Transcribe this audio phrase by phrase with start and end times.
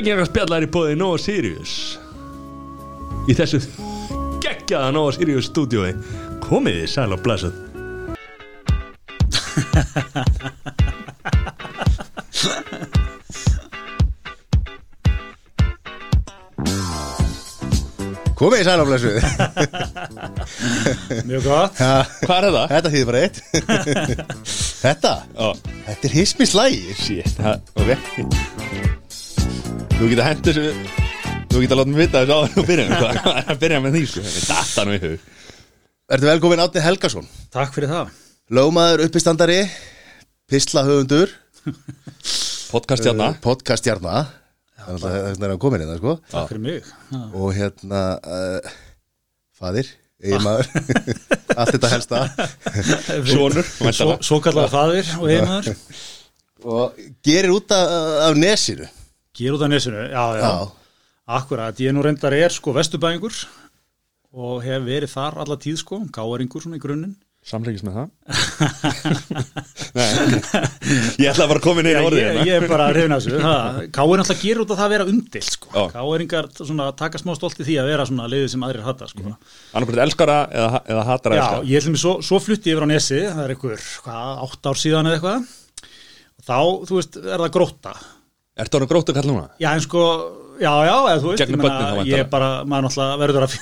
[0.00, 1.72] Reykjavík í bóði Nova Sirius.
[3.28, 3.58] Í þessu
[4.40, 5.90] geggjaða Nova Sirius stúdiói
[6.40, 7.52] Komið þið sæl og blessuð.
[18.40, 19.12] Komið í sælaflæsu
[21.28, 21.76] Mjög gott.
[22.24, 22.72] Hvað er það?
[22.72, 23.36] Þetta þýðir bara eitt.
[24.80, 25.52] Þetta, Ó,
[25.84, 28.49] þetta er hismislægi shit, það, ok
[30.00, 31.08] Þú geta hendur þessu
[31.50, 33.96] Þú geta látið mig vita þessu áður og byrja Hvað hvað er að byrja með
[33.96, 34.20] því sko.
[34.32, 35.24] Þetta nú í hug.
[36.16, 37.26] Ertu velkomin Átni Helgason?
[37.52, 38.14] Takk fyrir það.
[38.56, 39.58] Lögmaður uppistandari
[40.48, 41.34] Pistla höfundur
[42.70, 43.26] Podcast hérna.
[43.44, 44.22] Podcastjarna
[44.78, 46.14] Þannig að það er að komin hérna sko.
[46.32, 46.88] Takk fyrir mig.
[47.10, 47.18] Já.
[47.36, 48.70] Og hérna uh,
[49.60, 49.90] Fadir,
[50.24, 50.70] eiginmaður.
[51.60, 52.22] Allt þetta helsta.
[53.28, 53.68] Sónur,
[54.24, 55.76] Svo, kallar faðir og eiginmaður.
[56.64, 57.92] Og gerir út af,
[58.30, 58.88] af nesinu
[59.40, 60.52] Gér út af nesinu, já, já, Já,
[61.30, 63.36] Akkurat, ég nú reyndar er sko vesturbæðingur
[64.36, 67.14] og hef verið þar alla tíð sko, gáeringur svona í grunninn.
[67.40, 68.08] Samleikis með það?
[69.96, 70.08] Nei.
[71.22, 72.44] Ég ætla bara að koma inn í Já, orðið ég, hérna.
[72.50, 73.38] ég er bara að þessu.
[73.96, 75.72] Gáir náttúrulega gerur út af það að vera umdilt sko.
[75.72, 75.86] Já.
[76.60, 79.32] Svona, taka smá stolt í því að vera svona liðið sem aðrir hata sko.
[79.72, 82.84] Annarkvæmt elskara eða, eða hatara Já, elskara ég ætlum mig svo, svo flutti ég yfir
[82.84, 85.50] á Nesi það er einhver, hvað, átt ár síðan eða eitthvað.
[86.44, 86.58] Þá,
[86.90, 87.96] þú veist, er það gróta
[88.60, 89.48] Ertu orðin gróttu kall núna?
[89.62, 90.04] Já, en sko,
[90.60, 93.52] já, já, eða þú veist ég þá, Ég bara, maður náttúrulega verður að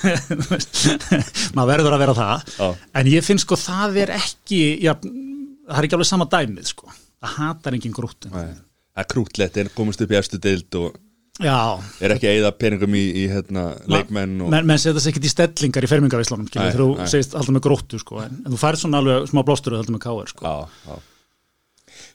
[1.57, 2.47] maður verður að vera það.
[2.55, 2.87] Já.
[3.01, 6.89] en ég finn sko, það er ekki já, það er ekki alveg sama dæmið sko,
[7.19, 8.57] það hatar engin gróttu Nei.
[8.89, 10.97] Það er krútlegt, er komist upp í efstu deild og
[11.39, 14.49] Já, er ekki að eyða peningum í, í hérna, leikmenn og...
[14.51, 18.19] menn, menn setja sig ekkert í stellingar í fermingavíslunum, þú segist alltaf með gróttu sko,
[18.25, 20.43] en, en þú færð svona alveg smá blástur alltaf með káir sko.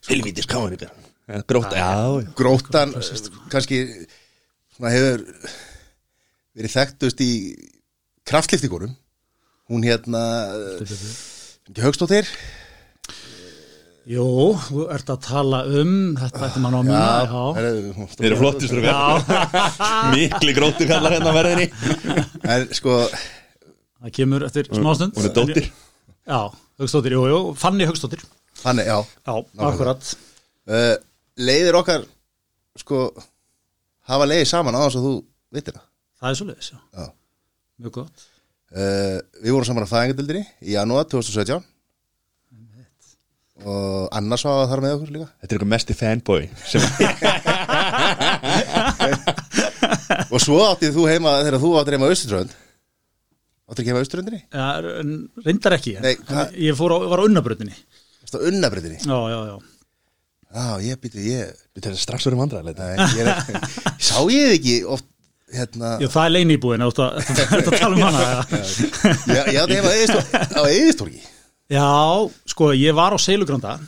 [0.05, 1.89] Káin í björn Gróta, já,
[2.21, 2.33] já.
[2.37, 2.93] grótan
[3.49, 3.79] kannski
[4.77, 5.23] svona hefur
[6.55, 7.31] verið þekktust í
[8.29, 8.93] kraftliftingunum
[9.73, 10.21] hún hérna
[11.65, 12.29] ekki högstóttir
[14.05, 16.81] Jú, þú ert að tala um þetta ætti mann á
[17.25, 17.45] já.
[18.19, 18.83] Þeir eru flottistur
[20.13, 21.71] Mikli gróttu kallar hérna verðinni.
[22.45, 25.71] En sko Það kemur eftir smástund Hún er dóttir.
[26.29, 26.53] Já,
[26.83, 28.21] Högstóttir, jú, jú, Fanny Högstóttir
[28.61, 28.99] þannig, já.
[29.25, 29.35] Já,
[29.71, 30.13] akkurat.
[30.69, 30.95] Uh,
[31.39, 32.03] leiðir okkar
[32.79, 32.97] sko
[34.09, 35.15] hafa leiðið saman á þess að þú
[35.55, 35.87] vitir það.
[36.21, 36.79] Það er svo leiðis, já.
[36.99, 37.07] Já.
[37.85, 38.17] Mjög gott.
[38.75, 41.63] Uh, við vorum saman á fæðingadildinni í janúar 2017
[43.65, 45.29] og annars var þar með okkur líka.
[45.41, 46.83] Þetta er eitthvað mesti fanboy sem
[50.35, 52.53] og svo áttið þú heima þegar þú áttir heima á Östurströnd
[53.71, 54.41] áttir ekki heima á Östurströndinni?
[54.51, 54.69] ja,
[55.01, 55.11] en
[55.47, 55.93] Reyndar ekki.
[56.03, 57.77] Nei, hvað- Ég fór á, var á unnabröndinni
[58.25, 59.57] Þetta á Unnabreytinni Já, já, já
[60.55, 63.69] Já, ég býtti, ég Þetta er strax verið vandræðilegt Nei, ég er,
[64.07, 65.09] Sá ég þið ekki oft
[65.55, 67.09] hérna Já, það er leini íbúin Þetta
[67.59, 68.39] að tala um hana já.
[69.35, 69.95] Ég, ég átti heima
[70.55, 71.23] á Eðistorgi
[71.73, 71.89] já,
[72.51, 73.79] sko, ég var á Seilugranda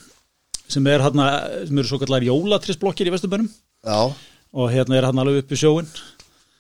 [0.67, 1.27] sem er hérna
[1.69, 3.47] sem eru svo kallar jólatrisblokkir í Vesturbænum.
[3.87, 3.99] Já,
[4.57, 5.91] og hérna er hann alveg upp í sjóin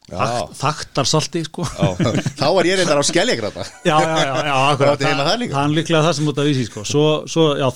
[0.06, 1.64] Já, Þaktar salti, sko.
[2.38, 4.92] Þá var ég reyndar á Skeljagrata Já, já, já, já, akkurat.
[4.92, 5.56] Áttu heima þar líka?
[5.56, 6.84] Það er líklega það sem út að vísi, sko.
[6.86, 7.66] Svo, svo já,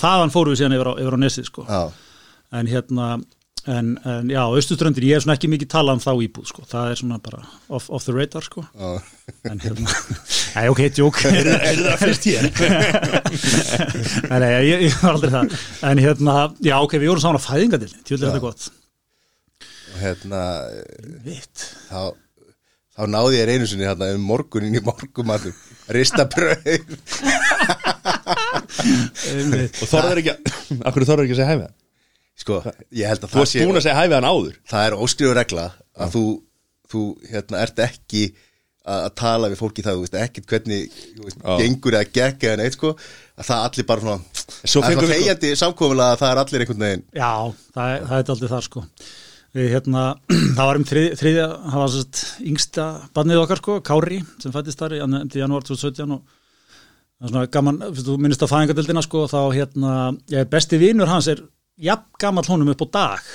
[2.50, 3.20] sko En hérna,
[3.66, 6.62] en, en já, austuströndir, ég er svona ekki mikið talað um þá íbúð, sko.
[6.66, 8.64] Það er svona bara off, off the radar, sko.
[8.74, 8.98] Já.
[9.46, 9.86] En hérna,
[10.56, 11.46] nei, ok, djók er
[11.78, 12.50] það fyrst hér?
[14.30, 15.46] Nei, nei, ég, ég var aldrei það.
[15.92, 18.62] En hérna, já, ok, við vorum saman á fæðingadilni Tjóðlega er þetta gott.
[19.90, 20.40] Og hérna,
[21.22, 22.02] Vitt þá
[23.00, 25.54] þá náði ég einu sinni hérna um morgunin í morgumatum
[25.94, 26.66] rista brauð
[29.80, 30.38] Og þorður ekki að
[30.90, 31.74] Akkur þorður ekki að segja hæfið það?
[32.40, 32.60] Sko,
[32.96, 34.54] ég held að Þú það varst búin að segja hæfið hann áður.
[34.72, 35.66] Það er óskrifu regla
[36.00, 36.22] að þú,
[36.92, 37.02] þú
[37.32, 38.24] hérna, ert ekki
[38.90, 41.50] að að tala við fólki það, þú veist, ekkert hvernig þú veist, Já.
[41.60, 42.90] gengur eða gekk eða neitt sko,
[43.36, 46.64] að það allir bara svona Svo það er svona þegjandi samkomulega að það er allir
[46.64, 47.04] einhvern veginn.
[47.20, 47.32] Já,
[47.76, 48.82] það, er- það er aldrei þar sko.
[49.50, 50.02] Við, hérna,
[50.56, 52.88] það var um þrið, þriðja það var sérst yngsta
[53.18, 56.20] barnið okkar sko, Kári, sem fættist þar í jan- í janúar 2017 og
[57.20, 59.94] það er svona gaman, þú minnist á fæðingadildina sko, þá hérna,
[60.32, 61.44] ég, besti vinur hans er
[61.80, 63.32] jafn gamall honum upp á dag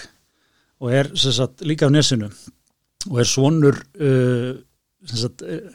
[0.81, 2.29] og er sérst líka á nesinu
[3.09, 4.53] og er svonur uh,
[5.05, 5.73] sérst uh,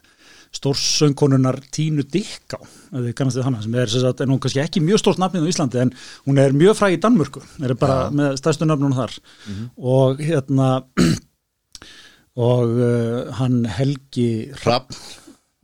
[0.50, 2.58] stórsöngkonunar Tínu Dikká
[2.90, 5.92] hana, sem er, sagt, er kannski ekki mjög stórt nafnið á Íslandi en
[6.26, 8.14] hún er mjög fræg í Danmörku er bara Já.
[8.18, 9.14] með stærstu nafnunum þar.
[9.78, 10.70] Og hérna
[12.50, 14.90] og uh, hann Helgi Rapp,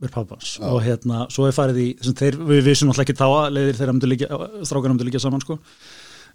[0.03, 0.55] er pappans.
[0.63, 3.97] Og hérna, svo er farið í þeir, við vissum alltaf ekki þá að leiðir þeirra
[3.97, 5.59] myndu líka, strákana myndu líka saman sko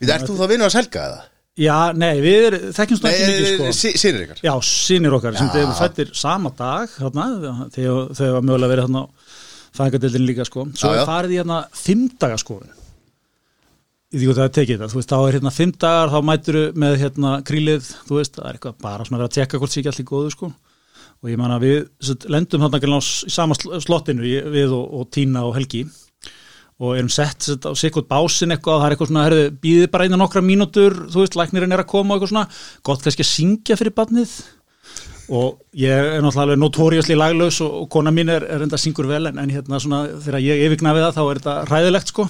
[0.03, 1.21] við ert þú þá vinnur að selga eða?
[1.63, 5.35] Já, nei, við er, þekkjum svona ekki mikið sko Nei, sínir ykkar Já, sínir okkar
[5.37, 5.53] sem Já.
[5.53, 7.27] þeir eru fættir sama dag þarna,
[7.75, 9.07] þegar þau var mögulega verið þarna á
[9.77, 11.05] fæðingadeildin líka sko svo Já, já.
[11.11, 12.73] farið hérna fimm daga skoðun
[14.13, 16.19] í því hvað það er tekið þetta þú veist, þá er hérna fimm dagar, þá
[16.29, 19.61] mæturu með hérna krílið, þú veist, það er eitthvað bara svona að vera að tjekka
[19.63, 20.51] hvort sé ekki allir góðu sko
[21.23, 21.79] og ég man að við
[22.09, 22.65] set, lendum
[23.01, 25.85] s- í sama sl- slottinu ég- við og, og Tína og Helgi
[26.83, 29.93] og erum sett set, á sikkert básin eitthvað og það er eitthvað svona, herðu, býðið
[29.93, 32.45] bara einu nokkra mínútur, þú veist, læknirinn er að koma og eitthvað svona,
[32.89, 34.35] gott kannski að syngja fyrir barnið.
[35.33, 39.07] Og ég er náttúrulega alveg notóriusli laglaus og, og kona mín er, er enda syngur
[39.09, 42.27] vel en, en hérna svona þegar ég yfirgna við það þá er þetta ræðilegt sko.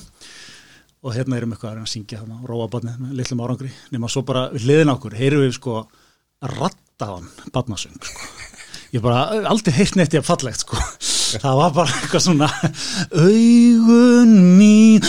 [1.03, 4.23] Og hérna erum eitthvað að syngja þarna og róa barnið með litlum árangri nema svo
[4.29, 5.81] bara við hliðin okkur heyrum við sko
[6.53, 8.31] rattaðan barnasöng sko.
[8.93, 10.79] Ég bara aldrei heyrt neitt ég að fallegt sko
[11.41, 12.49] það var bara eitthvað svona
[13.23, 15.01] augun mín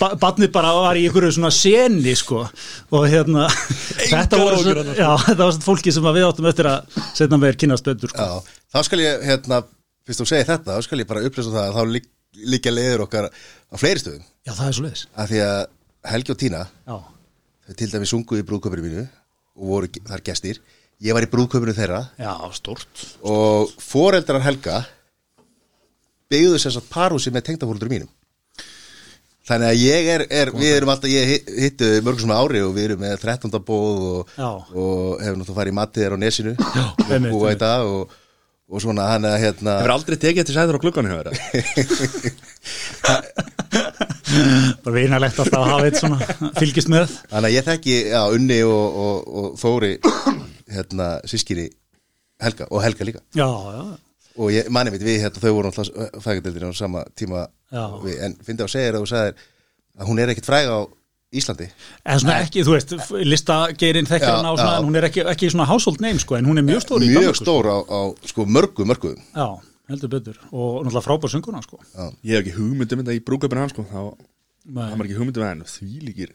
[0.00, 4.82] ba- barnið bara var í einhverju svona seni sko og hérna þetta voru áhyggjur svo,
[4.82, 5.00] þarna, sko.
[5.02, 8.26] já, þetta var svona fólki sem við áttum eftir að setna með kynast betur sko.
[8.26, 9.60] Já, þá skal ég, hérna,
[10.06, 12.08] fyrst þú segir þetta, þá skal ég bara upplýsa það að þá lík,
[12.54, 14.24] líka leiður okkar á fleiri stöðum.
[14.46, 15.60] já, það er svo leiðis Af því að
[16.06, 16.96] Helgi og Tína, já,
[17.66, 19.06] þau til dæmis sungu í brúðköpinu mínu
[19.56, 20.60] og voru þar gestir.
[21.04, 24.78] Ég var í brúðköpinu þeirra já, stort og foreldrar Helga
[26.32, 28.08] byggðu sér satt parhúsi með tengdafóreldur mínum.
[29.46, 32.72] Þannig að ég er, er við erum alltaf, ég hi- hittu mörgum svona ári og
[32.74, 33.60] við erum með 13.
[33.62, 34.20] bóð og,
[34.74, 37.60] og hefum náttúrulega farið í matið þér á nesinu Já, í einmitt.
[37.60, 38.02] dag og,
[38.66, 41.34] og svona hann að hérna Hefur aldrei tekið þetta sæður á klukkan hjá þeirra
[44.84, 47.14] bara vinalegt alltaf að hafa eitt svona fylgist með.
[47.30, 49.92] Þannig að ég þekki, já, Unni og, og, og Þóri
[50.76, 51.68] hérna, sískinni
[52.42, 53.22] Helga og Helga líka.
[53.36, 53.82] Já, já,
[54.36, 55.72] og ég mani veit við hérna, þau voru
[56.24, 57.46] fægadeldinu á sama tíma
[58.04, 59.44] við, en fyndi á segir að þú sagðir
[59.96, 60.78] að hún er ekkit fræg á
[61.36, 61.66] Íslandi.
[62.06, 62.92] Eða svona ekki, þú veist
[63.26, 66.46] listageirinn þekkir hana og svona, en hún er ekki, ekki svona household name sko, en
[66.48, 67.44] hún er mjög stór í mjög Danmörku, sko.
[67.44, 68.00] stór á, á
[68.30, 69.10] sko, mörgu, mörgu.
[69.34, 69.48] Já,
[69.90, 70.40] heldur betur.
[70.52, 71.82] Og náttúrulega frábær sönguna sko.
[72.22, 74.00] Ég hef ekki hugmyndum þetta í brúköpun hans sko þá.
[74.66, 76.34] Það var ekki hugmyndum að henn því líkir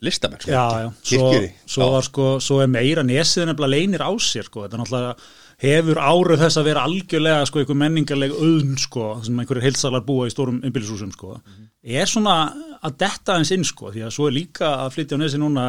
[0.00, 0.50] listamenn sko.
[0.50, 1.30] Já, já, svo,
[1.68, 5.16] svo var sko svo er meira nesið nefnilega leynir á sér sko, þetta náttúrulega
[5.60, 10.28] hefur áruð þess að vera algjörlega sko einhver menningarleg auðn sko, sem einhverjir heilsalar búa
[10.28, 11.36] í stórum umbylishúsum sko,
[11.84, 12.38] er svona
[12.80, 15.66] að detta eins inn sko, því að svo er líka að flytja á nesi núna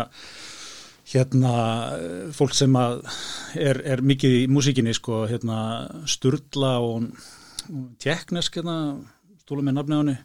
[1.12, 1.53] hérna
[1.98, 3.01] eh, fólk sem að
[3.59, 5.57] er, er mikið í músíkinni sko, hérna
[6.09, 7.07] Sturla og,
[7.71, 8.75] og Tjeknesk hérna,
[9.42, 10.18] stólum með nafni á henni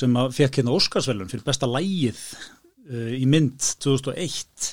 [0.00, 4.70] sem að fekk hérna Óskarsvelun fyrir besta lægið uh, í mynd 2001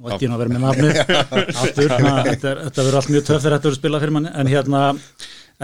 [0.00, 0.96] og ekki inn að vera með nafnið.
[1.62, 4.32] Aftur, na, þetta, er- þetta verður allt mjög töff þegar þetta verður spilað fyrir manni
[4.40, 4.80] en hérna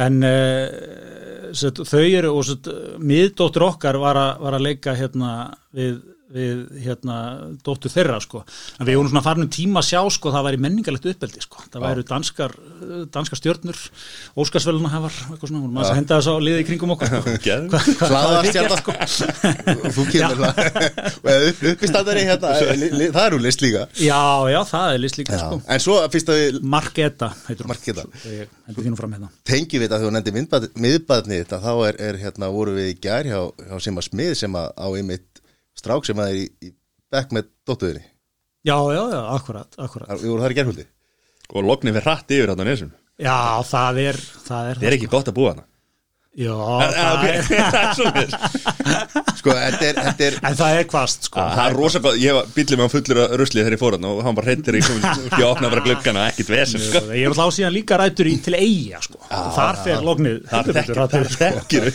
[0.07, 2.71] en uh, set, þau eru og
[3.03, 5.33] miðdóttur okkar var, a, var að leika hérna
[5.77, 5.99] við,
[6.31, 7.19] við hérna
[7.67, 8.45] dóttur þeirra sko.
[8.79, 11.65] En við vorum svona farin um tíma að sjá sko það væri menningarlegt uppeldi sko.
[11.69, 13.81] Það væru danskar, eh, danskar stjörnur
[14.41, 17.21] Óskarsveluna vorum að henda þess á liði í kringum okkur sko.
[18.11, 18.93] Hlaðarstjarna mikið, sko?
[19.97, 20.39] Þú kemur
[21.73, 22.55] uppistandari hérna
[23.17, 23.87] það er úr list líka.
[24.01, 25.61] Já, já, það er list líka sko.
[25.67, 29.31] en svo fyrst að við Marketa hérna.
[29.49, 30.35] Tengjum við þegar þú nefndi
[30.85, 34.59] miðbadni þetta þá er, er hérna voru við í gær hjá, hjá Sima Smið sem
[34.61, 35.30] að á einmitt
[35.81, 36.73] strák sem að er í, í
[37.11, 38.05] bekk með dóttuðinni.
[38.61, 40.11] Já, já, já, akkurat, akkurat.
[40.21, 40.85] Við vorum þar í gærhuldi
[41.51, 43.39] Og lognið fyrir hratt yfir þarna á nesum Já,
[43.71, 45.67] það er Það er, Það er ekki gott að búa hana
[46.41, 46.53] Já,
[47.01, 48.37] það er Það er svolítið
[49.41, 51.43] sko þetta er, þetta er En það er kvast, sko.
[51.57, 53.97] Það er rosa gott, ég var bílið með hann fullur af rusli þegar ég fór
[53.97, 57.03] hann og hann bara hreittir í ég opnaði bara gluggana, ekkit vesen sko.
[57.17, 59.23] Ég er alltaf síðan líka rættur í til eiga, sko.
[59.31, 61.49] Þar fer Það betur hratt yfir, sko.
[61.49, 61.89] þekkir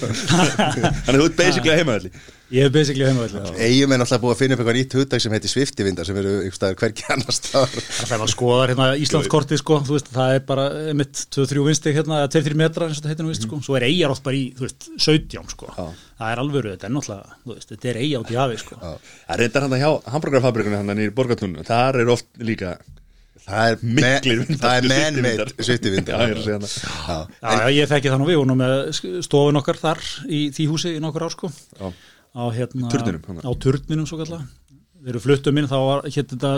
[1.05, 2.11] Þannig þú ert basically heimaðalli
[2.53, 5.33] Ég er basically heimavöldi eigum en alltaf búið að finna upp eitthvað nýtt hugdag sem
[5.33, 7.87] heitir sviftivindar sem eru einhver staðar hvergi annars staðar.
[7.95, 10.65] Það er að skoða hérna Íslandskortið, sko Þú veist, það er bara
[11.01, 13.61] mitt 2-3 vinstig hérna, eða 2-3 metrar eins og þetta heitir nú vist, sko.
[13.65, 15.71] Svo er eigar oft bara í, þú veist, 17, sko.
[15.75, 18.77] Það er alvöru, þetta er náttúrulega, þú veist, þetta er eiga út í hafi, sko.
[19.25, 22.77] Það reyndar hann hjá hamburgerfabrikunni hann í borgatúnu Þar er oft líka
[23.45, 25.53] það er, Miklir me, vindar, það er sviftivindar.
[25.67, 26.15] sviftivindar.
[26.15, 26.75] Já, ég að það.
[27.05, 27.17] Já.
[27.41, 30.67] Já, já, ég þekki það nú, við vorum nú með stofun okkar þar í því
[30.71, 31.51] húsi í nokkur ár sko.
[31.77, 31.91] Já.
[32.35, 34.43] Á hérna Turninum, á turninum svo kallar
[35.05, 36.55] við erum fluttum inn, þá var hétt þetta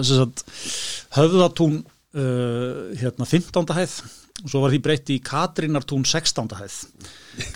[1.17, 1.81] höfðatún
[2.17, 3.75] uh, hérna 15.
[3.77, 3.99] hæð
[4.37, 6.55] og svo var því breytt í Katrinartún 16.
[6.59, 6.77] hæð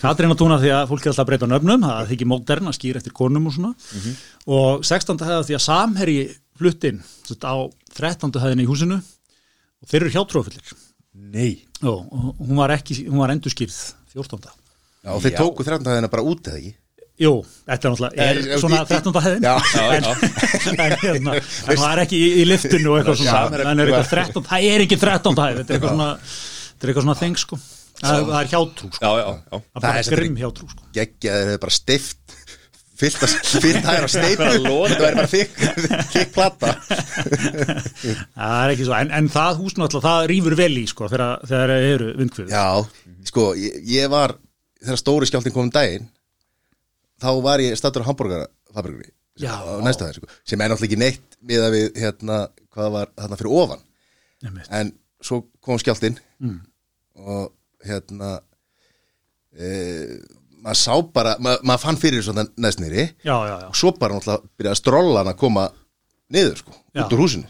[0.00, 3.02] Katrinartún af því að fólk er alltaf að breyta nöfnum það þykir modern að skýra
[3.02, 3.74] eftir konum og svona
[4.58, 5.22] og 16.
[5.22, 6.24] hæð af því að samherji
[6.58, 7.02] fluttinn
[7.42, 7.54] á
[7.94, 8.34] 13.
[8.42, 10.74] hæðin í húsinu og þeir eru hjátrófullir
[11.12, 13.74] Nei Jó, og hún var ekki, hún var endurskýrð
[14.14, 14.52] 14.
[15.02, 15.38] Já, og þeir Já.
[15.40, 16.74] tóku þrjóndahæðina bara út eða ekki
[17.22, 17.32] Jú,
[17.68, 19.20] þetta er náttúrulega er svona í- í- 13.
[19.26, 20.04] hæðin en,
[20.86, 24.10] en, hérna, en það er ekki í, í liftinu og eitthvað svona, en er eitthvað
[24.16, 25.38] 13, það er ekki 13.
[25.42, 27.60] hæð þetta er eitthvað svona þetta er eitthvað svona þeng sko.
[28.02, 29.58] Það, það er hjátrú sko, Já, já, já.
[29.62, 30.86] Það er Það er grimm hjátrú sko.
[30.96, 32.38] geggja þeir hefur bara stift
[33.02, 36.72] fyllt að hæra steipu þetta væri bara þykk plata.
[38.36, 41.42] Það er ekki svo, en, en það hús náttúrulega það rýfur vel í sko þegar,
[41.50, 42.66] þegar eru vindkvið Já,
[43.30, 44.36] sko, ég, var
[44.82, 46.06] þegar stóri skjálftin kom um daginn
[47.22, 49.12] þá var ég stattur á hambúrgarafabrikunni
[50.02, 52.40] það, sko, sem er náttúrulega ekki neitt miða við hérna,
[52.74, 53.84] hvað var þarna fyrir ofan.
[54.76, 54.92] En
[55.24, 56.58] svo kom skjálftin Mm.
[57.22, 57.52] og
[57.86, 58.40] hérna
[59.54, 59.68] e,
[60.62, 62.44] maður sá bara ma, maður fann fyrir svona
[63.22, 65.68] já, já, og svo bara náttúrulega byrjaði strollan að koma
[66.32, 67.02] niður sko, Já.
[67.04, 67.46] út úr húsinu.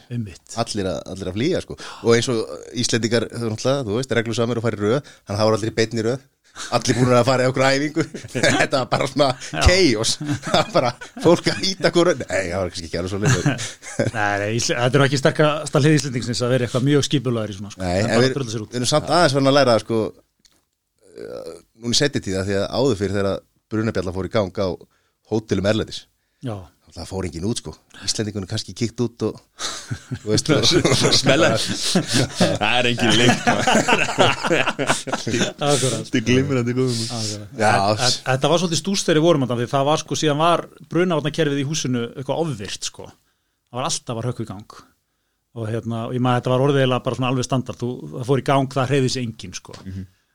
[0.59, 1.77] allir að, allir að flýja sko.
[2.03, 2.41] Og eins og
[2.83, 3.29] Íslendingar,
[3.87, 6.25] þú veist, reglusamir og fari röð, hann hafa allir í beinni röð
[6.77, 8.07] allir búin að fara í okkur æfingu.
[8.33, 9.31] Þetta var bara svona
[9.67, 10.17] chaos.
[10.21, 10.93] Það var bara
[11.25, 13.47] fólk að íta hverju nei, það var kannski ekki alveg svo leið
[14.17, 17.73] Nei, þetta er ekki sterkast að hlið Íslendingisins að vera eitthvað mjög skipulaður í svona
[17.75, 17.83] sko.
[17.83, 18.37] nei, en við,
[18.77, 23.01] erum samt aðeins verðin að læra sko uh, núna í setja tíða því að áður
[23.01, 23.43] fyrir þegar
[23.73, 24.69] brunabjalla fór í gang á
[25.33, 26.05] hótelum erlendis
[26.43, 26.57] Já,
[26.93, 27.73] það fór engin út sko.
[28.05, 29.39] Íslendingunum kannski kíkt út og
[30.23, 30.67] þú veist, og,
[31.17, 31.49] Smella.
[31.57, 33.49] Það er engin líkt
[35.63, 36.05] akkurat.
[36.07, 37.03] Þetta er glimrandi góðum
[37.59, 37.73] Já.
[37.73, 40.41] En- en- Þetta var svolítið stúst þegar við vorum þarna, því það var sko síðan
[40.43, 43.09] var brunavarnakerfið í húsinu eitthvað ofvirt sko.
[43.71, 44.79] Það var alltaf var hökku í gang.
[45.53, 48.41] Og hérna, og ég maður þetta var orðiðilega bara svona alveg standard, þú, það fór
[48.41, 49.75] í gang, það hreyði sér enginn sko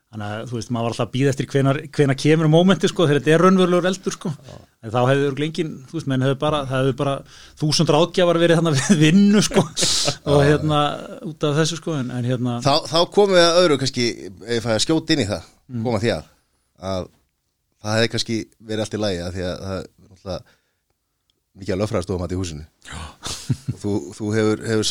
[0.08, 3.06] þannig að þú veist, maður var alltaf að býða eftir hvenar, hvenar kemur momenti sko,
[3.08, 4.32] þegar þetta er raunverulegur eldur sko.
[4.78, 7.14] En þá hefði örugglega enginn, þú veist, menn hefði bara það hefði bara
[7.60, 9.64] þúsund ráðgjafar verið þannig við vinnu sko
[10.32, 10.80] og hérna
[11.28, 14.06] út af þessu sko, en, en hérna þá, þá komum við að öðru kannski
[14.56, 15.48] ef að skjóta inn í það
[15.82, 16.30] koma því að,
[16.92, 17.08] að
[17.82, 18.38] það hefði kannski
[18.70, 20.40] verið allt í lagi að því að það er náttúrulega
[21.58, 22.64] mikið að löffræðastofum að í húsinu.
[23.82, 24.86] Þú, þú hefur, hefur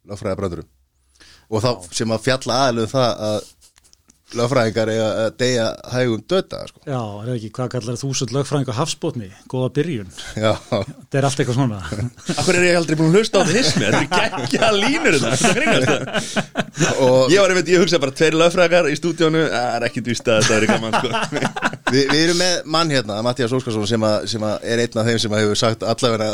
[0.00, 0.68] það er löffræðabröndurum
[1.50, 3.40] og þá sem að fjalla aðalum það að
[4.38, 6.82] löffræðingar eiga að deyja hægum döta sko.
[6.86, 10.12] Já, er það ekki, hvað kallar þúsund lögfræðing á hafsbótni, góða byrjun.
[10.38, 11.80] Já, þetta er allt eitthvað svona.
[12.36, 15.34] Akkur er ég aldrei búin að hlusta á þetta hismi Þetta er geggja línur það
[17.34, 19.42] Ég var einmitt, ég hugsa bara tveir lögfrækar í stúdíónu.
[19.50, 21.42] Það er ekkit víst að þetta er gaman sko.
[21.92, 25.08] Vi, við erum með mann hérna, Mattias Óskarsson sem, að, sem að er einn af
[25.10, 26.28] þeim sem að hefur sagt allavega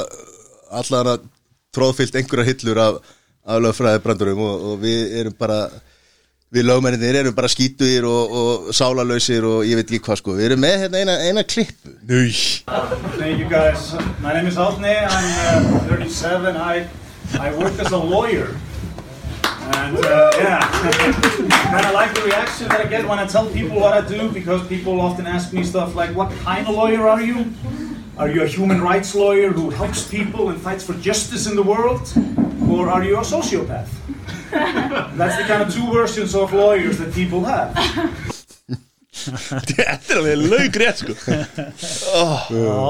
[0.76, 1.16] allavega
[1.76, 2.99] tróðfyllt einhverja hillur af,
[3.46, 5.60] af lögfræði brandurum og, og við erum bara
[6.54, 10.36] við lögmenninir erum bara skítuðir og, og sálarlausir og ég veit ekki hvað sko.
[10.38, 11.94] Við erum með hérna eina, eina klippu.
[12.06, 12.30] Núi
[13.18, 13.92] Thank you guys.
[14.22, 16.86] My name is Átni, I'm uh, 37, I,
[17.38, 18.56] I work as a lawyer.
[19.66, 20.60] And uh, yeah,
[21.72, 24.30] kind of like the reaction that I get when I tell people what I do
[24.30, 27.52] because people often ask me stuff like, what kind of lawyer are you?
[28.18, 31.62] Are you a human rights lawyer who helps people and fights for justice in the
[31.62, 32.00] world?
[32.70, 33.88] Or are you a sociopath?
[35.18, 37.75] That's the kind of two versions of lawyers that people have.
[39.16, 41.14] Þetta er alveg laugrétt sko
[42.52, 42.82] Já,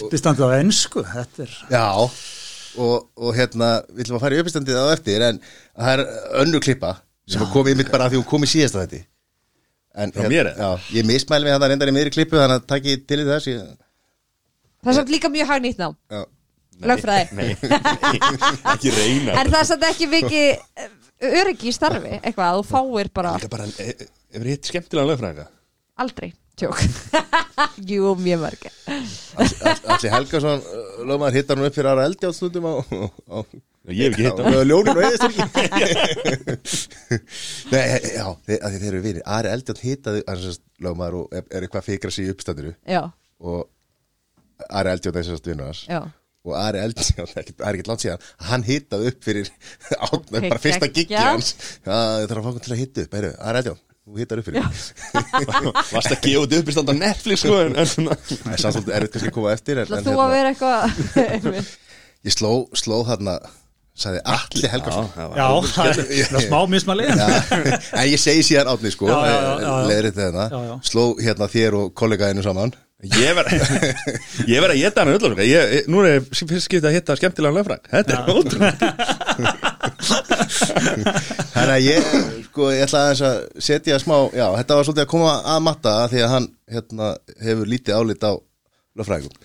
[0.00, 1.52] uppistandið á ennsku, þetta er...
[1.70, 6.02] já og, og hérna við ætlum að fara í uppistandið á eftir en það er
[6.42, 6.94] önnu klippa
[7.28, 9.02] sem að komið mitt bara af því hún kom í síðasta þetta
[9.92, 10.72] en, Frá mér, eða?
[10.80, 13.28] já, ég mismæli mig að það reyndar í miðri klippu þannig að taki til í
[13.28, 13.62] þess ég,
[14.82, 15.92] Það er samt líka mjög hagnýtt nám.
[16.10, 16.22] Já,
[16.82, 17.26] Lögfræði.
[17.38, 17.54] Nei,
[18.74, 19.36] ekki reyna.
[19.38, 20.56] En það er samt ekki mikið eh,
[21.42, 25.08] öryggi í starfi Eitthvað að þú fáir bara Þetta er bara, e- hefur hitt skemmtilega
[25.12, 25.46] lögfræðinga?
[26.02, 26.78] Aldrei Tjók.
[27.92, 28.62] Jú, mjög mörg
[29.94, 30.60] Alli Helgason
[31.08, 32.78] lögmaður hittar hann upp fyrir aðra eldjáðsnundum á, á,
[33.88, 35.42] Ég hef ekki hitt á ljónin og eðisturki
[37.72, 39.24] Nei, já, þeir, að þeir eru vinir.
[39.38, 40.42] Ari Eldjátt hittaði, hann
[40.84, 43.02] lögmaður og er, er eitthvað fikra sig í uppstandiru Já,
[43.40, 43.58] og
[44.70, 44.96] Ari
[45.52, 45.84] vinnur hans.
[45.88, 46.00] Já.
[46.42, 49.50] Og Ari ekki- það er ekki langt síðan hann hittaði upp fyrir
[50.08, 51.54] átna, Ok, bara fyrsta giggi hans.
[51.86, 54.48] Ég þarf að fá hann til að hitta upp, Heyrðu, Ari Eldjátt þú hittar upp
[54.48, 54.64] fyrir.
[55.94, 58.94] Varst að gefa þetta uppistand á Netflix sko en, en svona Það er samt svolítið
[58.98, 61.60] erfitt kannski að koma eftir en, Það en, þú að vera eitthvað
[62.26, 63.36] ég sló, sló þarna
[64.02, 65.08] sagði Alli Helgason.
[65.12, 67.08] Já, Já, það er, það er smá mismæli.
[67.12, 67.26] Já,
[68.00, 69.74] en ég segi síðan átni sko já.
[69.90, 70.46] leðrið þetta.
[70.88, 73.50] Sló hérna þér og kollegaðinu saman Ég verð
[74.52, 75.26] Ég verð að geta hann öll
[75.90, 77.86] Nú er ég fyrst skipta að hitta skemmtilega lögfræðing.
[77.90, 78.76] Þetta er ótrúlega
[81.52, 82.00] þannig að ég
[82.46, 85.90] sko ég ætla aðeins að setja smá já þetta var svolítið að koma að matta
[86.02, 87.06] af því að hann hérna
[87.42, 88.32] hefur lítið álit á
[89.00, 89.36] lögfræðingum.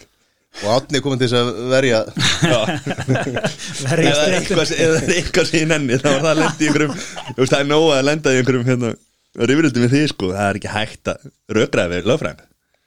[0.58, 2.10] Og átni komin til þess að verja í
[3.78, 4.34] streitum.
[4.38, 4.68] eitthvað,
[5.16, 7.02] eitthvað sem ég nenni þá var það að lenda í einhverjum þú
[7.42, 8.90] veist, Það er nóg að lenda í einhverjum hérna,
[9.52, 11.18] rifrildi með því sko, það er ekki hægt að
[11.60, 12.42] rökraða við lögfræðing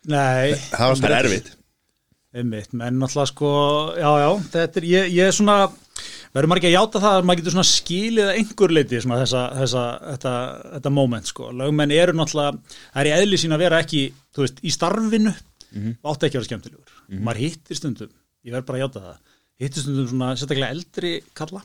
[0.08, 1.24] Nei, Það var það rétt.
[1.24, 1.56] erfitt.
[2.32, 3.48] Einmitt, menn náttúrulega sko
[3.98, 5.56] já, já, þetta er, ég, ég er svona
[6.30, 9.40] verður maður ekki að játa það að maður getur svona skilið einhver leiti svona þessa,
[9.58, 10.34] þessa þetta,
[10.76, 12.60] þetta moment sko, lögmenn eru náttúrulega,
[12.94, 14.04] það er í eðli sín að vera ekki
[14.36, 15.34] þú veist, í starfinu
[15.70, 15.90] Mhm.
[16.02, 16.94] og átti ekki að vera skemmtilegur,
[17.26, 18.08] maður hittir stundum
[18.46, 19.18] ég verður bara að játa það,
[19.62, 21.60] hittir stundum svona sérstaklega eldri kalla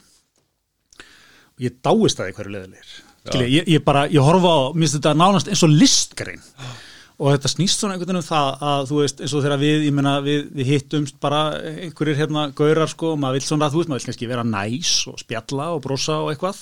[1.55, 4.97] og ég dáist að því hverju leðilegir ég, ég bara, ég horfa á, mér finnst
[4.99, 6.41] þetta nánast eins og listgrein
[7.15, 9.86] og þetta snýst svona einhvern veginn um það að þú veist, eins og þegar við,
[9.88, 11.41] ég meina, við, við hittumst bara
[11.72, 15.22] einhverjir hérna gaurar sko, maður vil svona, þú veist, maður vil kannski vera næs og
[15.22, 16.60] spjalla og brosa og eitthvað.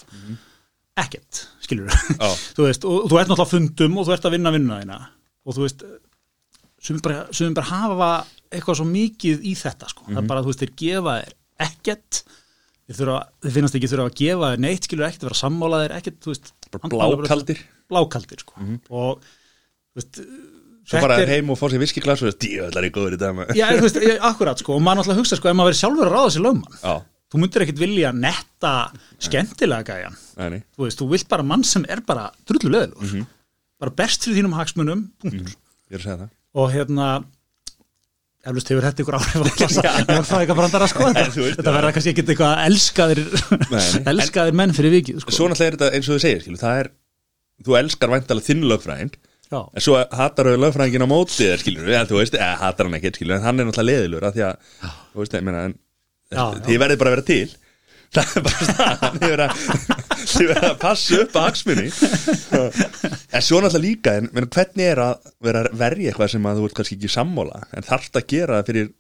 [1.04, 2.30] Ekkert, skilur Já.
[2.58, 5.02] þú veist, og þú ert náttúrulega fundum og þú ert að vinna vinna þína.
[5.44, 5.86] Og þú veist
[6.84, 7.26] sumir bara,
[7.58, 8.12] bara hafa
[8.54, 12.24] eitthvað svo mikið í þetta sko, það er bara, þú veist, þeir gefa þér ekkert.
[12.84, 15.96] Þeir, þurfa, þeir finnast ekki þurfa að gefa þér neitt, skilur ekkert, vera sammála þér
[15.98, 16.52] ekkert, þú veist,
[16.84, 17.64] blákaldir.
[17.90, 18.68] blákaldir, sko.
[18.92, 19.43] Og þú
[20.00, 20.22] veist,
[20.84, 23.70] Svo bara heim og fá sér viskiglas og dývöldar í góður í dag með Já,
[23.72, 26.18] þú veist, ég, akkurat sko, og maður náttúrulega hugsa sko, ef maður verið sjálfur að
[26.18, 26.96] ráða sér lögmann Já,
[27.32, 28.74] þú myndir ekkit vilja netta
[29.24, 33.24] skemmtilega gæjan, nei, þú veist, þú vilt bara mann sem er bara drullu leðilur
[33.84, 35.56] bara best fyrir þínum hagsmunum, punktur.
[35.92, 36.28] Ég er það.
[36.56, 37.08] Og hérna
[38.44, 39.34] eflust hefur þetta ykkur áhrif
[40.92, 41.10] sko.
[41.14, 43.22] Þetta, verða kannski ekkit eitthvað elskaðir
[44.14, 45.36] elskaðir menn fyrir vikið sko.
[45.36, 46.92] Svo náttúrulega er þetta eins og þú segir, skilu, það er
[47.64, 49.12] Þú elskar væntalega þinn lögfræðing
[49.54, 52.88] Já, En svo hatar þau lögfræðingin á móti þér, skilur við, þú veist, eða hatar
[52.90, 54.72] hann ekkert, skilur en hann er náttúrulega leðilur að því að,
[55.14, 55.62] þú veist, ég meina,
[56.66, 57.44] þið verðið bara að vera til.
[58.14, 58.66] Það er bara
[59.24, 59.46] verða
[60.30, 61.86] þið verða að passa upp að hagsmunni.
[63.34, 66.60] En svo náttúrulega líka, en meina, hvernig er að vera að verja eitthvað sem að
[66.62, 68.92] þú ert kannski ekki sammála, en þarft að gera það fyrir,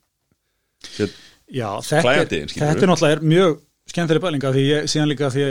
[0.88, 1.13] fyrir
[1.53, 3.53] Já, þetta, er, náttúrulega er mjög
[3.93, 5.45] skemmtileg bælinga því ég, síðan líka því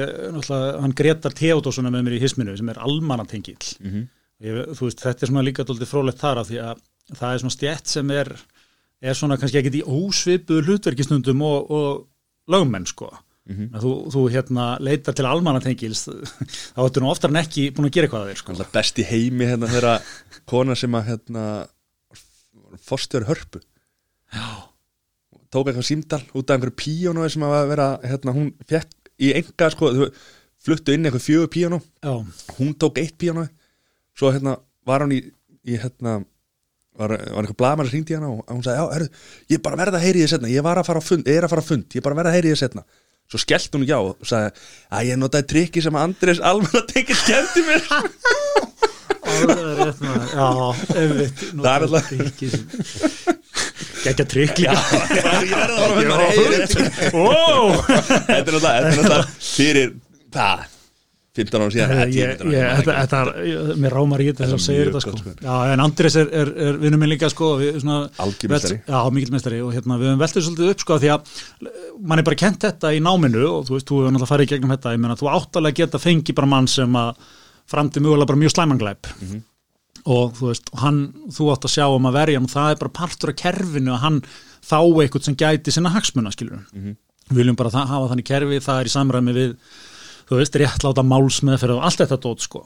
[0.83, 4.09] hann Gretar Theodósson er með mér í hisminu sem er almanatengill Mhm.
[4.43, 6.83] Ég, þú veist, þetta er svona líka dóldi frólægt þar af því að
[7.13, 8.33] það er svona stjætt sem er
[9.03, 13.11] er svona kannski ekkit í ósvipuðu hlutverkistundum og, og lögmenn sko.
[13.51, 13.73] Mhm.
[13.75, 17.97] að þú, þú hérna leitar til almanatengils þá ertu nú oftar en ekki búin að
[17.97, 18.53] gera eitthvað að þér sko.
[18.55, 20.13] Alltaf best í heimi hérna þegar
[20.47, 21.47] kona sem að hérna
[22.87, 23.59] fórstjóri hörpu
[24.31, 24.47] Já.
[25.51, 29.71] tók eitthvað símdal út af einhverju píónu sem að vera, hérna, hún fekk í enga,
[29.75, 30.07] sko, þau
[30.63, 31.81] fluttu inn eitthvað fjögur píónu,
[32.61, 33.49] hún tók eitt píónu,
[34.19, 34.57] svo hérna
[34.89, 35.21] var hún í,
[35.69, 36.19] í hérna
[36.99, 39.09] var, var eitthvað blamar að hringdi hana og hún sagði, já, herru,
[39.49, 41.47] ég er bara verða að heyri því setna ég var að fara á fund, er
[41.47, 42.85] að fara á fund, ég er bara verða að heyri því setna
[43.33, 44.51] svo skellt hún ekki á og sagði
[44.93, 47.87] að ég notaði trikki sem Andrés almenna tekið skemmti mér.
[49.33, 50.27] Alveg rétt maður.
[50.35, 50.47] Já,
[50.99, 51.43] einmitt.
[51.55, 52.11] Það er alltaf-
[54.03, 56.03] Gekka trikk líka ég verða að að
[58.27, 59.93] þetta er náttúrulega, þetta er náttúrulega fyrir
[60.35, 60.65] það,
[61.33, 64.27] 15 ára síðan eða 10, ég, 15 ég, ára þetta, er, ég- mér rámar í
[64.29, 65.13] þetta þess að segja þetta sko.
[65.17, 65.31] sko.
[65.41, 67.47] Já, en Andrés er, er, er vinnum minn líka sko,
[68.53, 68.99] velt- Já,
[69.65, 71.23] og hérna, við höfum veltið svolítið upp sko, því að
[72.05, 74.53] mann er bara kent þetta í náminu og þú veist, þú hefur náttúrulega farið í
[74.53, 77.15] gegnum þetta ég meina, þú áttalega geta fengið bara mann sem að
[77.73, 79.43] framdi mögulega bara mjög slæmanglæp Mhm.
[80.05, 81.01] og þú veist, hann,
[81.33, 84.03] þú átt að sjá um að verja og það er bara partur af kerfinu að
[84.05, 84.21] hann
[84.61, 86.97] þá eitthvað sem gæti sinna hagsmuna skilur Mhm.
[87.31, 89.57] við viljum bara það, hafa þannig kerfi, það er í samræmi við
[90.33, 92.63] þú veist, réttláta málsmeðferð og allt þetta dót sko.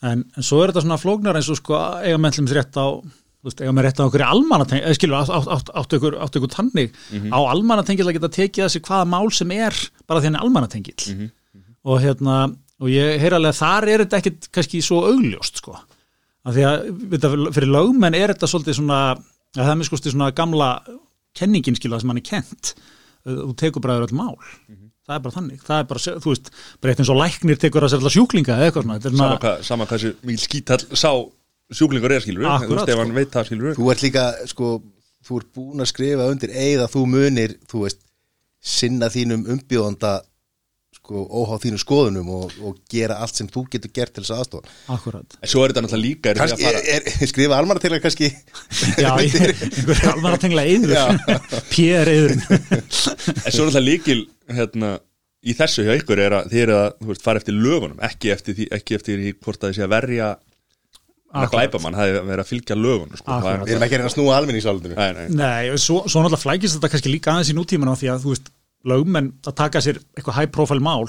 [0.00, 2.86] En, en svo er þetta svona flóknar eins og sko eiga menn rétt á
[3.40, 6.36] þú veist, eiga með rétt á okkur almanateng eða skilur, átt, átt, átt, ykkur, átt
[6.36, 6.96] ykkur tannig
[7.32, 11.30] á almanatengil að geta tekið þessi hvaða mál sem er bara því hann er almanatengil
[11.84, 12.36] og hérna
[12.80, 15.74] og ég heyr alveg að þar er þetta ekkit kannski svo augljóst sko.
[16.44, 19.00] Af því að vita, fyrir lögmenn er þetta svolítið svona,
[19.52, 20.70] að það er miskusti svona gamla
[21.36, 22.74] kenningin skilja sem hann er kent
[23.24, 24.36] þú tekur bara öll mál
[25.10, 27.86] það er bara þannig, það er bara, þú veist bara eitt eins og læknir tekur
[27.86, 30.30] að sér alltaf sjúklinga eða eitthvað svona, þetta er sama, svona, hvað, sama hvað þessi
[30.30, 31.10] mikil skítall sá
[31.80, 33.02] sjúklingur er skilur Akkurat, þú veist ef sko.
[33.02, 34.70] hann veit það skilur Þú ert líka, sko,
[35.26, 38.00] þú ert búin að skrifa undir eða þú munir, þú veist,
[38.60, 40.14] sinna þínum umbjóðanda,
[41.10, 44.42] sko, óháð þínum skoðunum og, og gera allt sem þú getur gert til þess að
[44.44, 44.74] aðstofa.
[44.94, 47.58] akkurat en svo er þetta náttúrulega líka er því Kannski, að fara, er, er, skrifa
[47.58, 48.30] almannategla kannski,
[49.02, 50.96] Já, einhver alvar að tengla yður
[51.74, 52.44] Pér en
[52.94, 54.20] svo er náttúrulega líkil
[54.50, 54.98] hérna
[55.40, 58.32] í þessu hjá ykkur er að þið eru að þú veist, fara eftir lögunum, ekki
[58.34, 60.30] eftir því, ekki eftir því hvort að þið sé að verja
[61.30, 63.36] að glæpa mann, það er að vera að fylgja lögunum sko.
[63.44, 64.96] Við erum ekki að reyna að snúa almenningsálundinu.
[64.98, 65.26] Nei, nei.
[65.38, 68.34] Nei, og svo, svo náttúrulega flækist þetta kannski líka aðeins í nútíman því að þú
[68.34, 68.50] veist,
[68.88, 71.08] lögmenn að taka sér eitthvað high profile mál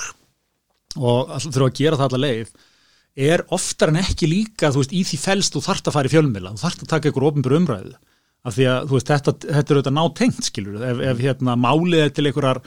[1.00, 2.54] og þurfa að gera það alla leið
[3.32, 6.14] er oftar en ekki líka þú veist, í því felst þú þarft að fara í
[6.14, 7.94] fjölmila þú þarft að taka ykkur ofnbjör umræðu
[8.42, 12.14] af því að veist, þetta, þetta er auðvitað nátengt skilur ef, ef hérna málið er
[12.16, 12.62] til einhverjar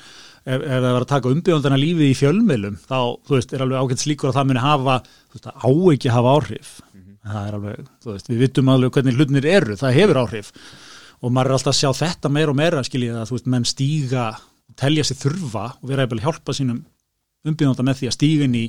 [0.45, 4.05] ef, það var að taka umbyggjandana lífið í fjölmiðlum þá, þú veist, er alveg ágætt
[4.05, 6.73] slíkur að það muni hafa, þú veist, það á ekki að hafa áhrif.
[7.25, 10.51] Það er alveg, þú veist, við vitum alveg hvernig hlutnir eru, það hefur áhrif.
[11.25, 13.69] Og maður er alltaf að sjá þetta meira og meira skiljið að, þú veist, menn
[13.69, 14.27] stíga
[14.80, 16.82] telja sér þurfa og vera að hjálpa sínum
[17.44, 18.64] umbyggjanda með því að stíga inn í,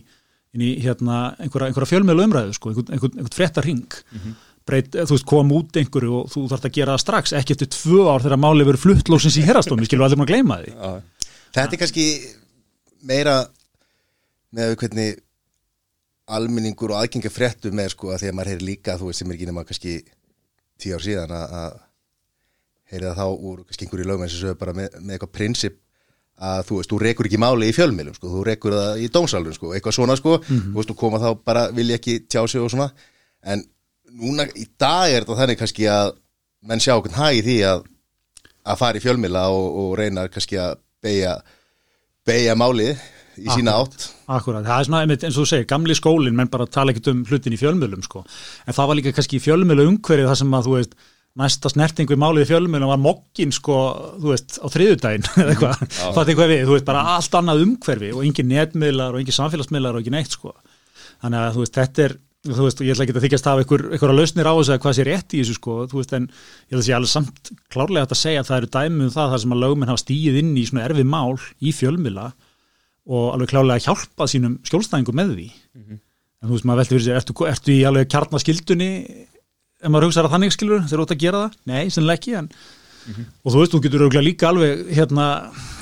[0.56, 4.00] inn í hérna, einhverja, einhverja fjölmiðlu umræðu, sko, einhvern, einhvern, einhvern fréttar hring
[4.66, 7.70] breyt, þú veist, kom út einhverju og þú þarft að gera það strax, ekki eftir
[7.76, 10.74] tvö ár þegar málið verið fluttlósins í herastómi, skilur allir maður að gleyma því.
[10.74, 12.06] Já, Þetta er kannski
[13.08, 13.36] meira
[14.56, 15.22] með hvernig
[16.36, 19.22] almenningur og aðgengi að fréttum er sko að því að maður heyri líka þú veist
[19.22, 19.94] sem er ekki nema kannski
[20.82, 21.76] tíu ár síðan að, að
[22.92, 25.78] heyri það þá úr kannski einhverju lögmenn sem sögur bara með, með eitthvað prinsip
[26.36, 29.56] að þú veist, þú rekur ekki máli í fjölmiðlum sko, þú rekur það í dómsalun
[29.56, 32.72] sko, eitthvað svona sko, þú veist, þú koma þá bara vilja ekki tjá sig og
[32.74, 32.90] svona.
[33.46, 33.64] En
[34.12, 36.16] núna í dag er þetta þannig kannski að
[36.66, 37.86] menn sjá okkur hæg í því að
[38.66, 41.36] að fara í fjölmiðla og, og reyna kannski að beigja
[42.26, 42.96] beigja málið
[43.38, 44.08] í sína átt.
[44.32, 47.12] Akkurat, það er svona einmitt, eins og þú segir, gamli skólinn menn bara tala ekkert
[47.12, 48.24] um hlutin í fjölmiðlum sko.
[48.66, 50.96] en það var líka kannski í fjölmiðlu umhverfið það sem að þú veist,
[51.40, 53.80] næsta snertingu í málið í fjölmiðlum var mokkin sko,
[54.22, 57.66] þú veist, á þriðudaginn eða eitthvað, það er eitthvað við, þú veist, bara allt annað
[57.66, 60.56] umhverfi og engin netmiðlar og engin samfélagsmiðlar og engin eitt sko.
[61.24, 63.84] Þannig að þú veist, þetta er þú veist, ég ætla ekki að þykjast að einhver,
[63.96, 66.76] einhverja lausnir á þessu að hvað sé rétt í þessu sko, þú veist, en ég
[66.76, 69.42] held að sé alveg samt klárlega að segja að það eru dæmi um það þar
[69.44, 72.28] sem að lögmenn hafa stíið inn í svona erfið mál í fjölmila
[73.06, 74.58] og alveg klárlega hjálpað sínum
[79.86, 82.36] ef maður hugsaður að þannig skilur, þeir eru út að gera það nei, sennilega ekki,
[82.42, 82.50] en
[83.06, 85.26] og þú veist, þú getur örugglega líka alveg hérna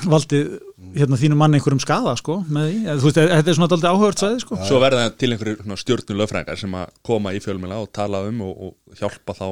[0.04, 0.50] valdið
[0.94, 4.20] hérna þínum manni einhverjum skada sko, með því, þú veist, þetta er svona aldrei áhugavert
[4.20, 8.20] svæði sko Svo verða til einhverju stjórnum lögfræðingar sem að koma í fjölmjöla og tala
[8.28, 9.46] um og, og hjálpa þá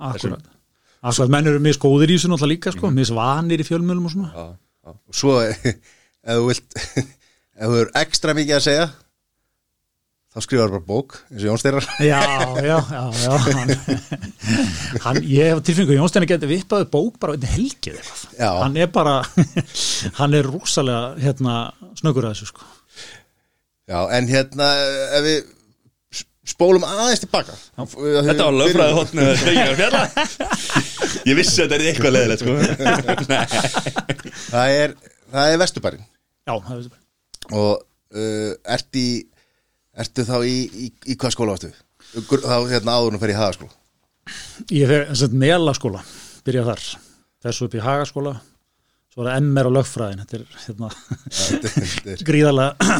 [0.00, 0.46] Akkurat.
[1.00, 4.30] Akkurat, menn eru misgóðir í þessu náttúrulega líka sko, misvanir í fjölmjölum og svona.
[4.32, 4.46] Já,
[4.86, 4.94] já.
[5.20, 6.78] svo ef þú vilt
[7.60, 8.86] ef þú er ekstra mikið að segja
[10.30, 12.20] þá skrifar bara bók eins og Jón Steirar Já,
[12.62, 13.32] já, já, já.
[13.56, 13.72] Hann,
[15.04, 17.98] hann, ég hef tilfinningu að Jónstein getur vippaði bók bara einn helgið.
[18.38, 19.16] Hann er bara,
[20.20, 21.56] hann er rosalega hérna
[21.98, 22.68] snöggur að þessu sko.
[23.90, 24.68] Já, en hérna
[25.18, 25.40] ef við
[26.50, 29.26] spólum aðeins tilbaka Þetta var lögfræði hotnu
[29.78, 30.00] fjalla
[31.28, 32.52] Ég vissi að þetta er eitthvað leðilegt sko.
[34.50, 34.94] það er,
[35.34, 36.98] það er Vesturbærin Já, það er þessu.
[37.50, 37.82] og
[38.16, 39.06] uh, ert í
[40.02, 40.54] ertu þá í,
[40.86, 41.70] í, í hvað skóla varstu?
[42.28, 43.76] Gur- Þá hérna áður nú fer í hagaskóla
[44.74, 46.00] Ég fer þess að melaskóla,
[46.46, 46.82] byrja þar.
[47.44, 48.32] Þessu upp í hagaskóla,
[49.10, 50.20] svo er það MR og lögfræðin.
[50.22, 52.98] Þetta er hérna Þetta- þetta er- gríðarlega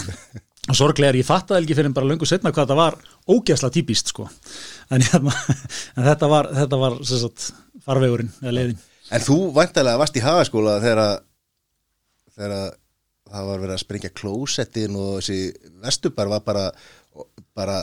[0.71, 2.97] og sorglega er ég fattaði ekki fyrir bara löngu setna hvað þetta var
[3.31, 4.27] ógeðsla típist sko
[4.91, 5.33] en, hérna,
[5.97, 7.47] en þetta var, þetta var sagt,
[7.87, 11.01] farvegurinn eða leiðin En þú væntalega varst í hagaskóla að þegar
[12.61, 12.69] að
[13.31, 15.41] það var verið að sprengja klósettin og þessi
[15.85, 16.69] Vesturbær var bara
[17.57, 17.81] bara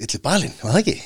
[0.00, 0.96] yllir balinn, var það ekki?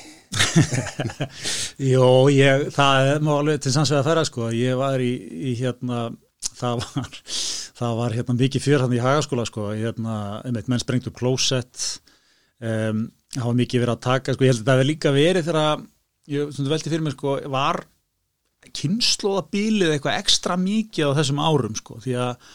[1.93, 4.49] Jó, ég, það má alveg til sanns við að færa sko.
[4.55, 5.11] Ég var í,
[5.51, 6.07] í hérna
[6.55, 7.19] það var,
[7.79, 9.69] það var hérna mikið fjör hann í hagaskóla sko.
[9.75, 11.89] Hérna, einmitt, menn sprengt upp klósett.
[12.63, 15.49] Um, það var mikið verið að taka sko, ég held að það hefði líka verið
[15.49, 15.83] þegar
[16.35, 17.83] ég sem þú velti fyrir mig sko var
[18.75, 21.99] kynnslóðabilið eitthvað ekstra mikið á þessum árum sko?
[22.01, 22.47] Því að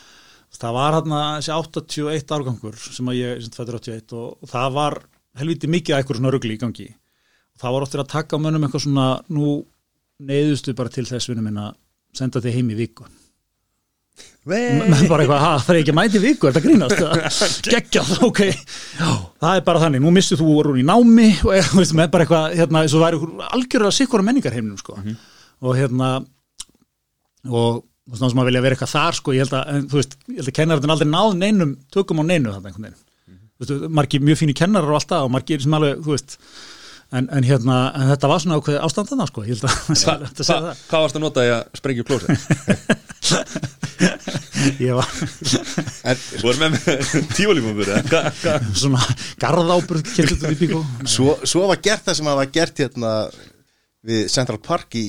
[0.60, 4.74] það var hérna þessi 81 árgangur sem að ég sem fættur 81 og, og það
[4.76, 4.98] var
[5.40, 6.88] helviti mikið að eitthvað svona rugli í gangi.
[7.54, 9.54] Og það var oft verið að taka á mönnum eitthvað svona nú
[10.20, 11.74] neyðustu bara til þess vinnum minn að
[12.16, 13.08] senda þig heim í viku.
[14.50, 18.40] Menn bara eitthvað, ha, það er ekki að mæti viku er þetta grínast, geggjað, ok.
[18.48, 19.10] Já,
[19.44, 22.82] það er bara þannig, nú missið þú voru í námi og veist, bara eitthvað hérna,
[22.84, 24.96] eins og væri ykkur algjörlega sikkura menningarheimnum sko.
[25.60, 26.10] og hérna
[27.48, 29.86] og þú veist, ná sem að vilja vera eitthvað þar sko, ég held að, en,
[29.86, 33.00] þú veist, ég held að kennarinn aldrei náð neinum, tökum á neinu þetta einhvern veginn.
[33.60, 36.36] Þú veist, margir mjög fínir kennarar og alltaf og margir sem alveg, þú veist
[37.10, 40.24] en, en hérna, en þetta var svona ákveð ástandana sko, ég held að, Hva, að
[40.26, 40.82] hva, segja það.
[40.90, 42.40] Hvað varst að nota í að sprengja klósett?
[44.80, 46.72] ég var Þú var með
[47.36, 47.90] tífólífumur
[48.78, 49.02] svona
[50.60, 53.14] bíkó Svo, svo var gert það sem að var gert hérna
[54.06, 55.06] við Central Park í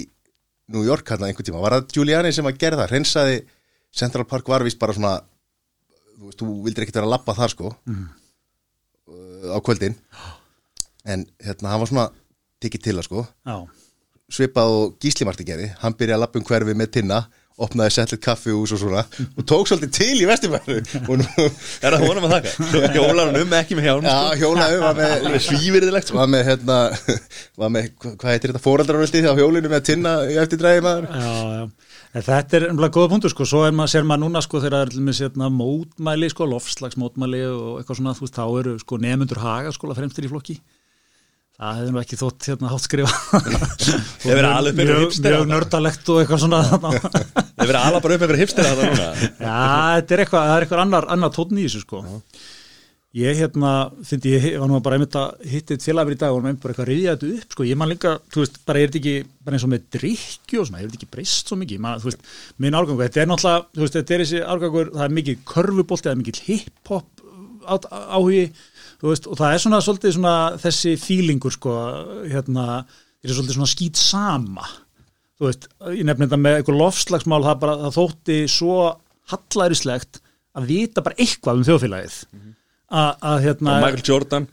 [0.74, 3.38] New York hérna einhvern tíma, var það Giuliani sem að gera það, hreinsaði
[3.92, 5.18] Central Park var vist bara svona
[6.22, 9.98] þú veist, þú vildir ekkert vera að labba þar sko uh, á kvöldin.
[11.04, 12.08] En hérna, hann var svona
[12.62, 13.24] tekið til að sko.
[13.48, 13.56] Já,
[14.32, 17.22] svipað og Gísli Marti gerði, hann byrjaði að labba um hverfi með tinna
[17.62, 19.02] opnaði settið kaffihús og svona
[19.38, 20.28] og tók svolítið til í
[21.22, 21.26] nú,
[21.84, 22.54] Er það honum að þakka?
[22.72, 24.40] Svo hjólar hann um ekki með hjálm já, sko.
[24.42, 26.18] hjólaði var með svívirðilegt sko.
[26.22, 26.78] var með hérna
[27.62, 30.86] var með, hva- hvað heitir þetta, fóraldrarvöldi á hjólinu með að tinna í eftir dræði
[30.88, 31.70] maður Já, já.
[32.12, 34.74] En þetta er umlega góða punktur sko, svo er maður, sér maður núna sko þegar
[34.74, 38.74] það er til með sérna mótmæli sko, lofslagsmótmæli og eitthvað svona, þú veist, þá eru
[38.82, 40.58] sko nefnundur haga sko fremstir í flokki.
[41.62, 43.10] Það hefði nú ekki þótt hérna hátt skrifa.
[44.24, 46.62] Hefur verið alveg upp einhver mjög, hipster mjög nördalegt og eitthvað svona.
[46.66, 49.60] er verið ala bara upp einhver hipster að það núna Já,
[50.00, 52.02] þetta er eitthvað, það er eitthvað annar, annar tónn í þessu sko.
[53.22, 53.76] Ég hérna,
[54.08, 56.74] fyndi ég var nú bara einmitt að hitta eitt félagafur í dag og með bara
[56.74, 57.70] eitthvað að reyðja þetta upp sko.
[57.70, 60.70] Ég man líka, þú veist, bara er þetta ekki bara eins og með drikju og
[60.70, 62.30] svona, er þetta ekki breyst svo mikið, man, þú veist,
[62.64, 66.08] minn árgangur, þetta er náttúrulega, þú veist, þetta er þessi árgangur, það er mikið körfubolti,
[66.08, 67.21] það er mikið hip-hop
[67.66, 68.46] áhugi,
[69.02, 71.76] veist, og það er svona svolítið svona þessi fílingur sko,
[72.32, 72.66] hérna,
[73.22, 74.68] þetta er svolítið svona skýt sama,
[75.40, 78.76] þú veist, ég nefnir þetta með eitthvað lofslagsmál, það bara, það þótti svo
[79.32, 80.22] hallærislegt
[80.58, 82.20] að vita bara eitthvað um þjóðfélagið.
[82.92, 84.48] Að, að hérna Og Michael Jordan,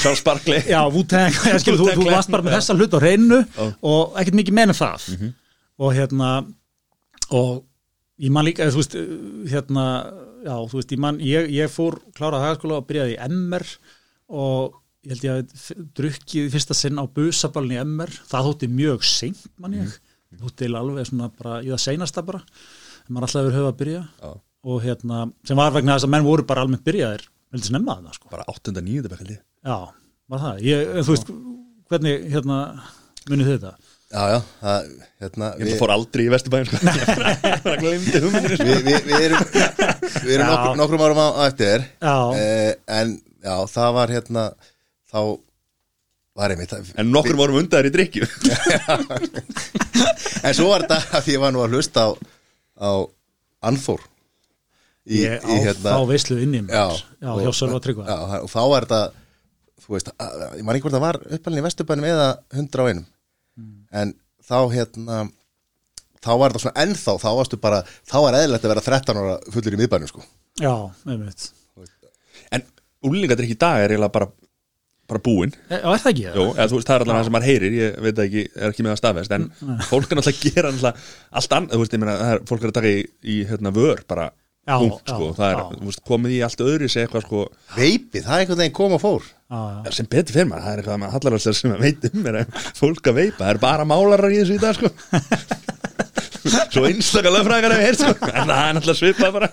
[0.00, 0.62] Charles Barkley.
[0.72, 3.64] Já, Wu-Tang, þú, þú varst bara með þessa hlut á reynu Já.
[3.84, 5.08] og ekkert mikið meina það.
[5.84, 6.30] Og hérna
[7.34, 7.64] og
[8.22, 8.96] ég man líka, þú veist
[9.52, 9.84] hérna,
[10.44, 13.66] já, þú veist, ég man ég, ég fór klárað hagaskóla og byrjaði í MR
[14.40, 19.04] og ég held ég að drukkið fyrsta sinn á busaballin í MR, það þótti mjög
[19.08, 19.96] seint mann ég,
[20.40, 22.40] þótti eiginlega alveg svona bara í það seinasta bara
[23.08, 24.30] maður alltaf hefur höfð að byrja Já.
[24.64, 28.16] og hérna, sem var vegna þess að menn voru bara almennt byrjaðir, veldi snemma það
[28.16, 28.72] sko Bara 8.
[28.80, 29.10] 9.
[29.12, 29.76] bekkaldi Já,
[30.32, 30.62] var það.
[30.64, 31.34] Ég, en þú veist,
[31.92, 32.58] hvernig, hérna,
[33.30, 33.74] munið þetta?
[34.14, 34.88] Já, já, það,
[35.24, 36.76] hérna Ég held að fór aldrei í Vesturbæðin sko.
[37.64, 39.48] Það hugmyndir við, við, við erum,
[40.24, 42.16] við erum nokkur, nokkrum árum á á eftir Já.
[42.38, 44.44] eh, en já, það var hérna
[45.10, 45.18] þá
[46.34, 48.26] var einmitt það- En nokkur vorum undaðir í drikju
[50.46, 52.10] en svo var þetta að ég var nú að hlusta á,
[52.78, 52.90] á
[53.64, 54.02] Anþór
[55.08, 56.74] í, Ég á í hérna þá veislu inni í mér.
[56.74, 56.86] já,
[57.24, 58.06] Já, og- hjá Sölva Tryggva.
[58.08, 59.02] já, og þá var þetta
[59.84, 62.84] þú veist, að, ég man ekki hvort það var uppalinn í Vesturbænum eða 100 á
[62.88, 63.06] einum.
[63.94, 65.18] En þá hérna
[66.24, 69.34] þá var þetta svona ennþá, þá varstu bara þá var eðlilegt að vera 13 ára
[69.54, 70.24] fullur í miðbænum sko
[70.62, 70.72] Já,
[71.10, 71.48] einmitt.
[72.54, 72.62] En
[73.04, 74.28] úlingadrikk í dag er eiginlega bara
[75.10, 76.22] bara búinn E, Já, er það ekki?
[76.30, 78.70] Jó, eða, þú veist, það er alltaf það sem maður heyrir, ég veit ekki, er
[78.70, 79.44] ekki með að staðvest, en
[79.90, 82.70] fólk er alltaf að gera alltaf allt annað, þú veist, ég meina, er, fólk er
[82.72, 83.02] að taka í,
[83.34, 84.30] í hérna, vör, bara
[84.64, 85.66] Já, punkt, já, sko, það er, já.
[85.82, 87.42] þú veist, komið í allt öðru sér eitthvað, sko,
[87.76, 89.92] veipið, það er einhvern veginn kom og fór Já.
[89.94, 92.46] sem betur fyrir maður, það er eitthvað með hallaralsar sem að veit um er að
[92.80, 94.88] fólk að veipa, það er bara málarar í þessu í dag, sko.
[96.74, 99.48] Svo einstakar lögfræðingar hefur heyrt, sko, en það er náttúrulega svipað bara,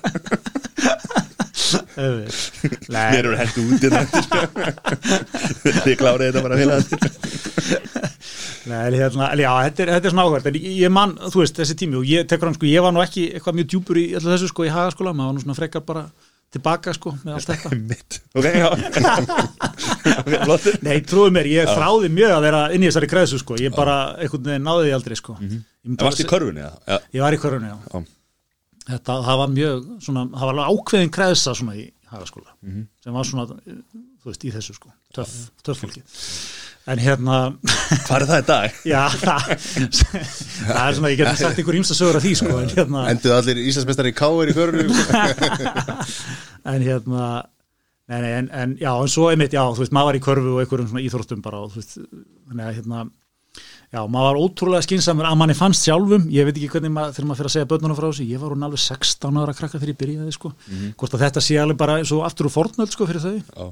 [2.01, 4.39] mér Nei, eru hendt út í þetta, sko.
[5.85, 6.99] Þið klárið þetta bara félagandir
[8.69, 11.43] nei, en hérna, já, þetta er, þetta er svona áhverð, en ég, ég man, þú
[11.43, 14.01] veist, þessi tími og ég tekur hann, sko, ég var nú ekki eitthvað mjög djúpur
[14.01, 16.03] í þessu, sko, í hagaskóla, maður var nú svona frekar bara
[16.51, 17.71] tilbaka, sko, með allt þetta.
[17.91, 18.97] mitt, ok, já ok,
[20.45, 23.75] flottur Nei, trúið mér, ég þráði mjög að vera inn í þessari kreðsu, sko, ég
[23.75, 25.37] bara einhvern veginn náði því aldrei, sko.
[25.39, 26.97] Mm Það varst í körfunni, já.
[27.15, 27.77] Ég var í körunni, já.
[27.89, 28.03] Já.
[28.91, 32.53] Þetta, það var mjög, svona, það var alveg ákveðin kreðsa svona í hagaskóla,
[33.01, 35.33] sem var svona, þú veist, í þessu, sko, töff,
[35.65, 36.03] töff fólki.
[36.89, 37.35] En hérna,
[38.07, 38.77] Hvað er það í dag?
[38.93, 39.49] já, það,
[40.65, 43.35] það er svona, ég geti sagt ykkur ímsta sögur af því, sko, en hérna, enduð
[43.35, 44.89] allir Íslandsmeistar í Káir í förunum
[46.73, 47.27] en hérna,
[48.09, 50.55] nei, nei, en, en já, en svo einmitt, já, þú veist, maður var í körfu
[50.55, 51.93] og einhverjum svona íþróttum bara, og þú veist,
[52.49, 53.03] þannig að hérna,
[53.93, 57.29] já, maður var ótrúlega skinsamur að manni fannst sjálfum, ég veit ekki hvernig maður, þegar
[57.29, 59.93] maður fyrir að segja börnunum frá þessu, ég var hún alveg 16 ára krakka þegar
[59.93, 60.53] ég byrjaði, sko,
[60.97, 63.37] hvort að þetta sé alveg bara svo aftur úr fornöld, sko, fyrir þau.
[63.37, 63.71] Já.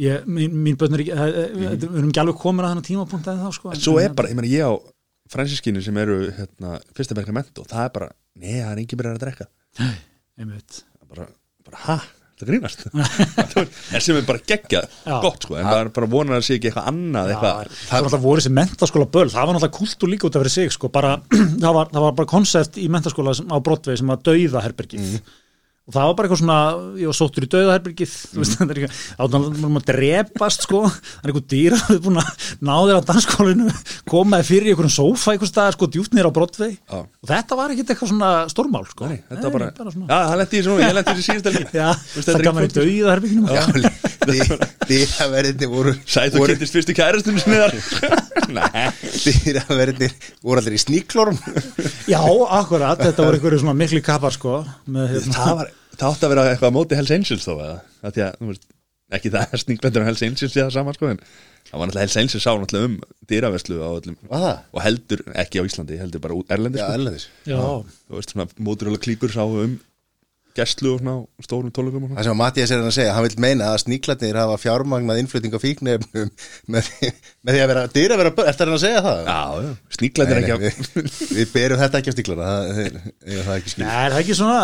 [0.00, 2.86] Ég, mín, mín börn er ekki, eh, eh, við erum ekki alveg komin að þennan
[2.86, 3.72] tímapunkt að þá, sko.
[3.74, 4.72] en- Svo er bara, ég meina ég á
[5.30, 8.98] fransiskinu sem eru hérna, fyrsta berga ment og það er bara, nei, það er engin
[9.02, 9.46] byrjar að drekka.
[10.40, 10.82] Einmitt.
[11.10, 11.26] bara,
[11.66, 11.96] bara ha,
[12.40, 15.20] það grínast en sem er bara geggjað, Já.
[15.20, 18.06] gott sko en það er bara vonar að sé ekki eitthvað annað eitthvað, það var
[18.06, 20.88] náttúrulega voru þessi mentaskóla böl það var náttúrulega kultúr líka út af fyrir sig sko,
[20.88, 21.10] bara,
[21.62, 25.20] það, var, það var bara koncept í mentaskóla sem, á Broadway sem var dauðaherbergið
[25.90, 26.58] og það var bara eitthvað svona
[27.00, 28.44] ég var sóttur í dauðaherbergið mm.
[29.18, 32.72] þá var maður að drepast sko, það er eitthvað dýra það er búin að ná
[32.76, 33.74] þér á dansskólinu
[34.10, 37.00] komaði fyrir í einhverjum sófa einhvers staðar sko, djúpt nýra á Broadway Já.
[37.02, 39.10] og þetta var ekkit eitthvað svona stórmál sko.
[39.10, 41.50] nei, þetta var bara, bara já, það lendi í þessu, ég lendi í þessu síðust
[41.50, 41.88] helgi Já,
[42.30, 44.09] það gaf maður í dauðaherberginu Já,
[44.90, 47.76] dýraverðinni voru þú voru, kynntist fyrstu kærastunum sinni þar.
[48.58, 48.86] Nei,
[49.24, 50.10] dýraverðinni
[50.44, 51.38] voru allir í sníklórum.
[52.10, 52.20] Já,
[52.60, 54.58] akkurat, þetta voru einhverju svona miklu kapar sko,
[54.90, 58.16] með, hérna, það var það átti að vera eitthvað móti Hells Angels þó eða, það
[58.18, 58.68] því að, þú veist,
[59.10, 61.22] ekki það er sníkbendur á Hells Angels í það saman sko, en
[61.70, 64.46] Það var náttúrulega eins og sá náttúrulega um það?
[64.74, 66.96] og heldur ekki á Íslandi, heldur bara út erlendis Já, sko.
[66.96, 67.60] ellendis Já,
[68.10, 69.76] þú veist svona móturöla klíkur sá um
[70.56, 73.42] gæslu og svona á stórum tólugum Það sem að Mattias er að segja, hann vil
[73.44, 76.30] meina að sníklarnir hafa fjármagnað innflutning á fíknefnum
[76.74, 76.90] með,
[77.46, 79.22] með því að vera dýra að vera börn, eftir hann að segja það?
[79.30, 83.00] Já, já, sníklæðir Nei, ekki nei, við, við berum þetta ekki á stíklana það, það,
[83.30, 84.60] það er ekki skil Nei, er það ekki svona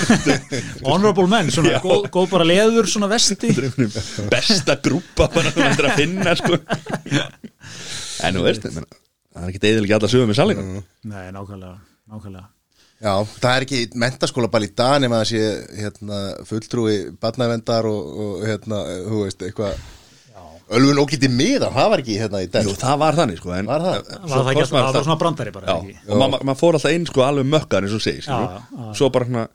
[0.90, 3.52] honorable menn, svona góð, góð bara leður, svona vesti.
[4.30, 6.60] Besta grúpa bara þetta er að finna sko.
[8.26, 8.66] en þú veist
[9.30, 10.72] það er ekki eðilega alla sögum með sannleikan
[11.10, 11.76] Nei, nákvæmlega,
[12.10, 12.48] nákvæmlega
[13.00, 15.40] Já, það er ekki mentaskóla bara í dag nema að sé
[15.78, 19.80] hérna, fulltrúi barnavendar og, og hérna, þú veist, eitthvað.
[20.70, 22.68] Ölfun ógætti miðan, það var ekki hérna í dag.
[22.68, 23.96] Jú, það var þannig sko en, Var það?
[24.04, 26.94] svo Var það ekki það var svona brandari bara, Já, og maður ma fór alltaf
[26.94, 29.46] inn sko alveg mökkar eins og segir svo bara svona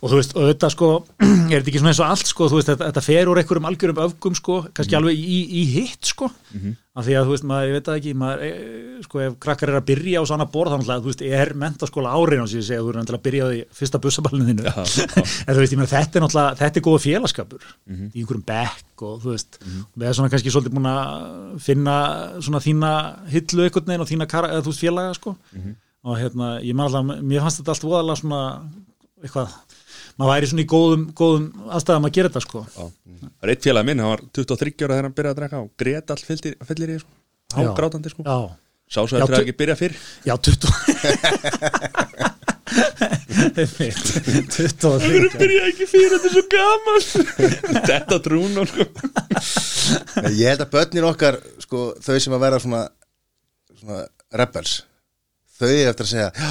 [0.00, 0.90] og þú veist, og þetta sko
[1.28, 3.68] er þetta ekki svona eins og allt sko, þú veist, þetta, þetta fer úr einhverjum
[3.70, 6.30] algjörum öfgum sko, kannski alveg í, í hitt sko,
[6.98, 8.50] af því að þú veist maður, ég veit það ekki, maður, e,
[9.04, 12.14] sko ef krakkar er að byrja á svona borð, þannig að þú veist er mentaskóla
[12.18, 14.64] áriðan sem ég segja, þú er náttúrulega að byrja á því fyrsta bussaballinu þínu,
[15.46, 17.68] en þú veist, ég meina þetta er náttúrulega, þetta er góða félagskapur.
[17.86, 21.96] Í einhverjum bekk og þú veist við erum svona kannski svolítið búin að finna
[22.42, 22.92] svona þína
[23.30, 25.36] hillu félaga sko.
[26.06, 28.42] Og hérna, ég man alltaf, mér fannst þetta allt voðalega svona,
[29.24, 29.54] eitthvað
[30.18, 32.84] maður væri svona í góðum, góðum aðstæðum að gera þetta sko já.
[32.84, 35.68] það er eitt félag minn, hann var 23 ára þegar hann byrjaði að drekka og
[35.82, 36.54] grét all fyllir,
[36.90, 37.12] í sko.
[37.48, 37.58] Já.
[37.62, 38.22] hágrátandi sko.
[38.26, 38.38] já,
[38.88, 39.94] sá svo tu- að ekki byrja fyrr
[40.26, 40.58] já, 20
[43.38, 47.02] 23 byrjaði ekki fyrr, þetta er svo gaman
[47.92, 48.82] þetta trún og sko
[50.34, 52.82] Ég held að börnin okkar, sko, þau sem að vera svona,
[53.78, 54.02] svona
[54.36, 54.72] rebels
[55.58, 56.50] þau er eftir að segja já,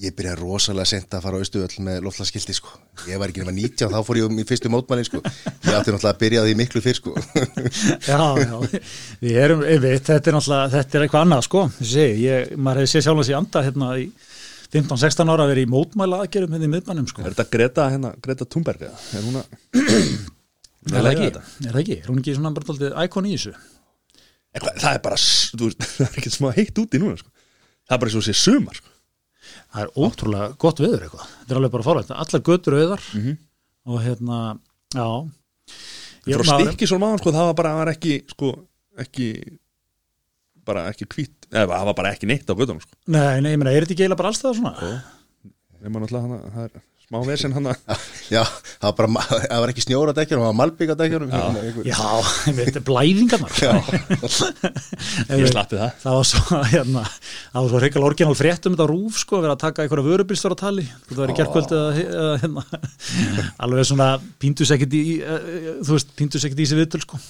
[0.00, 2.70] ég byrjaði rosalega sent að fara á austuöll með loftlaskildi, sko.
[3.10, 5.20] Ég var ekki nema 19, þá fór ég um í fyrstu mótmæli, sko.
[5.20, 7.12] Ég átti náttúrulega að byrja því miklu fyrr, sko.
[8.08, 8.54] Já, já,
[9.20, 11.64] við erum einmitt, þetta er náttúrulega, þetta er eitthvað annað sko.
[11.78, 14.06] Segi, ég, maður hefði séð sjálf að sé anda hérna í
[14.72, 17.20] 15-16 ára að vera í mótmæla aðgerum hérna í miðbænum sko.
[17.26, 18.96] Er þetta Greta, hérna, Greta Thunberg eða?
[19.12, 19.46] er hún að
[20.88, 23.52] er það ekki, er það ekki, er hún ekki svona bara íkon í þessu?
[24.56, 25.20] Það er bara,
[25.52, 25.66] þú
[27.92, 28.91] það er
[29.72, 31.30] það er það ótrúlega gott veður eitthvað.
[31.40, 33.06] Þetta er alveg bara fórvægt, allar götur auðar.
[33.92, 34.38] Og hérna,
[34.94, 35.06] já.
[36.26, 38.52] Ég- frá maður- stikki svona maður sko, það var bara það var ekki, sko,
[39.02, 39.28] ekki
[40.64, 42.94] bara ekki hvít eða það var bara ekki neitt á göttunum sko.
[43.10, 45.02] Nei, nei, ég meina, er þetta ekki eiginlega bara allstæða svona?
[45.82, 46.82] nema náttúrulega hana, það er
[47.12, 47.68] smá vesinn hann
[48.32, 48.40] Já,
[48.80, 51.32] það var bara, það var ekki snjóra dekkjunum, það var malbygg á dekkjunum.
[51.84, 52.06] Já,
[52.46, 53.58] þetta er blæðingarnar.
[55.42, 55.98] Ég slappi það.
[56.00, 57.04] Það var svo, hérna,
[57.50, 60.56] það var svo reykjala orginal fréttum þetta rúf, sko, að vera að taka einhverja vörubilstur
[60.56, 61.38] á tali, þetta var í
[61.82, 62.66] eða hérna,
[63.66, 64.08] alveg svona
[64.40, 67.20] píndus ekkert í, eh, þú veist, píndus ekkert í þessi viðtöl, sko,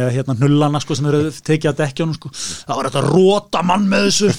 [0.00, 3.64] með hérna hnullana, sko, sem eru tekið að dekkjónum, sko, það var þetta að róta
[3.66, 4.30] mann með þessu.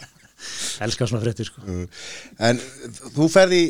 [0.86, 1.64] Elskar svona fréttir, sko.
[2.44, 2.60] En
[3.16, 3.64] þú ferði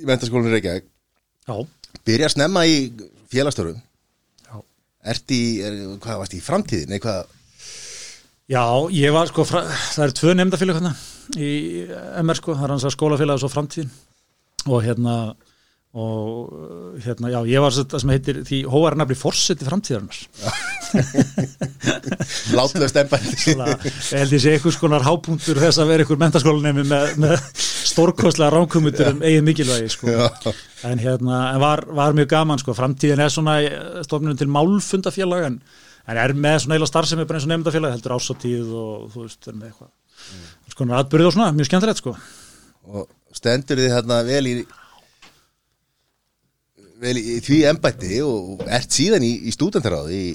[0.00, 0.88] í, mentaskólinu Reykjavík.
[1.48, 1.54] Já,
[2.06, 2.80] byrja að snemma í
[3.30, 3.78] félagstörum
[4.46, 4.56] Já.
[5.12, 7.36] Ert í, er, hvað varst í framtíðin, nei hvað?
[8.50, 9.62] Já, ég var sko, fra,
[9.94, 10.94] það eru tvö nefndafélag hérna
[11.38, 11.50] í
[12.24, 13.92] MR sko, það er hans að skólafélag og svo framtíðin.
[14.66, 15.14] Og hérna
[15.90, 20.20] og hérna, já, ég var það sem heitir því hóvarnafli forseti framtíðarnar
[22.58, 23.34] Látlaust embætti.
[23.42, 27.44] Svona, ég held ég sé einhvers konar hápunktur þess að vera einhver mentaskólanemi með, með
[27.90, 30.14] stórkostlega ránkumundur um eigin mikilvægi sko.
[30.86, 33.58] En hérna, en var, var mjög gaman sko, framtíðin er svona
[34.06, 35.60] stofnunum til málfundafélag en,
[36.06, 39.42] en er með svona eila starfsemi bara eins og nefndafélag, heldur ásatíð og þú veist,
[39.46, 39.94] er með eitthvað.
[40.20, 40.50] Mm.
[40.74, 42.18] sko, atbyrðið og svona, mjög skemmtilegt sko.
[42.90, 44.60] Og stendur þið hérna vel í
[47.00, 50.32] vel í, því embætti og ert síðan í, í stúdendaráði í,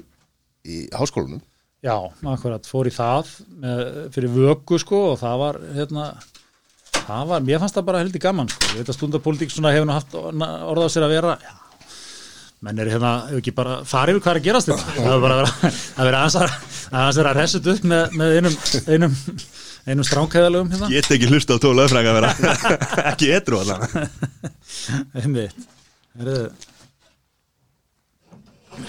[0.65, 1.43] í háskólanum.
[1.85, 1.97] Já,
[2.31, 3.27] akkurat, fór í það
[3.61, 3.83] með,
[4.15, 6.05] fyrir vöku sko og það var hérna,
[6.95, 9.85] það var, mér fannst það bara heldur gaman sko, ég veit að stundapolítik svona hefur
[9.85, 11.51] nú haft orða á sér að vera já,
[12.65, 15.23] menn er hérna, hefur ekki bara farið yfir hvað er að gerast þetta, það er
[15.27, 16.57] bara að vera að vera aðeins að,
[16.89, 18.57] aðeins vera að resut upp með, með einum,
[18.95, 19.21] einum,
[19.85, 22.59] einum stránkæðalögum hérna, Get ekki hlusta á tóla öfranga að vera.
[23.13, 23.85] Ekki etru allan
[25.21, 25.74] einmitt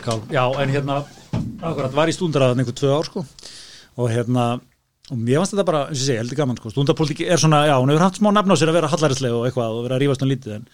[0.01, 1.01] Skál, já, en hérna
[1.63, 3.23] akkurat, var í stúndaraðan einhver tvö ár sko.
[3.97, 4.57] Og hérna
[5.07, 6.73] og mér fannst þetta bara, eins og ég segi, heldur gaman sko.
[6.75, 9.47] Stúndarpolítik er svona, já, hún hefur haft smá nefn á sér að vera hallarislega og
[9.47, 10.65] eitthvað og vera að rífast um lítið en,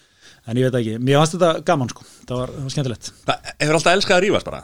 [0.49, 2.07] en ég veit ekki, mér fannst þetta gaman sko.
[2.25, 3.11] Það var, það var skemmtilegt.
[3.27, 4.63] Það hefur alltaf elskað að rífast bara?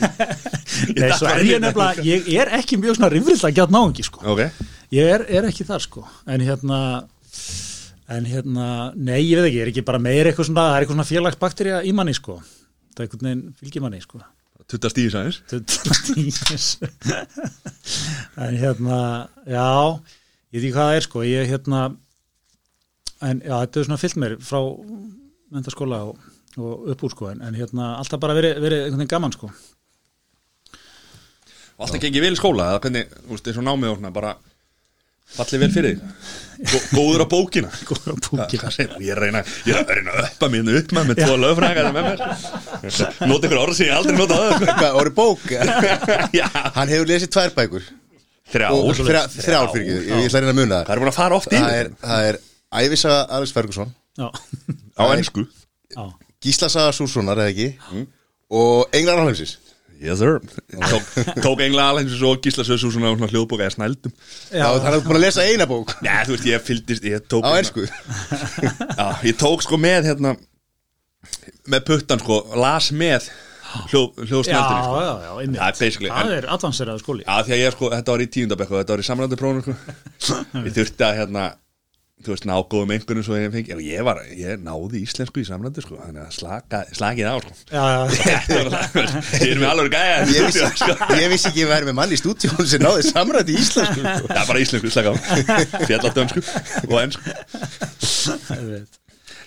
[1.00, 4.22] Nei, svo er ég nefnilega, ég er ekki mjög svona rifrillega gæt náungi sko.
[4.30, 4.44] Ok,
[4.94, 6.06] ég er, er ekki þar sko.
[6.30, 6.80] En hérna
[8.10, 8.66] en hérna,
[8.98, 11.80] nei ég veit ekki, er ekki bara meir eitthvað svona, það er eitthvað svona félagsbakterja
[11.86, 12.40] í manni sko.
[12.90, 14.22] Það er einhvern veginn fylgir manni sko.
[14.70, 16.66] Tutta stíðis aðeins Tuttastíðis
[18.44, 18.98] en hérna
[19.42, 19.70] já,
[20.54, 21.24] ég veit ekki hvað það er sko.
[21.26, 21.80] Ég hérna
[23.26, 24.60] en já, þetta er svona fyllt mér frá
[25.50, 27.32] mentaskóla og, og upp úr sko.
[27.32, 29.50] En, en hérna alltaf bara verið veri einhvern veginn gaman sko.
[31.78, 34.14] Og alltaf gengið vel í skóla eða hvernig, þú veist, eins og námið og svona
[34.14, 34.34] bara
[35.36, 36.00] fallið vel fyrir þig.
[36.60, 37.70] Gó- Góður á bókina.
[37.88, 38.70] Góður á bókina.
[39.00, 41.36] Ég er að reyna, ég er að reyna að uppa mér upp með með tvo
[41.44, 42.18] lögfræðingar með mér.
[43.30, 45.46] Nota ykkur orð sem ég aldrei nota Hvað, orði bók?
[46.40, 47.88] Já, Hann hefur lesið tvær bækur.
[48.50, 48.68] Þrjá
[48.98, 50.92] þrjá, þrjár fyrir ekki, ég ætla að reyna að muna Það.
[50.96, 52.38] Er búin að fara oft í það er, það er
[52.80, 53.92] Ævisaga Alex Ferguson.
[54.18, 54.26] Já,
[54.98, 55.44] á ennsku
[55.94, 56.02] já,
[56.42, 58.02] Gíslasaga Sússonar eða ekki.
[58.50, 59.52] Og Englar Alheimsins
[60.00, 60.38] Yes sir.
[60.92, 61.08] Tók,
[61.44, 64.14] tók engla alveg eins og Gísla Sössu svona, svona hljóðbóka eða snældum
[64.48, 65.92] Já, hann hefur búin að lesa eina bók.
[66.06, 67.84] Já, þú veist, ég fylgdist, ég tók á ennsku
[69.00, 70.32] Já, ég tók sko með hérna
[71.70, 73.28] með puttan sko, las með
[73.90, 75.00] hljó, já, hljóðsnældinni sko.
[75.04, 75.58] já, já, einmitt.
[75.60, 77.22] Það er basically- það er advanseraða skóli.
[77.26, 80.38] Já, því að ég sko, þetta var í tíundabekku þetta var í samrændi prófunu sko.
[80.66, 81.44] Ég þurfti að hérna
[82.20, 85.80] þú veist, ná góðum einhvern svo ég fengi, ég var, ég náði íslensku í samrændi
[85.84, 87.52] sko, þannig að slaka, slakið á sko.
[87.72, 88.38] já, já,
[89.44, 90.92] Ég er með alveg gæja í Ég vissi, sko.
[91.16, 94.30] ég vissi ekki að vera með mann í stúdíón sem náði samrætt í íslensku sko.
[94.30, 95.16] Það er bara íslensku, slaka á
[95.88, 96.40] Fjalladönsku
[96.90, 97.28] og ennsku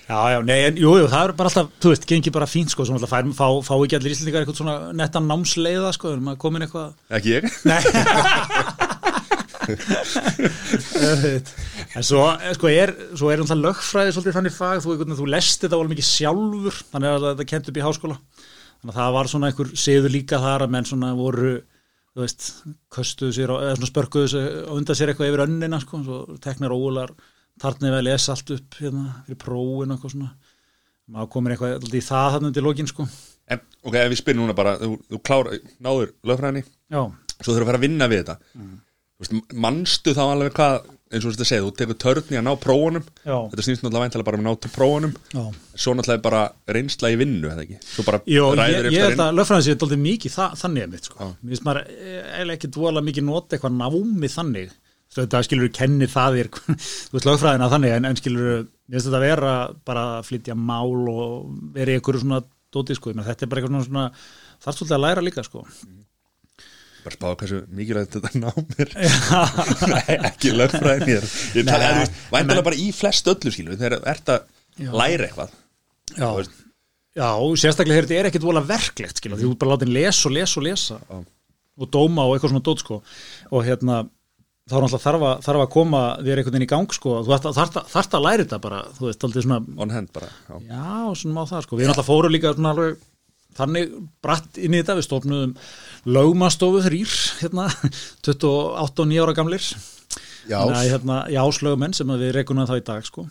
[0.04, 2.74] já, já, nei, en jú, jú, það er bara alltaf, þú veist, gengi bara fínt
[2.74, 6.32] sko, sem alltaf fær, fá, fá ekki allir íslendingar eitthvað svona nettan námsleiða, sko, erum
[6.34, 7.48] að komin eitthvað Ekki ég.
[11.94, 15.64] En svo, eh, sko, er, svo er alltaf lögfræði svolítið þannig fag, þú, þú lest
[15.64, 18.18] þetta alveg mikið sjálfur, þannig að þetta kent upp í háskóla.
[18.82, 21.54] Þannig að það var svona einhver siður líka þar að menn svona voru
[22.14, 22.48] þú veist,
[22.94, 26.18] köstuðu sér á, eða svona spörkuðu sér, á undan sér eitthvað yfir önnina sko, svo
[26.44, 27.14] teknar ólar
[27.62, 30.32] tartnið við að lesa allt upp hérna, fyrir prófin og eitthvað svona.
[31.14, 33.08] Maður komin eitthvað í það þannig til lokin sko.
[33.52, 36.62] En, ok, ef við spyrum núna bara Þú, þú klára, náður lögfræðinni
[37.34, 38.36] Svo þurfum að fara að vinna við þetta.
[38.54, 38.93] Þú
[39.54, 43.04] Manstu þá alveg hvað eins og þetta segið, þú tekur törni að ná prófunum.
[43.22, 45.16] Já, Þetta snýst náttúrulega væntalega bara um að ná prófunum.
[45.34, 45.44] Já.
[45.84, 46.44] Svo náttúrulega bara
[46.78, 47.80] reynsla í vinnu, eða ekki?
[47.86, 50.86] Svo bara Jó, ég, ræður ég held eftir að lögfræðin sé dálítið mikið þa þannig
[50.88, 51.28] að mitt sko.
[51.30, 54.74] Mér finnst maður eh, eiginlega ekki dvoðalega mikið nota eitthvað námi þannig.
[55.14, 59.22] Það skilur kennir það þér þú veist lögfræðina þannig en, en skilur mér finnst þetta
[59.22, 59.52] vera
[59.86, 62.42] bara að flytja mál og vera í einhverju svona
[62.74, 65.62] dóti sko, þetta er bara eitthvað svona, svona þarf svolítið að læra líka sko
[67.04, 68.94] Bara spáða hversu mikilvægt þetta námir
[69.94, 71.30] Nei, ekki lögfræðin ég,
[71.60, 74.90] ég tala, Nei, þú veist, væntalega bara í flest öllu skilur Þegar þú ert að
[75.04, 75.54] læra eitthvað.
[76.18, 76.30] Já,
[77.20, 77.30] já
[77.62, 80.60] sérstaklega þegar þetta er ekkit vola verklegt skilur, því þú bara látin lesa og lesa
[80.62, 81.00] og lesa.
[81.10, 81.24] Já.
[81.84, 83.00] og dóma og eitthvað svona dót sko.
[83.52, 84.04] Og hérna
[84.70, 87.34] þá er náttúrulega þarf að, þarf að koma þér einhvern veginn í gang sko, þú
[87.34, 90.54] þarft að, að, að læra þetta bara, þú veist, aldrei svona On hand bara já.
[90.70, 91.80] Já, svona má það sko.
[91.80, 93.02] Við náttúrulega fórum líka svona alveg
[93.58, 95.58] þannig bratt inn í þetta, við stofnuðum
[96.06, 97.68] lögmastofu þrýr, hérna,
[98.26, 99.70] 28 og 9 ára gamlir.
[100.50, 103.28] Já, hérna, já, slögumenn sem við rekunum það í dag, sko.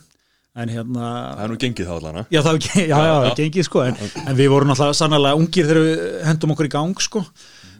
[0.53, 3.81] En hérna, Það er nú gengið þá allan já, það já, já, já, gengið, sko,
[3.87, 7.23] en, en við vorum náttúrulega sannlega ungir þegar við hendum okkur í gang, sko.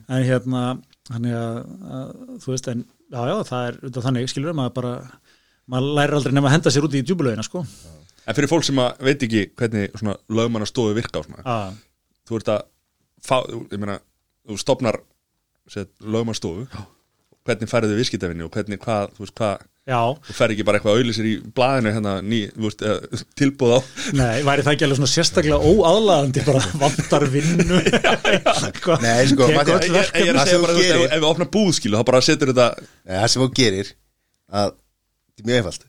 [0.10, 0.64] En hérna,
[1.10, 1.60] þannig að,
[1.98, 2.14] að
[2.46, 4.94] þú veist, en, já, já, það er þannig, skilur maður bara,
[5.70, 7.62] maður lærir aldrei nema að henda sér út í djúbulögina, sko.
[8.24, 11.58] En fyrir fólk sem að veit ekki hvernig svona lögmannastofu virka á svona
[12.24, 12.62] Þú ert að
[13.20, 13.98] fá, ég meina,
[14.48, 15.00] þú stopnar
[15.72, 16.68] set, lögmannastofu
[17.44, 19.98] Hvernig færðu þið viðskiptavinni og hvernig hvað, þú veist hvað já,
[20.30, 23.80] Þú fer ekki bara eitthvað að auðlýsir í blaðinu hérna ný, veist, eða, tilbúð á
[24.16, 27.82] Nei, væri það ekki alveg svona sérstaklega óaðlaðandi bara vantar vinnu.
[29.04, 31.04] Nei, sko, Ég, ég, ég er Það að sem segja þú bara, þú veist, ef,
[31.04, 33.92] ef við opna búðskilu þá bara setur þetta Nei, það sem þú gerir
[34.64, 34.74] að,
[35.34, 35.88] þetta er mjög einfalt.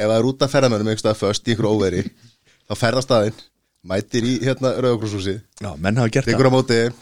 [0.00, 2.06] Ef það er út af ferðamönnum einhverstað föst í einhverju óveri
[2.70, 3.42] þá ferða staðinn
[3.90, 6.92] mætir í hérna rauðokrúshúsi Já, menn hafa gert það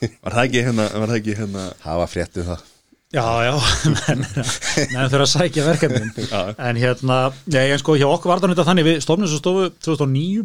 [0.00, 2.68] Var það ekki hérna, var það ekki hérna hafa fréttu það.
[3.10, 3.54] Já, já,
[4.14, 6.12] menn þurfa að sækja verkefnin.
[6.30, 6.40] Já.
[6.62, 7.16] En hérna,
[7.50, 10.44] já, en sko hjá okkur var það þetta þannig við stofnum þessu stofu 2009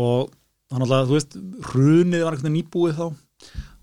[0.00, 0.32] og
[0.72, 1.36] þannig að þú veist
[1.68, 3.06] hrunið var eitthvað nýbúið þá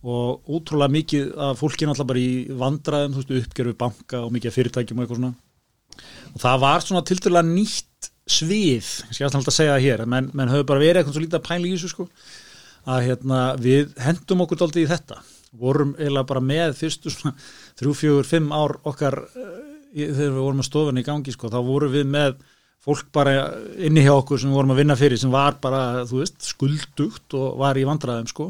[0.02, 4.50] og ótrúlega mikið að fólki náttúrulega bara í vandræðum, þú veist, uppgerfi banka og mikið
[4.50, 5.34] af fyrirtækjum og eitthvað svona.
[6.32, 10.50] Og það var svona tildulega nýtt svið, ég skal alltaf segja það hér menn, menn
[10.50, 12.08] höfðu bara verið eitthvað svo lítið að pæla í þessu sko,
[12.90, 15.20] að hérna við hendum okkur daldið í þetta.
[15.62, 17.36] Vorum eiginlega bara með fyrstu svona
[17.80, 21.60] þrjú, fjögur, fimm ár okkar eh, þegar við vorum að stofan í gangi sko, þá
[21.68, 22.40] vorum við með
[22.82, 23.36] fólk bara
[23.78, 27.60] inni hjá okkur sem vorum að vinna fyrir sem var bara, þú veist, skuldugt og
[27.62, 28.50] var í vandræðum sko.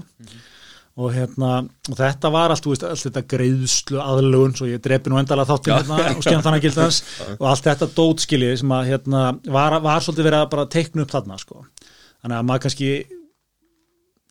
[1.01, 5.19] Og hérna, og þetta var allt, veist, allt þetta greiðslu aðlugun, svo ég drepi nú
[5.19, 6.99] endalega þáttinn hérna og skemmt þannig gildans
[7.37, 11.39] og allt þetta dótskilið sem að hérna var, var svolítið verið að teikna upp þarna
[11.41, 11.65] sko.
[12.21, 12.91] Þannig að maður kannski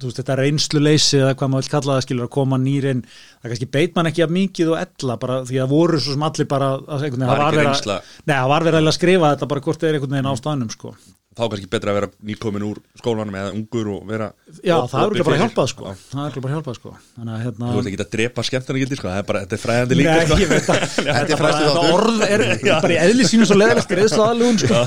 [0.09, 3.70] veist, þetta reynsluleysi eða hvað maður vil kalla það skilur að koma nýrin það kannski
[3.78, 6.72] beit man ekki að mikið og ella bara því að voru svo sem allir bara
[6.80, 9.80] að, einhvern Var það var að Nei, það var verið að skrifa þetta bara hvort
[9.80, 10.94] það er einhvern veginn á staðnum sko.
[11.30, 14.26] þá kannski betra að vera nýkomin úr skólanum eða ungur og vera
[14.66, 15.44] Já, op- það er örugglega bara fyrir.
[15.44, 15.92] hjálpað sko.
[16.20, 16.90] Er hjálpað sko.
[17.16, 19.57] þannig að hérna Þú vilt ekki að drepa skemmtana gildi sko, það er bara, þetta
[19.57, 20.40] er fræðandi líka Nei, sko.
[20.42, 21.94] ég veit að Þetta er þetta þáttur.
[21.94, 22.44] orð er
[22.84, 24.82] bara í eðli sínu svo leðilegt greiðslu aðlugun sko.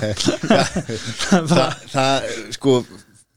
[1.54, 2.76] Þa, það sko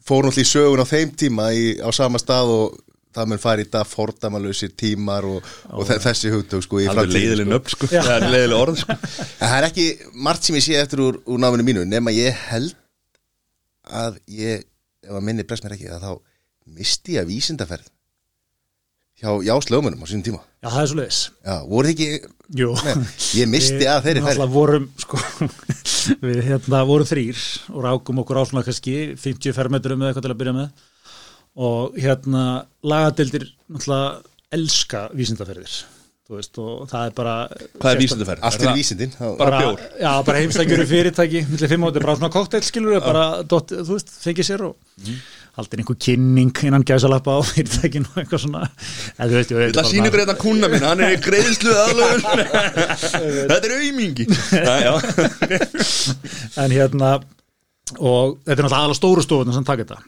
[0.07, 2.77] fór náttúrulega í sögun á þeim tíma í, á sama stað og
[3.17, 7.15] það mun fara í dag fordamalösir tímar og, og þe- þessi hugtök sko í alveg
[7.17, 7.53] leiðileg sko.
[7.55, 8.97] nöfn sko, það er leiðileg orð sko.
[8.97, 9.87] En Það er ekki
[10.29, 12.75] margt sem ég sé eftir úr, úr náminu mínu nema ég held
[13.87, 14.67] að ég,
[15.07, 16.13] ef að minni brest mér ekki að þá
[16.77, 17.89] misti ég að vísindaferð
[19.23, 22.35] hjá jáslögumunum á sínum tíma Já, það er svo leiðis Já, voru þið ekki,
[22.87, 22.95] Nei,
[23.41, 25.21] ég misti að þeirri Náttúrulega vorum sko,
[26.27, 27.43] við hérna vorum þrýr
[27.73, 30.87] og rákum okkur á svona kannski 50 fermetrum eða eitthvað til að byrja með
[31.67, 32.43] og hérna
[32.85, 35.77] lagadildir náttúrulega elska vísindaferðir
[36.27, 37.35] veist og það er bara
[37.79, 38.41] hvað er vísindaferð?
[38.49, 39.61] Allt er vísindin bara?
[39.95, 44.11] Já, bara heimstækjur fyrirtæki millir fimm átti, bara svona kokteil skilur bara, dot, þú veist,
[44.25, 45.19] fengið sér og Mhm.
[45.57, 48.65] Haldin einhver kynning innan gæsalappa á fyrirtækinu og eitthvað svona.
[49.17, 51.23] En þú veist, ég Ég ætla að sína ykkur þetta kuna minn, hann er í
[51.25, 52.23] greiðslu aðlöfun
[53.51, 53.73] Þetta er
[54.87, 54.95] já
[56.63, 57.15] en hérna
[58.03, 59.99] og þetta er náttúrulega aðalega stóru stofuna sem taka þetta.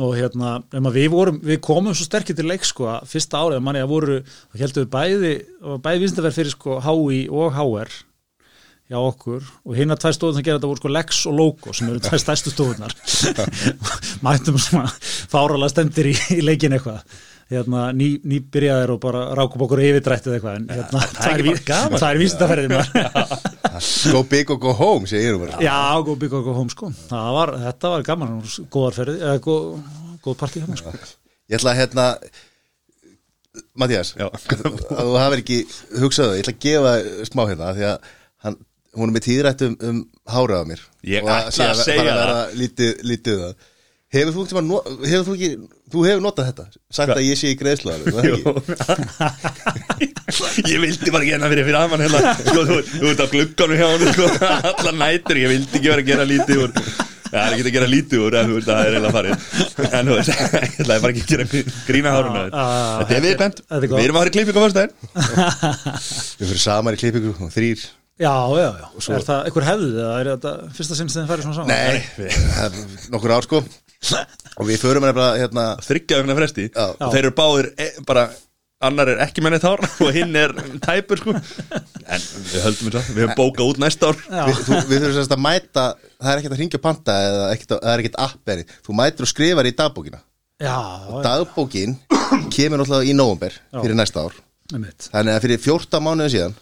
[0.00, 3.64] Og hérna, maður við vorum við komum svo sterkir til leik sko að fyrsta árið
[3.66, 5.32] manni að voru, þá heldum við bæði
[5.66, 7.98] og bæði vísindaferð fyrir sko HI og HR
[8.90, 11.74] hjá okkur og hinn að tvær stofun sem gera þetta voru sko Lex og Logo
[11.76, 12.94] sem eru tvær stærstu stofunar
[14.26, 14.90] mættum svona
[15.30, 17.04] fáralega stendir í, í leikin eitthvað.
[17.50, 21.62] Hérna, ný, ný byrjaðir og bara rákum okkur yfirdrættið eitthvað en hérna, það er bara
[21.70, 21.98] gaman.
[21.98, 23.32] það er vísindaferðin maður.
[24.14, 25.58] Go big og go home, segir ég bara.
[25.64, 26.90] Já, góð bygg og góð hóm sko.
[27.08, 28.36] Það var, þetta var gaman,
[28.70, 29.66] góðar ferði eða góð,
[30.22, 30.94] góð partí hérna sko.
[31.50, 32.06] Ég ætla að hérna
[33.82, 34.28] Mattias, Já.
[34.30, 35.60] að þú hafir ekki
[36.04, 38.10] hugsað það, ég ætla að gefa smá hérna því að
[38.98, 40.86] hún er með tíðrætt um, um háraða mér.
[41.06, 42.56] Ég Og ætla sé að segja fara að vera það.
[42.62, 43.54] lítið, lítið það.
[44.10, 44.62] Hefur þú, tíma,
[45.06, 45.50] hefur þú ekki
[45.90, 46.64] þú hefur notað þetta,
[46.98, 48.34] sagt að ég sé í greiðslu alveg, var það
[49.94, 50.08] ekki?
[50.70, 52.32] Ég vildi bara gera fyrir fyrir aðmann hérna.
[52.40, 54.26] Sko, þú, þú ert á glugganum hjá hann sko,
[54.72, 56.74] allar nætur, ég vildi ekki vera að gera lítið úr.
[57.30, 59.34] Já, það er ekki að gera lítið úr en þú veist, það er eiginlega farið.
[60.00, 61.44] En þú veist, ég ætlaði bara ekki að gera
[61.86, 64.00] grína háruna Þetta er viðkvæmt, þetta er gott.
[64.00, 64.66] við erum að fara í klippingu á
[66.40, 67.86] Við fyrir samar í klippingu og þrýr
[68.20, 71.44] Já, já, já, er það einhver hefðið eða er þetta fyrsta sinn sem þið færi
[71.46, 71.70] svona saman?
[71.72, 73.60] Nei, það er nokkur ár sko.
[74.60, 76.66] Og við förum hérna þryggja vegna fresti.
[76.74, 76.86] Já.
[77.00, 78.26] og þeir eru báðir e, bara
[78.84, 80.54] annar er ekki mennið þár og hinn er
[80.84, 81.34] tæpur sko.
[81.36, 84.20] En við höldum þetta, við höfum bókað út næsta ár.
[84.50, 85.86] Við, þú, við þurfum semst að mæta
[86.20, 88.66] það er ekkert að ringja panta eða ekkert, að- það er ekkert app eri.
[88.88, 90.22] þú mætir og skrifar í dagbókina.
[90.60, 90.76] Já,
[91.24, 91.96] dagbókin
[92.52, 94.36] kemur náttúrulega í nóvumber fyrir næsta ár.
[94.70, 96.58] Þannig að fyrir 14 mánuðin síðan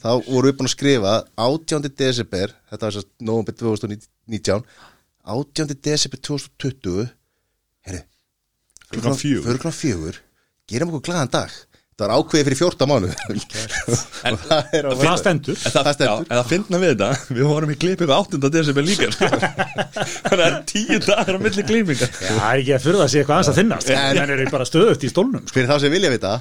[0.00, 1.14] þá vorum við búin að skrifa
[1.46, 1.90] 18.
[2.02, 4.62] desember þetta var sérst nóvumber 2019
[5.30, 5.74] 18.
[5.84, 7.08] desember 2020
[7.88, 8.04] herru
[8.90, 9.02] fyrir
[9.58, 10.22] klukkan fjögur
[10.70, 11.50] gerum okkur glaðan dag
[12.00, 13.12] það var ákveðið fyrir 14 mánuð
[14.24, 16.08] En- það er á Það stendur En það, Það stendur.
[16.08, 18.40] já, en það finna við þetta Við vorum í klippingu 8.
[18.54, 19.28] desember líka sko.
[20.24, 23.00] Þannig að það er tíu dagar á milli klippinga Já, það er ekki að fyrir
[23.02, 25.54] það sé eitthvað aðeins að finnast En- en eru bara stöðut í stólnum sko.
[25.58, 26.32] fyrir þá sem vilja vita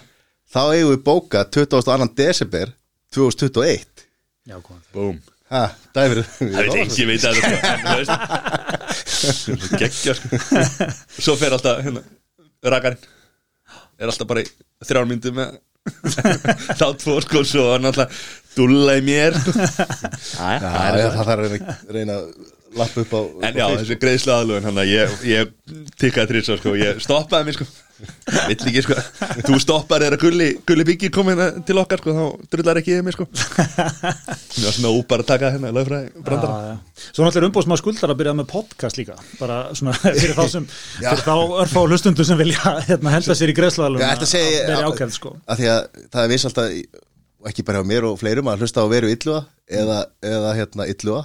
[0.56, 2.08] þá eigum við bóka 22.
[2.24, 2.72] desember
[3.16, 4.06] 2021
[4.50, 5.20] Já, góðan Búm.
[5.50, 9.78] Það veit ekki, ég veit að þetta sko.
[9.82, 10.40] Gekkja sko.
[11.18, 12.04] Svo fer alltaf hérna,
[12.70, 13.02] Rakarinn.
[14.00, 14.48] Er alltaf bara í
[14.86, 15.58] þrjár myndu með
[16.80, 18.14] Þá tvo sko Svo er náttúrulega
[18.54, 19.38] Dúlla í mér.
[19.40, 22.26] Æ, Já, já, það þarf að reyna, reyna að
[22.80, 25.54] lappa upp á En já, þessi greiðslu aðlugun hann að ég, ég
[26.02, 27.66] tikkaði þrýsa sko, ég stoppaði mig sko
[28.00, 28.98] vill ekki sko,
[29.48, 33.16] þú stoppar þegar gulli, gulli byggi komin til okkar sko, þá drullar ekki yfir mig
[33.18, 33.28] sko.
[33.30, 37.04] Mér var svona að taka hérna lögfræði brandara Já, já.
[37.10, 41.26] Svo náttúrulega umbóðsmaður skuldar að byrja með podcast líka bara svona fyrir þá sem fyrir
[41.26, 41.36] þá
[41.66, 43.58] örfá hlustundu sem vilja hérna, henda sér í
[44.32, 45.36] segi það er ákveð sko.
[45.50, 46.74] Að því að það er viss alltaf
[47.50, 50.88] ekki bara hjá mér og fleirum að hlusta á að veru illuga eða, eða hérna
[50.92, 51.22] illuga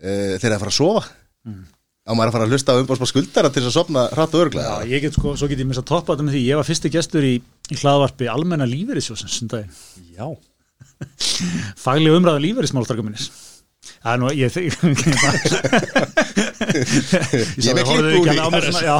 [0.00, 1.02] e, þegar að fara að sofa
[2.02, 4.44] á maður að fara að hlusta á umbásma skuldara til þess að sopna hratt og
[4.46, 6.42] örglega Já, ég get sko, svo get ég mist að toppa þetta með því.
[6.48, 7.34] Ég var fyrsti gestur í,
[7.70, 9.78] í hlaðvarpi almenna lífeyrissjósins um daginn.
[10.16, 10.26] Já,
[11.84, 13.30] faglega umræða lífeyrismálstarka minnis
[13.82, 14.74] Það er nú, ég ég
[17.66, 18.42] Ég með horfðu klippúr ekki í.
[18.42, 18.96] alveg á mér svona, já.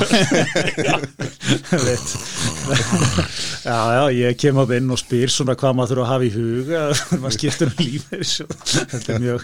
[3.63, 6.33] Já, já, ég kem á inn og spyr svona hvað maður þurfa að hafa í
[6.35, 6.83] huga
[7.23, 8.25] maður skiptur um lífið
[8.93, 9.41] þetta er mjög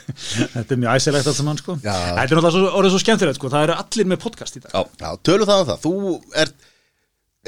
[0.57, 1.95] þetta er mjög æsilegt allt saman sko Já.
[1.95, 4.81] Þetta er náttúrulega orðið svo skemmtilegt sko, það eru allir með podcast í dag Já,
[5.05, 5.95] Já, tölum það um það, þú
[6.45, 6.68] ert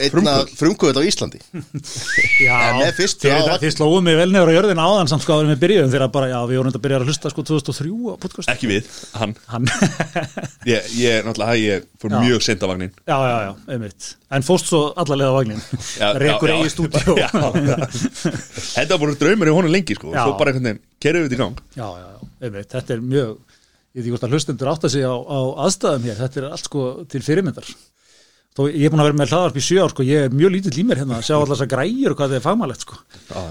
[0.07, 1.41] einna frumkvöld á Íslandi.
[2.47, 5.25] Já, En með fyrstu þið, á- þið slóum mig vel nefnir á jörðin áðan samt
[5.25, 7.45] sko en við byrjuðum þegar bara, já, við vorum þetta að byrja að hlusta sko
[7.51, 8.89] 2003 á podcast ekki við,
[9.21, 9.35] hann.
[9.53, 9.69] Hann,
[10.73, 12.19] Ég, ég náttúrulega, ég fór Já.
[12.25, 14.09] mjög sent á vagnin já, já, já, einmitt.
[14.31, 15.63] En fórst svo allarlega á vagnin
[16.01, 16.59] Já, Rekur já, já.
[16.61, 17.15] eigi stúdíó.
[17.19, 17.77] Já, já.
[18.77, 20.13] Þetta var bara draumur í honum lengi sko.
[20.15, 20.25] Já.
[20.27, 21.63] Svo bara einhvern veginn, kerið við þetta í gang.
[21.77, 23.39] Já, já, já, einmitt, þetta er mjög
[23.91, 26.69] ég veit ekki hvort að hlustendur átta sig á, á aðstæðum hér, þetta er allt
[26.69, 27.67] sko til fyrirmyndar
[28.51, 30.51] þó ég er búin að vera með hlaðarp í sjö ár sko, ég er mjög
[30.57, 32.97] lítill í mér hérna að sjá allar þessar græjur og hvað það er fagmælegt sko.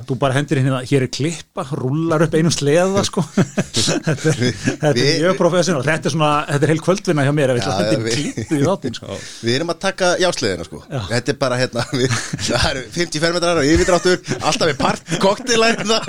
[0.10, 3.24] Þú bara hendir hérna, hér er klippa rullar upp einum sleða sko.
[3.80, 5.86] Þetta er, þetta er mjög professional.
[5.88, 8.98] Þetta er svona, þetta er heil kvöldvinna hjá mér að hendi við- klippu í þáttinn
[9.00, 9.18] sko.
[9.48, 10.82] Við erum að taka jásliðina sko.
[10.92, 11.00] Já.
[11.14, 12.20] Þetta er bara hérna við,
[12.50, 16.00] Það eru 50 fermetrar og yfirdráttur Alltaf við part koktelar hérna.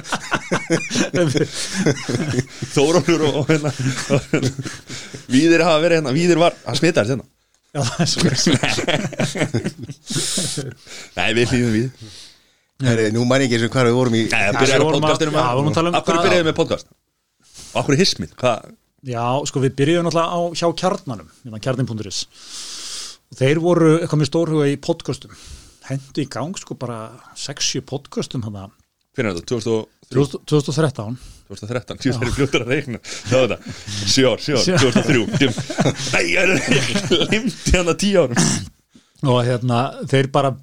[2.74, 3.72] Þórólur og, hérna.
[5.30, 7.28] Víðir hafa verið hérna, Víðir var að smita þess hérna
[7.70, 8.20] já, það er svo
[11.18, 11.86] Nei, við hlýðum við
[12.80, 14.86] Heri, Nú ég ekki eins og hvað við vorum í Nei, Já, byrjaði við á
[14.86, 16.86] vorum að- podcastinu já, við vorum að tala um Af hverju hvað- byrjaði með podcast?
[17.70, 18.30] Og af hverju hismið?
[18.40, 18.58] Hvað?
[19.10, 22.18] Já, sko við byrjuðum náttúrulega á hjá kjarnanum, hérna kjarnin.is
[23.30, 25.32] og þeir voru eitthvað með stórhuga í podcastum
[25.86, 26.98] hendu í gang sko bara
[27.38, 28.70] 6-7 podcastum hann er?
[29.16, 29.86] 2003?
[30.50, 31.18] 2013
[31.50, 33.02] 2013, ég er fljótur að reikna.
[33.02, 33.58] Sjá þetta,
[34.14, 35.60] 7 ár, 7 ár, 2003 Dim.
[36.14, 38.48] Nei, ég er limti hann að 10 árum.
[39.30, 40.54] Og hérna þeir bara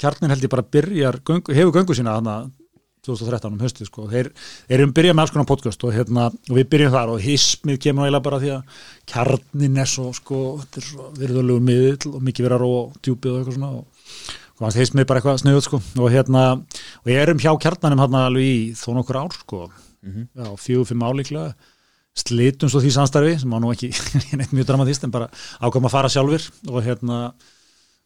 [0.00, 2.52] kjarnin held ég bara byrjar hefur göngu sína hann
[3.02, 4.04] 2013 um höstu sko.
[4.10, 4.28] Þeir,
[4.68, 7.80] þeir erum byrjað með alls konar podcast og, hérna, og við byrjum þar og hismið
[7.82, 12.22] kemur eiginlega bara því að kjarnin er svo sko, þetta er svo virðulegu miðl og
[12.28, 13.88] mikið vera og djúpið og eitthvað svona og
[14.62, 15.80] og hans hismið bara eitthvað sniðut sko.
[15.98, 16.42] Og hérna,
[17.02, 19.64] og ég erum hjá kjarnanum hann alveg í þó nokkur ár sko
[20.02, 21.52] já, fjögur, fimm álíklega
[22.12, 23.88] slitum svo því samstarfi sem var nú ekki
[24.38, 25.30] neitt mjög dramatist en bara
[25.64, 27.20] ákvæm að fara sjálfur og hérna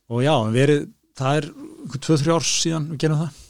[0.07, 0.84] og já, en verið,
[1.18, 1.49] það er
[1.97, 3.40] tvö, þrjú ár síðan við gerum það.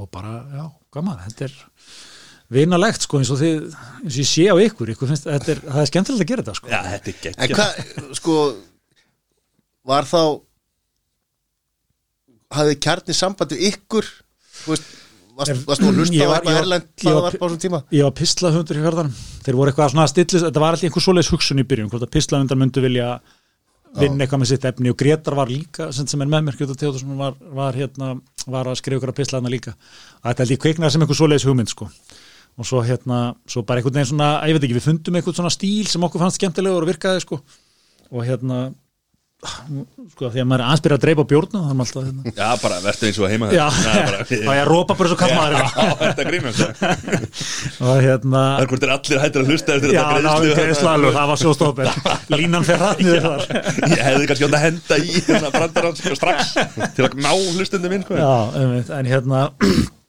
[0.00, 0.64] Og bara, já,
[0.96, 1.54] gaman, þetta er
[2.50, 5.62] vinalegt sko eins og þið eins og ég sé á ykkur, ykkur finnst, þetta er,
[5.68, 6.72] það er skemmtilegt að gera þetta sko.
[6.72, 8.36] Já, þetta er En geggjað hvað, sko
[9.90, 10.22] Var þá
[12.50, 14.08] Hafði kjarni samband við ykkur?
[14.64, 14.88] Þú veist
[15.40, 17.78] Varst, varst þú að hlusta á eitthvað erlend hlaðvarp á þessum tíma?
[17.96, 19.14] ég var pislahundur í hörðanum
[19.44, 22.04] þeir voru eitthvað svona að stillis, þetta var alltaf einhver svoleiðis hugsun í byrjun, hvort
[22.04, 23.06] að pislahundar myndu vilja
[23.98, 26.78] vinna eitthvað með sitt efni og Gretar var líka sem, sem er með mér, Gretar
[26.78, 28.12] Teodorsson var, var, hérna,
[28.46, 29.74] var að skrifa ykkur að pislahana líka
[30.20, 31.88] þetta held ég kveiknaði sem einhver svoleiðis hugmynd sko.
[32.60, 33.18] og svo hérna,
[33.50, 36.22] svo bara einhvern veginn svona, ég veit ekki, við fundum einhvern svona stíl sem okkur
[36.22, 37.40] fannst skemmtilegur og virkaði sko.
[38.10, 38.68] og hérna
[39.40, 42.32] sko, því að maður er aðspyrja að dreipa bjórna þannig alltaf hérna.
[42.36, 44.16] Já, bara verður eins og heima Já, Það er
[44.50, 46.82] og ég rópa bara svo kallmaður Já, þetta grínast.
[47.86, 51.16] Og hérna Það er hvort er allir hættir að hlusta eftir Já, þetta ná, greiðslalur,
[51.16, 51.94] það var sjóstofber
[52.36, 53.46] Línan hann niður þar.
[53.94, 56.52] Ég hefði kannski átt að henda í hérna brandarans strax
[56.98, 58.20] til að ná hlustundum inn sko.
[58.20, 58.34] Já,
[59.00, 59.46] en hérna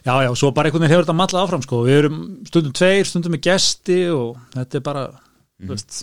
[0.00, 1.80] Já, já, svo bara einhvern veginn hefur þetta mallað áfram sko.
[1.84, 5.02] Við erum stundum tveir, stundum með gesti og þetta er bara
[5.60, 5.98] þú veist,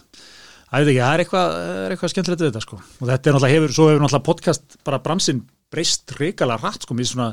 [0.72, 2.80] það er eitthvað, er eitthvað skemmtilegt við þetta sko.
[2.82, 6.98] og þetta er náttúrulega hefur, svo hefur náttúrulega podcast bara bransinn breyst reikalega rætt sko,
[6.98, 7.32] mér svona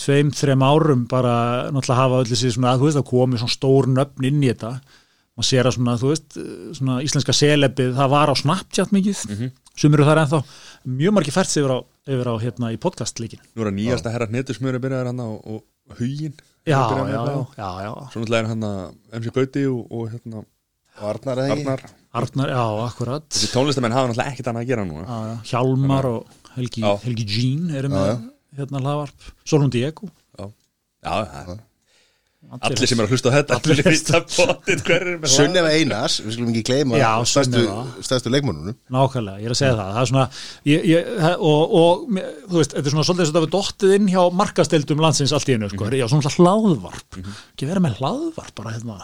[0.00, 1.34] tveim, þrem árum bara
[1.74, 4.50] náttúrulega hafa öll þessi svona, að þú veist, að komi svona stór nöfn inn í
[4.52, 4.74] þetta.
[5.40, 6.38] Og sér að svona, þú veist,
[6.76, 9.22] svona íslenska selebið, það var á Snapchat mikið.
[9.78, 10.40] Sem eru þar ennþá.
[10.90, 13.76] Mjög margir fært sig yfir á, yfir á hérna í podcast líkin Nú er að
[13.76, 16.32] nýjasta herra hnetusmjöri byrjaðar hann og, og hugin
[16.64, 17.24] já, já, já,
[17.58, 18.80] já, já, Svo náttúrulega er hann að
[19.20, 20.44] MC Gauti og, og hérna
[21.10, 21.42] Arnar?
[21.52, 23.26] Arnar Arnar, já, akkurat.
[23.30, 26.82] Þessi tónlistamenn hafa náttúrulega ekkert annað að gera núna já, já, Hjálmar og Helgi.
[27.04, 28.16] Helgi Jean eru með Já,
[28.58, 30.08] hérna hlaðvarp, Solon Diego.
[30.34, 30.48] Já,
[31.06, 31.60] já það-
[32.48, 36.62] allir sem er að hlusta á þetta Allir hverjir með Sunneva Einars, við skulum ekki
[36.70, 40.24] gleyma stærstu leikmannunum Nákvæmlega, ég er að segja það, það er svona
[40.70, 43.94] ég, ég, og, og þú veist, þetta er svona svolítið þess að þetta við dottið
[43.98, 47.20] inn hjá markasteldum landsins allt í einu, sko, já, svona hlaðvarp.
[47.52, 48.98] Ekki vera með hlaðvarp bara hérna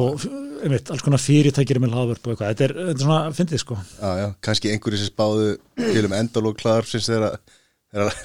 [0.00, 0.24] og
[0.64, 3.80] einmitt, alls konar fyrirtækir með hlaðvarp og eitthvað, þetta er, þetta er svona, fyndið sko.
[3.98, 7.34] Já, já, kannski einhverju sem spáðu til um endalók hlaðar sem þeirra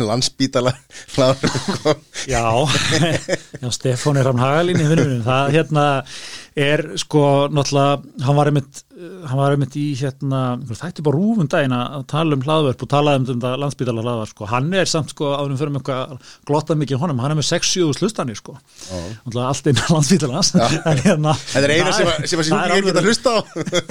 [0.09, 0.73] landsbítala
[1.13, 1.99] kom.
[2.27, 2.41] Já,
[3.61, 5.85] já Stefán er hann hagalín í vinnunum, það hérna
[6.57, 11.71] er sko náttúrulega hann var einmitt, hann var einmitt í hérna, þætti bara rúfum daginn
[11.75, 15.29] að tala um hlaðvörp og tala um þetta landsbytala hlaðvörp sko, hann er samt sko
[15.37, 18.57] áðurum fyrir eitthvað glottað mikið honum, hann er með 6-7 slustanir sko,
[18.89, 22.49] náttúrulega allt inn á landsbytalans en hérna Þetta er eina sem, að- sem að það
[22.49, 23.39] síðan alveg- geta hlusta á.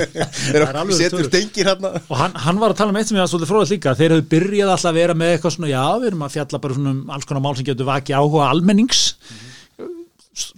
[0.79, 1.91] Það setur stengir hérna.
[2.09, 3.95] Og hann, hann var að tala um eitt sem ég var svolítið fróðið líka.
[3.99, 6.77] Þeir hefðu byrjað alltaf að vera með eitthvað svona já, við erum að fjalla bara
[6.79, 9.03] svona um alls konar mál sem getur vakið áhuga almennings.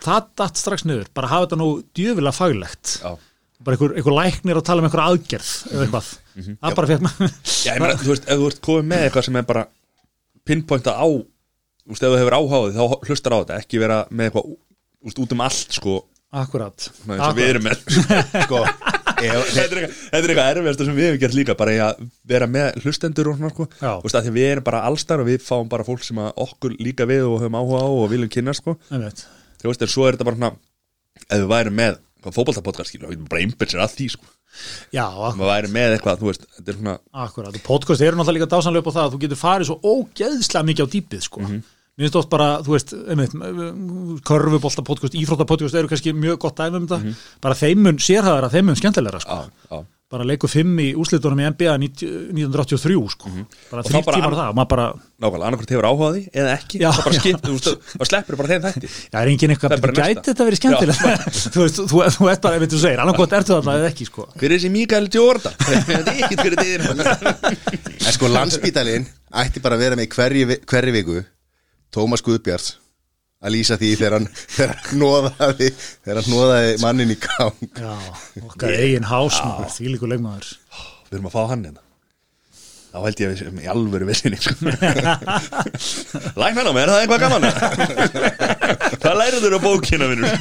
[0.05, 1.09] Það datt strax niður.
[1.17, 2.95] Bara hafa þetta nú djöfilega faglegt.
[3.01, 3.15] Já.
[3.65, 6.11] Bara einhver, einhver læknir að tala um einhver aðgerð eða eitthvað,
[6.61, 9.27] það bara fekk maður Já, ég meina, þú veist, ef þú ert komið með eitthvað
[9.27, 9.65] sem er bara
[10.49, 14.29] pinpointa á Þú veist, ef þú hefur áháðið, þá hlustar á þetta Ekki vera með
[14.31, 15.95] eitthvað þú veist, út um allt, sko.
[16.41, 17.81] Akkurat, eins og við erum með
[18.47, 18.61] Sko,
[19.21, 22.79] Þetta er eitthvað, er erfiðasta sem við hefum gert líka Bara í að vera með
[22.85, 23.67] hlustendur og svona, sko.
[23.81, 26.77] Þú veist, að því við erum bara allstar og við fáum bara fólk sem okkur
[26.79, 28.77] líka við og höfum áhuga á og viljum kynna, sko.
[28.93, 30.53] Þú veist, en svo er þetta bara svona
[31.27, 34.31] Ef við værum með fótboltapodcast, skilur, við getum bara einbært sér að því, sko.
[34.93, 35.05] Já,
[35.39, 36.95] við værum með eitthvað, þú veist, þetta er svona
[37.25, 39.77] Akkurat, og podcast eru náttúrulega líka dásanlega upp á það að þú getur farið svo
[39.93, 41.45] ógeðslega mikið á dýpið sko.
[42.01, 43.37] Mér finnst oft bara, þú veist, einmitt,
[44.27, 47.15] körfubolta podcast, íþrótta podcast eru kannski mjög gott dæmi um þetta,
[47.45, 49.39] bara þeimun sérhæðara, þeimun skemmtilegra sko.
[49.39, 53.31] Já, já bara leiku fimm í úslitunum í NBA 90 1983 sko.
[53.71, 54.87] bara Og þá þrjú bara tímar ann- það og maður bara,
[55.21, 58.35] Nákvæmlega, annarkvært hefur áhuga á því eða ekki Já, Það skipt, þú veist, það sleppur
[58.41, 58.87] bara þeim þætti.
[58.91, 61.01] Já, er engin eitthvað, Það gæti þetta verið skemmtilegt?
[61.55, 64.05] Þú veist, þú, þú ert bara, ef þú segir, annað gott ertu þarna eða ekki
[64.09, 64.23] sko.
[64.35, 65.55] Hver er þessi Mikael Jordan?
[68.01, 69.07] Er en sko landsbítalinn
[69.45, 70.09] ætti bara að vera með
[70.67, 71.21] hverri viku
[71.95, 72.75] Tómas Guðbjarts
[73.41, 77.93] að lýsa því þegar hann, þegar hann nóðaði þegar hann nóðaði mannin í gang já,
[78.45, 80.51] okkar eigin hásmaður því líku leikmaður
[81.11, 81.87] Við erum að fá hann hérna
[82.91, 84.51] Þá held ég að við sem í alvöru vissinni sko.
[86.35, 87.45] Á mig, er það eitthvað gaman?
[88.97, 90.33] Hvað lærið þurr á bókina minnur?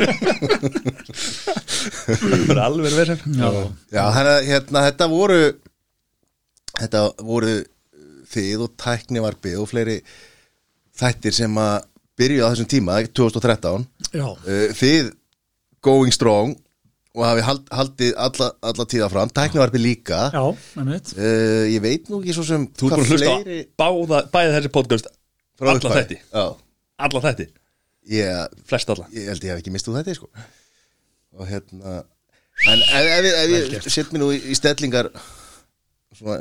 [2.10, 3.50] Það er alvöru vissin já,
[3.94, 5.38] Já, hérna, hérna, þetta voru
[6.80, 7.54] þetta voru
[8.34, 10.00] þið og tæknivarpið og fleiri
[10.98, 11.86] þættir sem að
[12.20, 15.14] byrjuðu á þessum tíma 2013 já, uh, þið
[15.86, 16.58] going strong
[17.16, 20.20] og hafi hald, haldið alla, alla tíða fram tæknivarpið líka.
[20.36, 23.40] Já, uh, ég veit nú ekki svo sem Þú ert búin að hlusta á
[23.82, 25.10] báða, bæði þessi podcast
[25.60, 26.20] frá Alla þætti.
[26.30, 26.46] Já,
[27.08, 27.48] Alla þætti,
[28.14, 29.08] ég, flest alla.
[29.16, 30.30] ég held ég hef ekki mist úr þetta sko.
[31.40, 32.02] og hérna
[32.68, 35.10] en ef, ef, ef, ef ég set mér nú í, í stellingar
[36.18, 36.40] svona,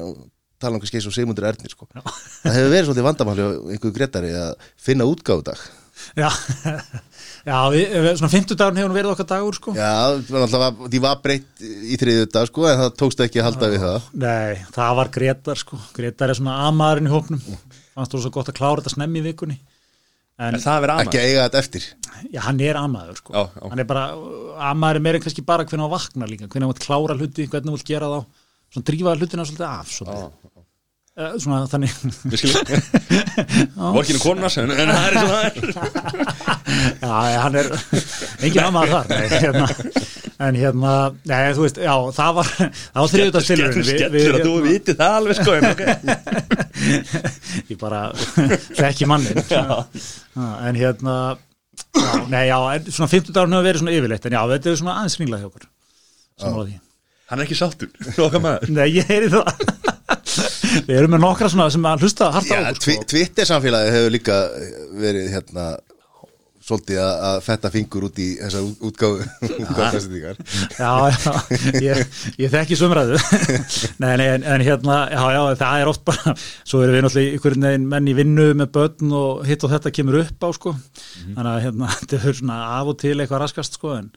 [0.61, 1.89] tala um kannski eins og Sigmundur Ernir sko.
[1.95, 5.61] það hefur verið svolítið vandamáli á einhverju gretari að finna útgáfudag
[6.15, 6.29] Já,
[7.49, 9.73] já við, svona 50 dagun hefur verið okkar dagur sko.
[9.75, 9.89] já,
[10.23, 13.47] það var náttúrulega- því var breytt í þriðu dag sko, en það tókst ekki að
[13.49, 15.81] halda við það Nei, það var Gretar sko.
[15.97, 17.43] Gretar er svona amaðurinn í hópnum
[17.99, 19.59] fannst þú svo gott að klára þetta snemmi í vikunni
[20.39, 21.87] en Er það að vera ekki að eiga þetta eftir
[22.31, 23.33] já, hann er amaður sko.
[23.35, 23.69] Já, já.
[23.73, 24.05] hann er bara,
[24.71, 27.49] amaður er meira en kannski bara hvernig hann vaknar líka, hvernig hann vill klára hluti
[27.51, 28.21] hvernig hann vill gera þá,
[28.73, 30.55] svona drífa hlutina svolítið af svolítið.
[31.19, 31.95] Uh, svona þannig.
[33.97, 36.59] Vorkinu konuna en, það er er.
[36.69, 37.69] Já, hann er
[38.45, 39.67] engin amaður þar nei, hérna,
[40.47, 40.95] en hérna
[41.29, 42.51] nei, þú veist, já, það var
[42.99, 45.57] var þriðutagstilurinn Skellur að þú vitið það alveg sko
[47.71, 48.03] ég bara
[48.79, 49.43] þekki mannin
[50.69, 51.17] en hérna
[51.95, 52.59] já, nei, já,
[52.91, 55.51] svona 50 dagur hefur verið svona yfirleitt en já, þetta er svona aðeins ringlega hjá
[55.53, 55.71] okkur
[56.39, 56.88] samanlega því
[57.29, 57.91] Hann er ekki sáttur
[58.79, 59.53] Nei, ég heyri það.
[60.89, 63.07] Við erum með nokkra svona sem að hlusta harta á okkur tvi, sko.
[63.13, 64.37] Twitter samfélagi hefur líka
[65.01, 65.67] verið hérna
[66.69, 69.29] svolítið að, að fetta fingur út í þessa út- útgáfu
[69.65, 70.41] útgáfastendingar
[70.77, 71.33] Já, já,
[71.81, 72.03] ég,
[72.43, 73.17] ég þekki sumræðu
[74.05, 77.39] Nei, nei, en, en hérna já, já, það er oft bara svo erum við náttúrulega
[77.39, 80.75] ykkur neginn menn í vinnu með börn og hitt og þetta kemur upp á sko.
[81.25, 84.13] þannig að hérna, þetta er svona af og til eitthvað raskast sko, en,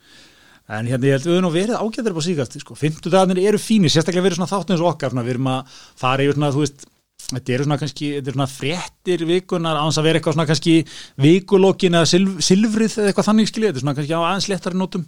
[0.69, 2.77] en hérna, ég held við höfum verið ágættir upp á síkast sko.
[2.77, 5.77] 50 dagarnir eru fínir, sérstaklega verið svona þáttum eins og okkar, svona, við erum að
[5.99, 6.87] fara yfir svona, þú veist
[7.31, 10.47] Þetta eru svona kannski, þetta eru svona fréttir vikunar án þess að vera eitthvað svona
[10.49, 10.73] kannski
[11.21, 14.79] vikulókin eða silf, silfrið eða eitthvað þannig skiljið, þetta er svona kannski á aðeins léttari
[14.79, 15.05] nótum.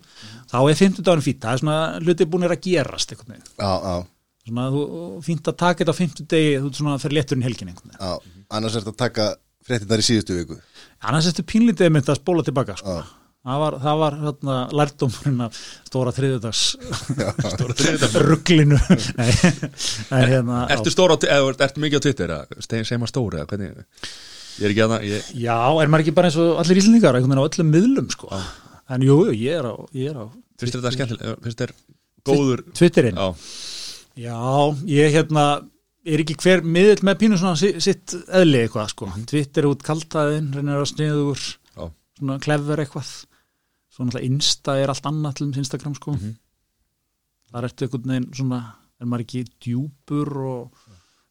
[0.52, 3.74] Þá er 50 dagurinn fýtt, það er svona hluti búin að gerast eitthvað neginn, Já,
[3.74, 3.96] já,
[4.48, 4.84] svona þú,
[5.26, 8.78] fínt að taka þetta á 50 degi, þú svona fyrir létturinn helgin veginn, já, annars
[8.78, 9.28] er þetta að taka
[9.64, 10.62] fréttinnar í síðustu viku.
[11.04, 13.02] Annars ertu pínlítið mynd að spóla tilbaka, sko
[13.44, 15.58] það var, það var hérna lærdómurinn af
[15.90, 16.62] stóra þriðudags
[17.54, 18.16] Stóra þriðjudags.
[18.28, 18.78] rugglinu
[19.20, 19.32] Nei,
[20.20, 20.62] en hérna.
[20.76, 22.34] Ertu stóra, eða ertu mikið á Twitter
[23.04, 23.84] maður stóri eða hvernig
[24.54, 27.18] Ég er ekki að það ég, Já, er maður ekki bara eins og allir íslendingar
[27.18, 28.30] einhvern veginn á öllum miðlum sko.
[28.94, 30.26] en jú, jú, ég er á, ég er á
[30.62, 31.74] Finnst þér þetta skemmtilega Finnst þér
[32.30, 33.28] góður Twitterinn, Já,
[34.30, 34.38] já,
[34.94, 35.46] ég hérna
[36.06, 39.08] er ekki hver miðl með pínu svona si- sitt eðli eitthvað sko.
[39.28, 41.86] Twitter út kaltaðinn, reynir að sniður já,
[42.20, 43.12] svona klefver eitthvað
[43.94, 46.12] svo náttúrulega Insta er allt annað til Instagram sko.
[46.18, 46.32] Mhm.
[47.54, 48.60] þar ertu einhvern veginn svona
[49.02, 50.64] er maður ekki djúpur og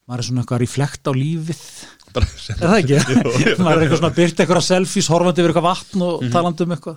[0.07, 1.63] maður er svona eitthvað að reflekta á lífið?
[2.13, 2.27] Er
[2.61, 2.97] það ekki?
[3.65, 6.33] maður er eitthvað svona byrt eitthvað selfies horfandi yfir eitthvað vatn og Mhm.
[6.35, 6.97] talandi um eitthvað.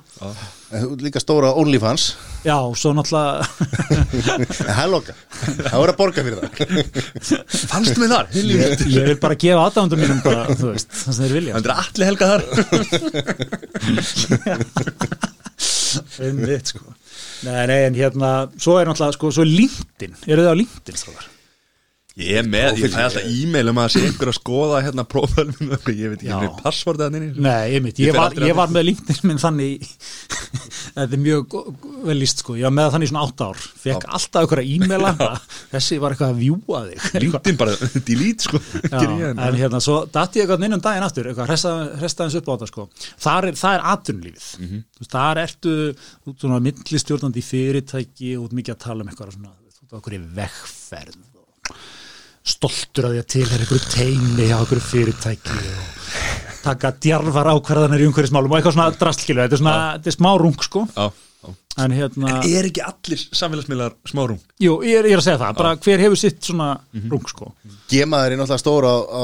[0.76, 2.04] En þú ert líka stóra OnlyFans.
[2.44, 3.48] Já, svo náttúrulega
[4.60, 5.14] það er loka.
[5.70, 6.52] Það voru að borga fyrir það.
[7.72, 10.44] Fannst mig þar, ég, ég vil bara gefa aðdándum mínum það
[10.84, 11.56] sem þeir vilja.
[11.56, 12.44] Það er allir helga þar
[16.26, 16.98] einmitt sko.
[17.46, 21.02] Nei, nei, en hérna, svo er náttúrulega sko, svo er LinkedIn, eru þið á LinkedIn
[21.04, 21.32] strákar?
[22.16, 25.74] ég er með, ég fæ alltaf e-mail um að sé einhver að skoða hérna prófælum
[25.92, 28.88] ég veit ekki hvernig passvortið hann inn Nei, einmitt, Ég ég, var, ég var með
[28.88, 29.84] LinkedIn minn þannig
[30.96, 31.56] þetta er mjög
[32.08, 33.66] vel líst sko, ég var með þannig svona átt ár.
[33.82, 35.12] Fekk alltaf ykkur að e-maila
[35.74, 37.06] þessi var eitthvað að vjúa þig.
[37.26, 37.76] LinkedIn bara
[38.10, 38.62] delete sko.
[38.86, 41.54] Já, en hérna, svo dætti ég eitthvað inn um daginn aftur, eitthvað,
[42.02, 42.88] hresta eins upp á þetta sko.
[43.36, 44.50] Er, það er atvinnulífið.
[44.58, 44.66] Mhm.
[44.66, 45.12] mm -hmm.
[45.12, 45.76] þar ertu
[46.26, 49.96] út svona millistjórnandi í fyrirtæki og út mikið að tala um eitthvað svona, þú veist,
[50.00, 51.24] okkur vegferð
[52.46, 58.04] stoltur að því að til er einhverju teimi á einhverju fyrirtæki og taka djarfar ákvarðanir
[58.04, 61.08] í umhverjismálum og eitthvað svona drastlkilu, þetta er svona, þetta er smá rung sko, Já,
[61.46, 61.56] já.
[61.86, 65.58] en hérna er ekki allir samfélagsmiðlar smárung jú, ég er, ég er að segja það,
[65.62, 66.70] bara hver hefur sitt svona
[67.12, 67.52] rung sko,
[67.92, 69.24] Gemaður er náttúrulega stóra á, á,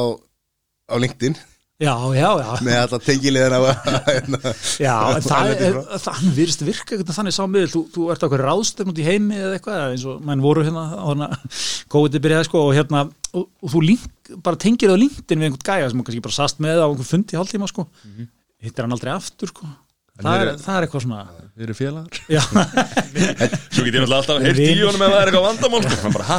[0.93, 1.39] á LinkedIn.
[1.81, 2.49] Já, já, já.
[2.61, 3.61] Með alltaf tengilegðan á
[4.05, 4.39] hérna.
[4.77, 8.43] Já, en það er, það virðist virka eitthvað þannig sá miðl, þú, þú ert okkur
[8.45, 11.09] ráðstöfn út í heimi eða eitthvað, eins og menn voru hérna á
[11.89, 13.01] kóðið byrjaði sko og hérna,
[13.37, 16.37] og, og þú link, bara tengir það LinkedIn við einhvern gæja sem þú kannski bara
[16.37, 17.85] sast með á einhvern fundi í hálftíma sko,
[18.61, 19.69] hittir hann aldrei aftur sko,
[20.21, 21.21] það er, það er eitthvað svona,
[21.51, 22.19] Við erum félagar.
[23.71, 25.97] Svo get ég náttúrulega alltaf heyrt í honum ef það er eitthvað vandamál sko.
[26.05, 26.37] Hann bara, ha,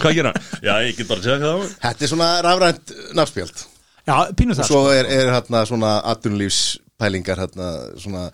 [0.00, 0.46] hvað gerir hann?
[0.64, 1.74] Já, ég get bara að segja hvað það.
[1.84, 3.62] Þetta er svona rafrænt nafnspjöld
[4.06, 7.68] já, pínu það Svo sko, er, er hérna svona atvinnulífspælingar hérna
[8.00, 8.24] svona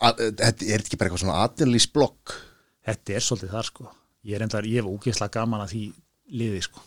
[0.00, 2.36] að- Þetta er ekki bara eitthvað svona atvinnulífsblokk?
[2.90, 3.90] Þetta er svolítið það sko,
[4.30, 5.82] ég er enda, ég hef ógeðslega gaman að því
[6.40, 6.84] liði sko,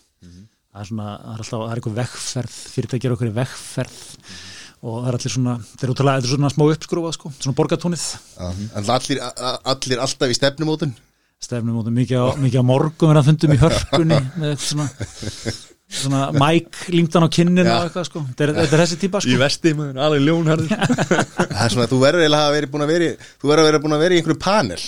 [0.74, 3.98] það er svona, það er alltaf, það er eitthvað vegferð, fyrirtækir okkur í vegferð
[4.84, 7.58] og það er allir svona, þetta er útrúlega, þetta er svona smá uppskrúfað sko, svona
[7.60, 8.06] borgatúnið
[8.82, 9.22] En allir,
[9.74, 10.96] allir alltaf í stefnumótun?
[11.44, 15.64] Stefnum út mikið á, mikið á morgun er að fundum í hörpunni með eitthvað svona
[15.94, 17.76] svona mæk límtan á kinnin Já.
[17.76, 18.24] og eitthvað sko.
[18.32, 19.40] Þetta er, þetta er þessi típa Í sko.
[19.44, 20.72] Vesti, maður, alveg ljónharður.
[21.54, 23.70] Það er svona, þú verður eiginlega að hafa verið búin að veri Þú verður að
[23.70, 24.80] vera búin að vera í einhverju panel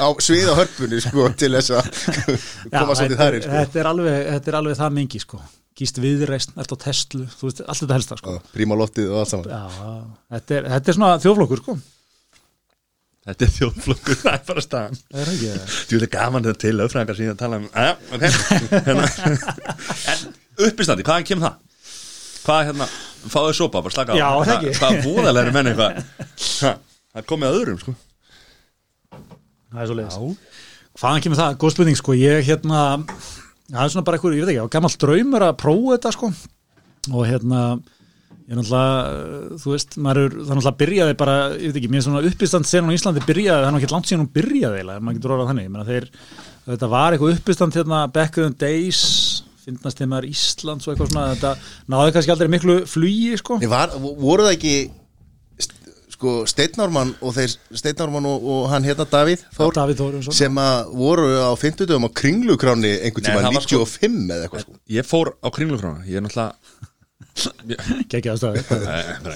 [0.00, 1.90] á svið á hörpunni sko til þess að
[2.76, 3.54] koma svolítið þar er, sko.
[3.60, 5.40] þetta, er alveg, þetta er alveg það mingi sko.
[5.76, 8.36] Gíst viðreist, ert á þú veist, allt þetta helsta sko.
[8.38, 9.50] Já, Príma loftið og allt saman.
[9.52, 9.90] Já,
[10.36, 11.74] þetta er, þetta er svona þjóflokkur sko.
[13.26, 14.98] Þetta er þjóðflokkur, það er bara staðan.
[15.10, 17.94] Það er ekki það Þú veit gaman þetta til lögfræðingar síðan að tala um Aja,
[18.16, 18.26] ok.
[18.86, 19.08] Hérna.
[20.14, 21.62] En uppistandi, hvaðan kemur það?
[22.46, 22.86] Hvað hérna,
[23.26, 24.16] fáðu sopa, bara slaka á.
[24.16, 24.74] Já, það Hvað- ekki.
[24.80, 26.02] Hvað voðalega er menn eitthvað?
[26.62, 26.74] Ha,
[27.16, 27.96] Það er komið að öðrum, sko
[29.76, 30.54] Það er svo leiðis
[30.96, 31.56] Hvaðan kemur það?
[31.60, 32.14] Góð spurning sko.
[32.16, 32.84] Ég hérna
[33.66, 36.28] Það er svona bara eitthvað, ég veit ekki, gammal draumur að prófa þetta sko.
[37.10, 37.62] Og hérna
[38.46, 41.78] ég er náttúrulega, uh, þú veist maður er, það er náttúrulega byrjaði bara, ég veit
[41.80, 44.30] ekki mér er svona uppistand sen á Íslandi byrjaði, það er náttúrulega langt síðan hún
[44.36, 46.06] byrjaði ef maður getur orðað þannig, ég meina þeir
[46.68, 49.00] þetta var eitthvað uppistand hérna back in the days,
[49.66, 51.52] finnast þeim maður Íslands og eitthvað svona, þetta
[51.96, 53.58] náði kannski aldrei miklu flugi sko.
[53.66, 54.76] Var, voru það ekki
[56.16, 60.90] sko Steinnármann og þeir Steinnármann og, og hann hérna Davíð Þór Davíð Þórinsson sem að
[60.96, 64.72] voru á 50 dögum á kringlukráni einhvern tíma það var sko- 95 eða eitthvað sko.
[64.96, 66.54] Ég fór á kringlufrána, ég er náttúrulega
[67.36, 68.60] Gekkjaði stöði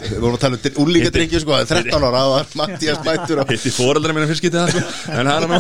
[0.09, 3.51] Við vorum að tala um úrlíka drengju sko, 13 ára, það var Mattias mættur og
[3.53, 4.81] Hitti fóreldra minna fyrst getið það sko.
[5.13, 5.57] En nú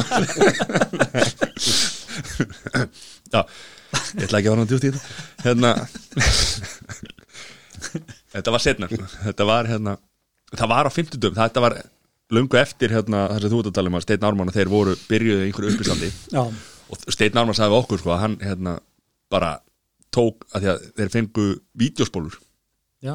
[3.30, 3.40] Já,
[4.16, 5.00] ég ætla ekki að vera náttúrulega djúpt í þetta.
[5.44, 5.70] Hérna
[8.30, 9.04] Þetta var setna sko.
[9.26, 9.92] Þetta var hérna
[10.56, 11.76] Það var á 50 dögum, þetta var
[12.30, 14.70] löngu eftir hérna, þess að þú ert að tala um að Steinn Ármann og þeir
[14.70, 16.12] voru byrjuðu í einhverju uppistandi.
[16.30, 16.42] Já,
[16.90, 18.78] og Steinn Ármann sagði okkur sko að hann hérna
[19.30, 19.56] bara
[20.14, 21.44] tók að því að þeir fengu
[21.78, 22.38] vídeospólur
[23.04, 23.14] já,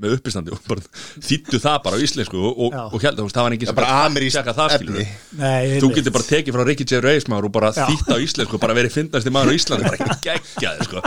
[0.00, 0.82] með uppistandi og bara
[1.22, 2.82] þýttu það bara á íslensku og, og, Já.
[2.90, 5.04] og held að það var engin það er bara skilur efni.
[5.38, 7.84] Nei Þú getur bara tekið frá Ricky Gervais maður og bara Já.
[7.92, 11.04] þýtt á íslensku og bara verið fyndnasti maður á Íslandi bara geggjaði sko.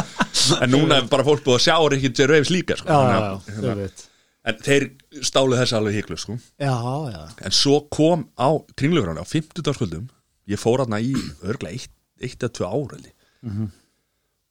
[0.64, 2.88] en núna er bara fólk búið að sjá Ricky Gervais líka sko.
[2.88, 4.08] Já, já, já, hérna, ég veit
[4.48, 4.86] en þeir
[5.28, 6.38] stálu þessu alveg híklu sko.
[6.62, 6.74] Já,
[7.12, 10.08] já, en svo kom á kringlugráni á 50 dagskvöldum
[10.48, 11.92] ég fór aðna í örglega eitt,
[12.24, 13.16] eitt eða tvö ár held ég.
[13.44, 13.68] Mhm.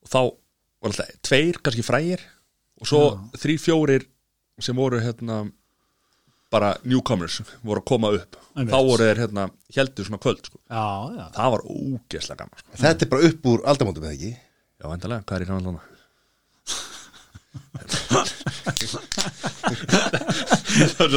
[0.06, 2.20] og þá var alltaf tveir kannski frægir
[2.80, 3.00] og svo
[3.40, 4.04] þrý fjórir
[4.62, 5.40] sem voru hérna
[6.52, 8.70] bara newcomers voru að koma upp Einmitt.
[8.72, 10.58] þá voru þeir hérna heldur svona kvöld sko.
[10.70, 10.86] já,
[11.16, 11.24] já.
[11.34, 12.76] það var ógeðslega gaman sko.
[12.84, 15.80] Þetta er bara upp úr aldamótum eða ekki já, endalega, hvað er í náðan
[17.86, 18.32] Það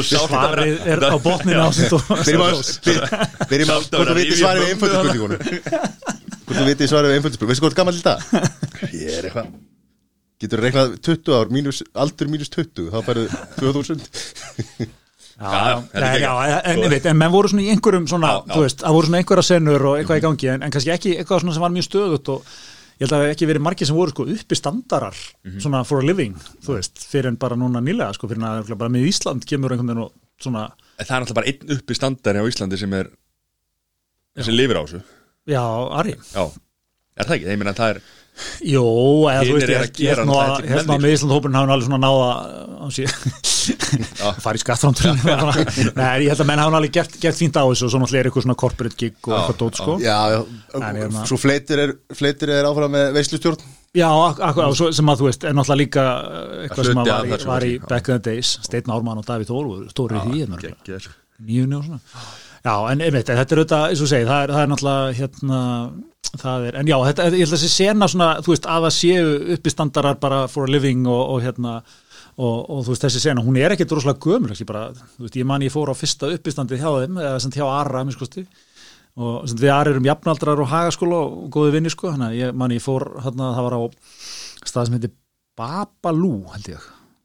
[0.10, 2.02] Svarið er á botninu á sitt og
[3.50, 7.36] Byrjum að Hvort þú viti svarið við einföldu spurningunum Hvort þú viti svarið við einföldu
[7.40, 8.20] spurningunum Veistu er gammal dag?
[8.94, 9.52] Ég er eitthvað
[10.40, 13.26] Getur reiknað 20 ár mínus, Aldur mínus 20 Þá færðu
[13.60, 14.02] 2000
[15.40, 18.60] Já, Já, já, þetta en, en, veit, en menn voru svona í einhverjum svona, þú
[18.66, 21.46] veist, það voru svona einhverja senur og eitthvað í gangi, en, en kannski ekki eitthvað
[21.46, 22.50] svona sem var mjög stöðut og
[23.00, 25.60] ég held að það hef ekki verið margir sem voru sko uppi standarar Mhm.
[25.64, 26.36] svona for a living,
[26.66, 29.88] þú veist, fyrir en bara núna nýlega, sko, fyrir en bara með Ísland kemur einhvern
[29.88, 33.10] veginn og svona, En Það er náttúrulega bara einn uppi standari á Íslandi sem er
[34.44, 35.02] sem lifir á þessu
[35.48, 35.64] já,
[36.00, 36.44] Ari Já,
[37.18, 37.48] er það ekki?
[37.48, 38.02] Ég meina það er
[38.70, 38.84] Jó,
[39.32, 41.16] eða þú veist, ég að held- það að, til ég held nú að menning, með
[41.16, 42.30] Ísland hópurinn hafa alveg svona náða
[42.96, 43.14] sér
[44.44, 45.20] fara í skattframturinn
[46.00, 48.30] Nei, ég held að menn hafa alveg gert, fínt á þessu og svo náttúrulega er
[48.32, 49.98] eitthvað svona corporate gig og eitthvað dót, sko.
[50.04, 50.18] Já,
[50.76, 51.94] hérna- Svo fleitir er,
[52.62, 53.68] er áfram með veislustjórn.
[53.98, 54.10] Já,
[54.94, 58.20] sem að þú veist, er náttúrulega líka uh, eitthvað sem að var, í, back in
[58.20, 61.16] the days Steinn Ármann og Davíð Þór voru stóri í því hérna, þessu.
[61.48, 62.02] nýjunni og svona
[62.60, 65.60] Já, en einmitt, þetta er auðvitað, eins og þú segir, það það er náttúrulega hérna,
[66.42, 68.96] það er, en já, þetta, ég held að þessi sena svona, þú veist, að það
[68.98, 73.46] séu uppistandarar bara for a living og, og hérna og, og þú veist, þessi sena,
[73.46, 76.32] hún er ekkert rosalega gömur, ekki bara, þú veist, ég man ég fór á fyrsta
[76.36, 78.46] uppistandið hjá þeim, eða sem hjá Arra, minn skosti
[79.20, 82.60] og sem við Arra erum jafnaldrar og hagaskóla og góði vinni, sko, þannig að ég
[82.60, 83.82] man ég fór, hérna, það var á
[84.68, 85.16] stað sem heitir
[85.60, 86.84] Babalú, held ég.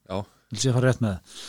[0.09, 0.17] Já,
[0.51, 1.45] vil sé að fara rétt með einhvers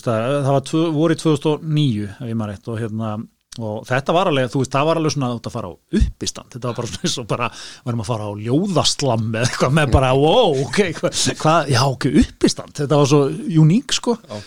[0.00, 3.12] stað, það var tvö, voru í 2009 ef ég maður rétt og hérna
[3.60, 6.68] og þetta var alveg, þú veist, það var alveg svona að fara á uppistand, þetta
[6.68, 7.48] var bara svona eins og bara
[7.86, 12.06] varum að fara á ljóðaslam með eitthvað með bara, wow, ok, hvað, hva, já, ok,
[12.22, 13.22] uppistand, þetta var svo
[13.64, 14.38] uník, sko, Já.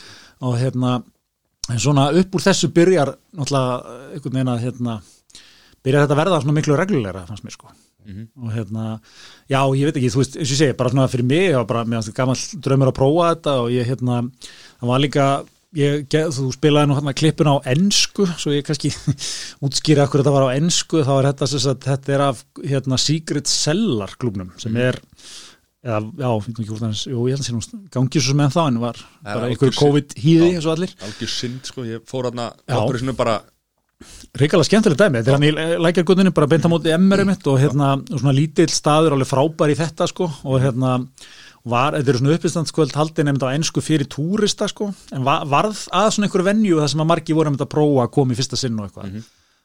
[0.47, 0.95] og hérna
[1.71, 4.97] en svona upp úr þessu byrjar náttúrulega, einhvern veginn að hérna,
[5.83, 7.73] byrjar þetta að verða svona miklu reglulegra fannst mér, sko.
[8.03, 8.97] Og hérna,
[9.47, 11.55] já, ég veit ekki, þú veist, eins og ég segi, bara svona fyrir mig, ég
[11.55, 14.17] var bara, þetta gammal draumur að prófa þetta og ég, hérna,
[14.83, 15.27] það var líka,
[15.79, 18.91] ég, þú spilaði nú hérna klippun á ensku, svo ég kannski
[19.65, 22.99] útskýra akkur þetta var á ensku, þá er þetta, sem sagt, þetta er af, hérna,
[23.01, 24.99] Secret Cellar klubnum, sem er,
[25.83, 26.29] eða, já,
[27.07, 27.63] jú, ég held að sé nú,
[27.95, 29.81] gangi svo enn þá, en var bara einhverju synd.
[29.81, 30.59] COVID-hýði, Já.
[30.59, 30.93] eins og allir.
[31.07, 32.77] algjör synd sko Ég fór hann að Já.
[32.83, 33.39] Operationum bara
[34.35, 37.59] Ríkala skemmtilegt dæmi, þetta er hann í lækjargötunni bara beint á móti MR mitt og
[37.61, 40.97] hérna svona lítill staður, alveg frábær í þetta sko og hérna
[41.69, 45.85] var, þetta er svona uppistandskvöld haldið nefnd á ensku fyrir túrista sko, en va varð
[45.95, 48.39] að svona einhverju venju það sem að margi voru nefnd að prófa að koma í
[48.39, 49.23] fyrsta sinn og eitthvað.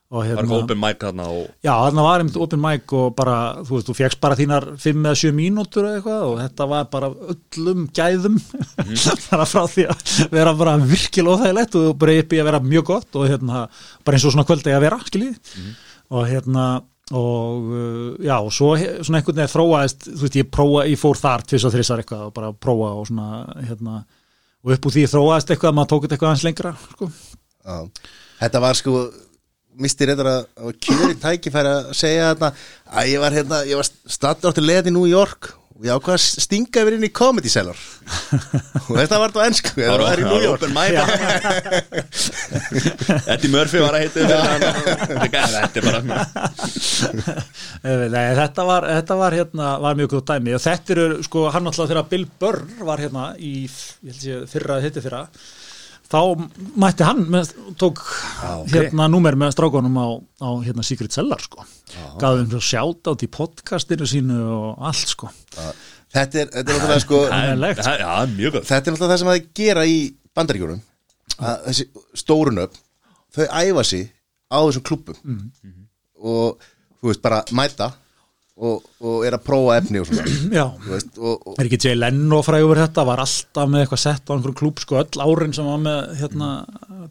[0.08, 3.08] Og Var hérna, eitthvað open mic þarna og já, þarna var einmitt open mic og
[3.18, 6.86] bara, þú veist, þú fegst bara þínar 5 eða 7 mínútur eitthvað og þetta var
[6.94, 8.38] bara öllum gæðum.
[9.28, 11.90] Bara frá því að vera bara virkilega óþægilegt og
[12.32, 13.66] í að vera mjög gott og hérna,
[14.06, 14.46] bara eins og svona
[14.78, 15.58] að skiljið
[17.16, 21.20] og uh, já, og svo svona einhvern veginn þróaðist, þú veist, ég prófa, ég fór
[21.20, 23.28] þar tvis og þrisar eitthvað og bara prófa og svona,
[23.64, 24.02] hérna
[24.64, 27.10] og upp úr því þróaðist eitthvað að maður tók þetta eitthvað aðeins lengra, sko
[27.68, 27.78] Já.
[28.38, 29.00] Þetta var sko
[29.78, 32.50] misti reyndar að kjöri tækifæri að segja þarna
[32.98, 36.16] að ég var hérna, ég var stattur áttur leiðin í New York og ég ákvað
[36.16, 37.78] að stinga yfir inn í comedy cellar?
[38.88, 40.64] Og þetta var þetta á ennsku það var í New York.
[40.74, 40.94] mic.
[43.34, 44.18] Eddie Murphy var að heita
[45.28, 46.00] Þetta er bara
[48.10, 50.56] Nei, þetta var, þetta var hérna var mjög góð dæmi.
[50.58, 53.54] Og þetta eru sko hann alltaf þegar Bill Burr var hérna í,
[54.02, 55.22] ég held ég fyrra hitti fyrra
[56.08, 56.20] þá
[56.80, 57.50] mætti hann með,
[57.80, 58.70] tók ok.
[58.72, 60.08] hérna númer með strákonum á,
[60.40, 61.66] á hérna Secret Cellar sko.
[62.20, 65.30] Gaf þeim svo sjátt átt í podcastinu sínu og allt sko.
[66.14, 67.22] Þetta er, þetta er náttúrulega sko
[67.84, 68.64] sko.
[68.70, 69.98] Þetta er náttúrulega það sem það gera í
[70.38, 70.80] bandaríkjunum.
[71.38, 71.88] Að þessi
[72.24, 72.80] stórunöfn
[73.36, 74.08] þau æfa sig
[74.48, 75.20] á þessum klubbum.
[75.22, 75.84] Mhm.
[76.18, 76.64] og
[76.98, 77.92] þú veist bara mæta
[78.58, 80.24] og, og er að prófa efni og svona.
[80.58, 80.64] Já.
[80.84, 84.24] Þú veist, og, og, Er ekki Jay Leno frægur þetta, var alltaf með eitthvað sett
[84.26, 86.48] á einhverjum klúb, sko, öll árin sem var með hérna,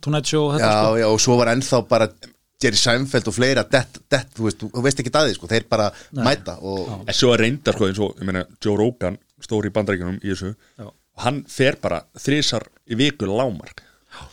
[0.04, 0.98] Tonight Show og þetta, já, sko.
[1.04, 2.10] já, og svo var ennþá bara
[2.58, 5.92] Jerry Seinfeld og fleira dett, dett, þú veist, þú veist ekki daði sko, þeir bara
[6.18, 9.76] mæta og En svo er reyndar sko eins og, ég meina, Joe Rogan stóri í
[9.76, 10.88] bandaríkjunum í þessu Já.
[10.90, 13.84] og hann fer bara þrísar í viku lámark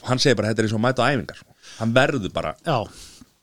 [0.01, 1.43] og hann segir bara þetta er eins og að mæta á æfingar.
[1.43, 1.53] Sko.
[1.83, 2.79] hann verður bara, Já,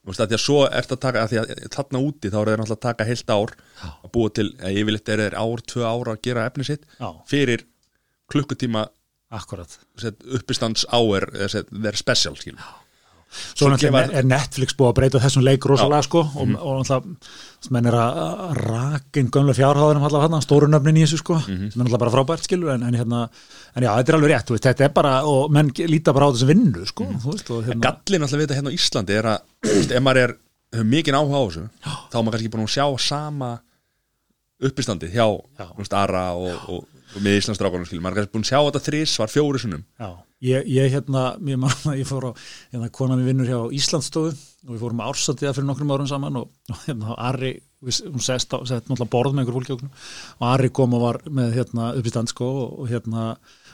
[0.08, 2.50] veist, að því að svo ert að taka, að því að þarna úti þá er
[2.52, 3.54] þeir náttúrulega að taka heilt ár
[3.92, 7.10] að búa til, að yfirleitt er þeir ár, tvö ár að gera efni sitt Já.
[7.30, 7.66] fyrir
[8.32, 8.88] klukkutíma
[10.40, 12.60] uppistands áer, þeir special skilum.
[13.32, 16.56] Svo náttúrulega er Netflix búið að breyta þessum leik rosalega, sko, og, Mhm.
[16.60, 21.36] og náttúrulega, menn er að raka inn gömlega fjárháðunum allavega hann, stórunöfnin í þessu, sko,
[21.40, 21.72] Mhm.
[21.72, 23.30] sem er náttúrulega bara frábært, skilur, en, en hérna,
[23.76, 26.26] en já, þetta er alveg rétt, veist, þetta er bara, og menn ge- líta bara
[26.28, 28.78] á þessu vinnu, sko, þú veist, og En hérna, gallin alltaf við þetta hérna á
[28.80, 30.36] Íslandi er að ef maður er,
[30.84, 31.70] mikið áhuga á þessu
[32.12, 33.60] þá er maður kannski búin að sjá sama
[34.62, 35.26] uppistandi hjá
[35.60, 35.66] Já.
[35.78, 36.86] veist, Ara og og
[37.20, 40.10] með Íslandsdrákanum skilur, maður er kannski búin að sjá þetta þrís var fjóri sunnum Já,
[40.48, 42.32] ég, ég hérna, mér manna, ég fór á,
[42.72, 46.52] hérna, kona mér vinnur hjá Íslandsstofu og við fórum ársatiða fyrir nokkrum árum saman og,
[46.72, 49.90] og hérna, Ari, hún sett náttúrulega borð með einhver fólki okkur
[50.38, 53.32] og Ari kom og var með, hérna, upp í stand, sko, og, og hérna,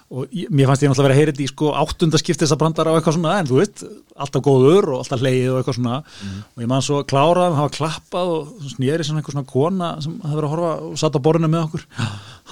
[0.08, 2.62] og ég, mér fannst ég náttúrulega vera að heyra þetta í, sko, áttundaskipti þess að
[2.62, 3.84] brandara og eitthvað svona, en þú veist,
[4.16, 5.98] alltaf góður og alltaf leið og eitthvað svona.
[6.56, 10.40] Og ég man svo klárað, hafa klappað og snýri sem einhver svona kona sem hafði
[10.40, 11.86] verið að horfa og satt á borðinu með okkur.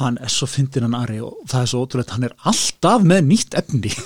[0.01, 3.29] Hann er svo fyndin hann Ari og það er svo ótrúlegt, hann er alltaf með
[3.31, 3.95] nýtt efni.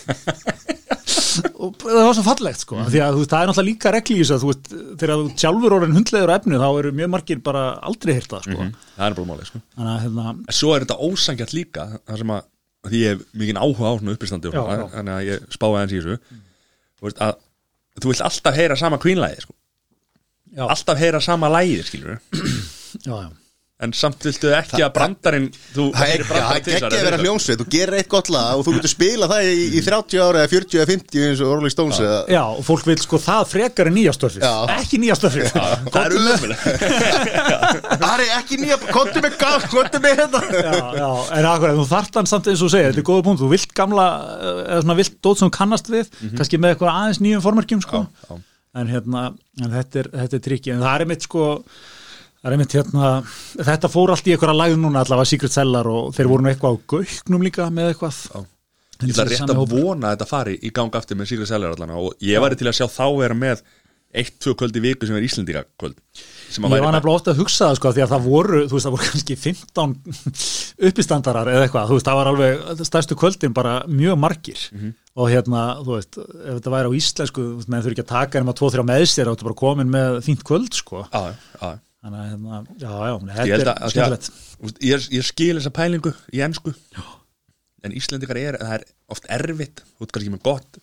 [1.59, 4.15] Og það var svo fallegt sko því að þú veist, það er náttúrulega líka regli
[4.15, 4.69] í þessu að þú veist,
[4.99, 8.67] þegar þú sjálfur orðin hundlegur efni þá eru mjög margir bara aldrei heyrt það sko.
[8.95, 9.61] Það er bara málið sko.
[9.77, 12.47] hérna, en svo er þetta ósangjart líka það sem að
[12.87, 14.15] því ég hef mikið áhuga á svona
[14.79, 14.85] já.
[14.93, 16.17] þannig að ég spáði aðeins í þessu
[16.99, 17.33] þú veist að
[17.99, 19.53] þú vilt alltaf heyra sama kvínlægi sko.
[20.67, 22.19] alltaf heyra sama lægið skilur
[23.03, 23.29] já, já
[23.79, 26.23] en samt viltu ekki að brandarinn þú Það er
[26.57, 29.53] ekki að vera hljómsveit, þú gerir eitt gott lag og þú getur spila það í,
[29.79, 32.89] í 30 ára eða 40 eða 50 eins og Rolling Stones eða Já, og fólk
[32.89, 34.51] vil sko það frekar en nýja stöfið Já.
[34.75, 35.47] ekki nýja stöfið
[37.95, 40.41] það er ekki nýja, kontu mig gaf, kontu mig hérna.
[40.49, 43.25] Já, já, en akkurat, þú þart hann samt eins og þú segir, þetta er góða
[43.29, 46.75] punkt, þú vilt gamla eh, eða svona vilt dót sem þú kannast við kannski með
[46.75, 48.03] eitthvað aðeins nýjum formerkjum sko.
[48.27, 48.41] já.
[48.81, 49.23] en hérna,
[49.63, 51.47] en þetta er, þetta er trikki, en það er einmitt sko
[52.39, 53.09] það er einmitt hérna
[53.71, 56.79] þetta fór allt í að lagðu núna allavega Secret Cellar og þeir voru nú eitthvað
[56.79, 58.21] á gauknum líka með eitthvað.
[58.29, 58.45] Já.
[59.03, 61.95] ég ætla rétt að vona að þetta fari í gang aftur með Sigurður Seljar allan
[61.99, 63.63] og ég væri til að sjá þá vera með
[64.09, 65.97] eitt, tvö kvöld í viku sem er Íslendinga kvöld
[66.65, 68.87] að Ég var nefnilega ofta að hugsa það sko því að það voru, þú veist,
[68.87, 69.91] það voru kannski 15
[70.89, 74.63] uppistandarar eða eitthvað, þú veist, það var alveg stærstu kvöldin bara mjög margir.
[75.19, 78.15] Og hérna, þú veist, ef þetta væri á íslensku, þú veist, menn þurfi ekki að
[78.15, 81.69] taka nema 2-3 með sér, þá ertu bara komin með fínt kvöld sko, Já, já,
[81.99, 84.29] þannig að hérna, já, já, þetta er skemmtilegt.
[84.87, 86.73] ég, ég skil þessa pælingu í ennsku
[87.83, 90.79] en Íslendingar er, það er oft erfitt þú ert kannski með gott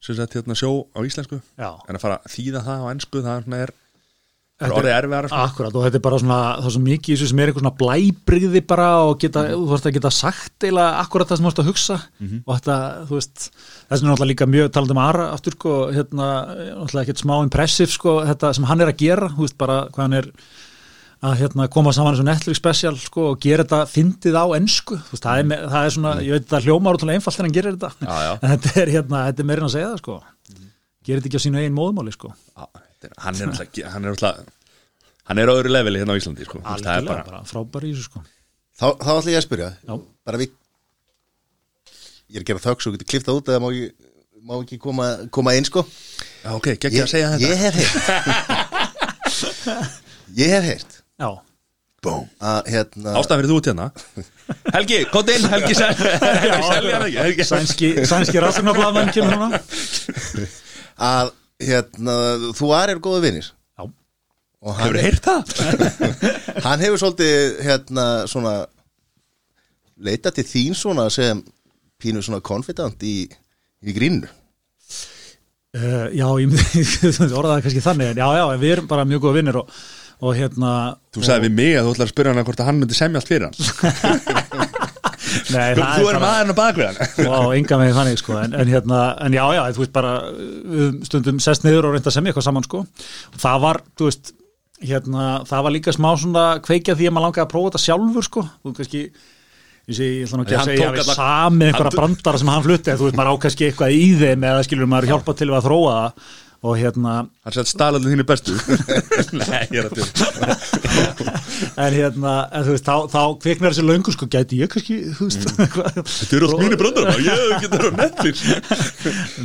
[0.00, 1.40] sagt hérna sjó á íslensku.
[1.60, 1.76] Já.
[1.86, 3.72] en að fara að þýða það á ennsku það er
[4.60, 5.40] svona er, orðið erfiðar sko.
[5.46, 7.64] Akkurat og þetta er bara svona, það er svo mikið í þessu sem er eitthvað
[7.64, 11.52] svona blæbrigði bara og geta, þú veist að geta sagt eila akkurat það sem þú
[11.54, 11.98] ert að hugsa.
[12.44, 13.46] Og þetta, þú veist,
[13.90, 16.28] þess er náttúrulega líka mjög talandi um Ara aftur sko, hérna,
[16.80, 20.04] náttúrulega ekkert smá impressive sko, þetta sem hann er að gera, þú veist bara hvað
[20.08, 20.30] hann er
[21.20, 24.96] að hérna, koma saman eins og Netflix special sko, og gera þetta fyndið á ensku.
[25.08, 27.44] Þú veist, það, er, me- það er svona, ég veit þetta hljómar útrúlega einfalt en
[27.48, 28.30] hann gerir þetta, Já, já.
[28.40, 29.50] en þetta er hérna, þetta er
[33.24, 34.40] hann er alltaf hann er alltaf
[35.30, 36.60] hann er á öðru leveli hérna á Íslandi sko.
[36.60, 38.24] Er algjörlega, bara, bara frábær í þessu sko.
[38.80, 39.70] Þá, þá ætla ég að spyrja.
[39.86, 39.94] Já.
[40.26, 40.56] Bara við
[42.30, 43.90] Ég er að gera þögg svo getur kliftað út eða má, ég,
[44.46, 45.82] má ekki koma, koma inn sko?
[46.44, 47.48] Já, ok, ekki að segja þetta.
[47.48, 47.94] ég hef heyrt.
[50.38, 50.92] Ég hef heyrt.
[51.18, 51.30] Já,
[52.06, 53.86] að hérna ástæðan fyrir þú út hérna.
[54.76, 55.48] Helgi, kótt inn,
[57.18, 59.58] Helgi sænski, sænski rannsóknarblaðmenn kemur núna.
[61.10, 62.16] Að hérna,
[62.56, 65.54] þú aðrir góðu vinnir Já, og Hefur heyrt það?
[66.66, 68.54] hann hefur svolítið hérna svona
[70.00, 71.42] leita til þín svona sem
[72.00, 73.26] pínu svona confident í,
[73.84, 74.28] í grínu.
[75.76, 79.36] Uh, já ég myndi orðaði kannski þannig en já, já, við erum bara mjög góða
[79.36, 79.68] vinnir og,
[80.18, 80.72] og hérna
[81.14, 83.20] Þú sagði við mig að þú ætlar að spyrja hann hvort að hann myndi semja
[83.20, 84.66] allt fyrir hann
[85.54, 87.30] nei, Þú, þú er maðurinn á bakvið hann.
[87.40, 88.36] Og enga með þannig sko.
[88.40, 90.12] En, en hérna, en já, já, þú veist bara
[91.08, 92.84] stundum sest niður og reynda að semja eitthvað saman sko.
[93.34, 94.32] Og það var, þú veist
[94.90, 98.28] hérna, það var líka smá svona kveikja því að maður langaði að prófa þetta sjálfur
[98.30, 98.46] sko.
[98.64, 99.04] Þú kannski
[99.90, 102.94] ég ég ætla nú ekki að segja að við samið einhverja brandara sem hann flutti,
[102.94, 105.96] þú veist, maður á kannski eitthvað í þeim eða skilur maður hjálpa til að þróa
[105.96, 108.56] það og hérna, Hann sett stalalinn þínu bestu
[109.40, 110.58] Nei, ég er að tjóða
[111.80, 115.28] en hérna en þú veist, þá, þá kviknar þessi löngu sko, gæti ég kannski, þú
[115.28, 116.04] veist mm.
[116.10, 118.44] Þetta eru allt mínir brandar Ég getur á Netflix.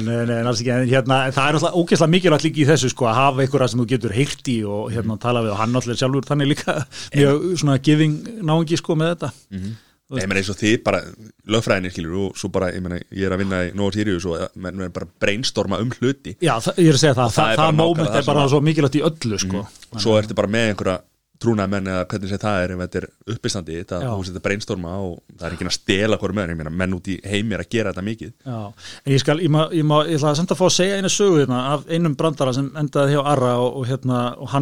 [0.01, 2.91] Nei, nei, en alls ekki, en hérna, það er náttúrulega ógeðslega mikilvægt líka í þessu
[2.91, 5.53] sko að hafa einhverja sem þú getur heyrt í og hérna tala við.
[5.55, 6.77] Og hann náttúrulega sjálfur þannig líka
[7.17, 9.31] mjög svona giving náungi sko með þetta
[10.13, 10.99] Nei, menn eins og þið bara
[11.49, 14.43] lögfræðinir skilur og svo bara, ég meina, ég er að vinna í Nóa Sirius og
[14.61, 16.35] menn er bara brainstorma um hluti.
[16.45, 19.03] Já, ég er að segja það, það það, það, nákvæmlega er bara svo mikilvægt í
[19.09, 19.63] öllu sko.
[19.65, 20.99] Og svo ertu bara með einhverja
[21.41, 25.15] trúnaðmenn eða hvernig sé það er ef þetta er uppistandi þetta, þú þetta brainstorma og
[25.33, 27.71] það er ekki að stela hverju með ég meina, menn út í heimi er að
[27.73, 28.31] gera þetta mikið.
[28.45, 28.59] Já,
[29.01, 31.11] en ég skal, ég, má, ég, má, ég ætla samt að fá að segja einu
[31.11, 34.53] sögu hérna af einum brandara sem endaði hjá Arra og, og hérna, og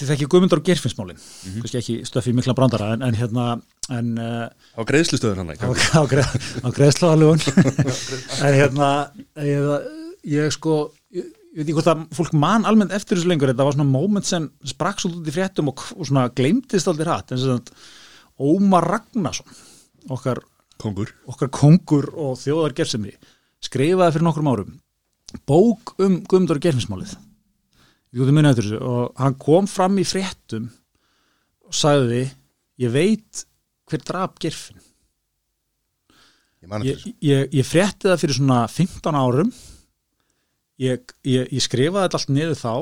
[0.00, 1.18] hérna þið þekki Guðmundur og Geirfinnsmálin.
[1.20, 1.60] Mhm.
[1.64, 3.46] kannski ekki stöffi mikla brandara en, en hérna
[3.90, 5.66] en uh, á greiðslustöður hann ekki?
[5.66, 7.42] á, á greiðslaðalugun
[8.46, 8.90] en hérna
[9.44, 9.88] ég,
[10.30, 10.76] ég sko
[11.14, 13.90] ég, ég veit ekki hvort að fólk man almennt eftir þessu lengur, þetta var svona
[13.90, 17.74] moment sem sprakk svolítið út í fréttum og, og svona gleymdist aldrei rætt, en sagt
[18.40, 19.58] Ómar Ragnarsson
[20.08, 20.40] okkar,
[20.80, 23.16] kongur okkar kongur og þjóðar gerðsemi,
[23.60, 24.78] skrifaði fyrir nokkrum árum
[25.46, 27.18] bók um Guðmundur og gerfinsmálið
[28.18, 28.82] gúti minna eftir þessu.
[28.82, 30.70] Og hann kom fram í fréttum
[31.66, 32.24] og sagði
[32.82, 33.44] ég veit
[33.90, 34.80] hver drap gerfin
[36.60, 39.52] Ég ég, ég, ég frétti það fyrir svona 15 árum.
[40.80, 42.74] Ég, ég, ég skrifaði þetta allt niður þá.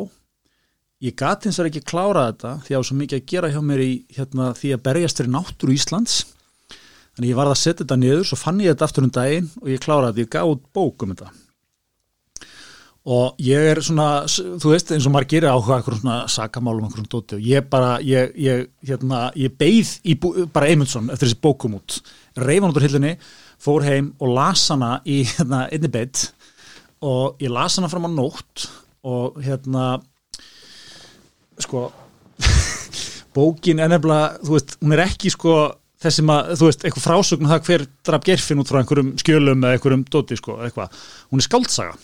[1.06, 3.50] Ég gat hins vegar ekki klárað þetta því að ég á svo mikið að gera
[3.54, 6.16] hjá mér í hérna, því að berjast fyrir náttúru Íslands.
[7.14, 9.70] Þannig ég varð að setja þetta niður svo fann ég þetta aftur um daginn og
[9.70, 11.30] ég kláraði þetta, ég gaf út bók um þetta
[13.08, 17.06] og ég er svona þú veist eins og maður gerir áhuga eitthvað svona sakamálum eitthvað
[17.14, 21.38] dóti og ég bara ég, ég, hérna, ég beið í bú, bara Eymundsson eftir þessi
[21.40, 22.00] bókum út.
[22.36, 23.14] Reif hann út úr hillunni,
[23.64, 26.26] fór heim og las hana í hérna, einni beitt
[27.00, 28.66] og ég las hana fram á nótt
[29.08, 29.86] og hérna
[31.64, 31.86] sko
[33.38, 35.56] bókin er nefnilega, þú veist, hún er ekki sko
[36.02, 39.64] þessi maður, þú veist, eitthvað frásögn um það hver draf gerfin út frá einhverjum skjölum
[39.64, 41.00] eða einhverjum dóti, sko, eitthvað.
[41.32, 41.96] Hún er skáldsaga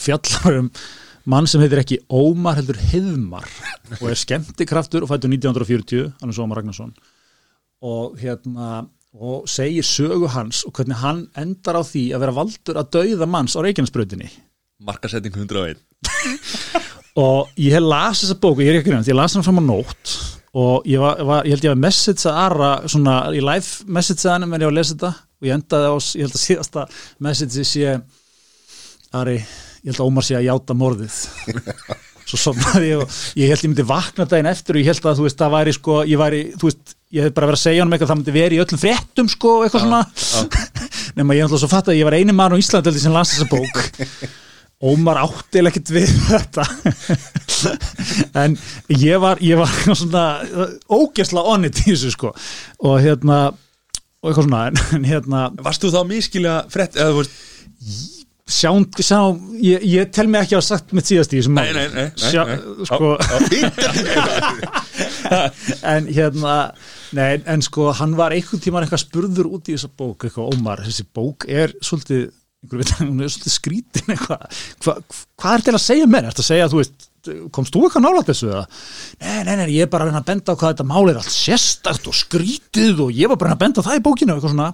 [0.00, 0.70] fjallar um
[1.30, 3.46] mann sem heitir ekki Ómar heldur Heiðmar
[4.00, 6.90] og er skemmtikraftur og fættur 1940 hann er svo Ómar Ragnarsson.
[7.82, 12.78] Og hérna og segir sögu hans og hvernig hann endar á því að vera valdur
[12.80, 14.30] að dauða manns á Reykjanesbrautinni.
[14.82, 15.76] Markasetting 101
[17.22, 19.64] og ég hef lasið þessa bóku, ég er ekki nefnt, ég las hana fram á
[19.68, 20.14] nótt
[20.56, 24.24] og ég, var, var, ég held ég að message að Ara svona, í live message
[24.24, 26.44] að hann en ég var að lesa þetta og ég endaði á, ég held að
[26.46, 26.86] síðasta
[27.28, 27.94] message sé
[29.12, 29.36] Ari,
[29.82, 31.20] ég held að Ómar sé að játa morðið.
[32.32, 35.16] Svo somnaði ég og ég held ég myndi vakna daginn eftir og ég held að
[35.18, 37.82] þú veist, það væri sko, ég væri, þú veist ég hef bara verið að segja
[37.82, 40.04] honum eitthvað, það myndi verið í öllum fréttum sko, eitthvað svona.
[41.18, 43.50] nema ég ætla svo fatt að ég var eini mann á Íslandi sem las þessa
[43.50, 44.30] bók.
[44.92, 46.64] Ómar áttil ekkert við þetta.
[48.38, 48.56] En
[48.90, 50.24] ég var ég var svona
[50.90, 52.32] ógesla onnit í þessu sko.
[52.82, 53.44] Og hérna
[54.22, 58.21] og eitthvað svona en, hérna Varst þú þá miskilja frett eða þú veist
[58.52, 59.18] sján, sjá,
[59.64, 61.70] ég, ég tel mig ekki að hafa sagt mitt síðast í þessum nei.
[62.88, 63.08] sko,
[65.94, 66.54] en hérna
[67.16, 70.84] nei, en sko, hann var einhvern tíman eitthvað spurður út í þessa bók, eitthvað Ómar
[70.86, 72.22] þessi bók er svolítið
[72.70, 74.44] veit, er svolítið skrítin eitthvað
[74.84, 74.98] Hva,
[75.40, 76.28] hvað er til að segja mér?
[76.28, 77.08] Er þetta að segja, þú veist,
[77.54, 78.50] komst þú eitthvað nálægt þessu?
[78.50, 78.64] eða?
[79.22, 81.20] Nei, nei, nei, ég er bara að reyna að benda á hvað þetta mál er
[81.20, 84.36] allt sérstakt og skrítið og ég var bara að að benda á það í bókinu
[84.36, 84.70] eitthvað svona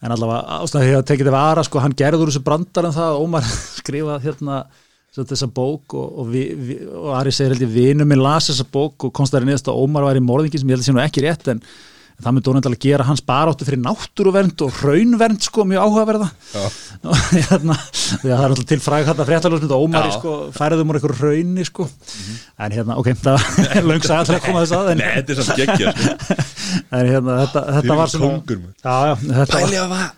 [0.00, 3.50] en allavega ástæði að tekið þetta vara sko, hann gerður þessu brandar en það Ómar
[3.80, 4.62] skrifað hérna
[5.10, 8.66] þessa bók og, og, vi, vi, og Ari segir held ég vinur minn las þessa
[8.70, 11.24] bók og konstaði neðast að Ómar væri morðingi sem ég held að sé nú ekki
[11.26, 11.62] rétt en
[12.20, 16.28] það myndi ónefndalega gera hans baráttu fyrir náttúruvernd og raunvernd sko mjög áhugaverða
[17.10, 20.16] og hérna, því að það er alltaf til fræg hægt að fréttaljóðsmynd og Ómari Já.
[20.18, 23.38] sko færiðum úr einhverju rauni sko en hérna, ok, það
[23.70, 26.38] er löng sagði alltaf að koma þess að en, Nei, þetta er samt geggja sko.
[27.00, 28.76] en hérna, þetta, þetta var svona kóngur, maður.
[28.84, 30.08] já, já, þetta var Pæli að var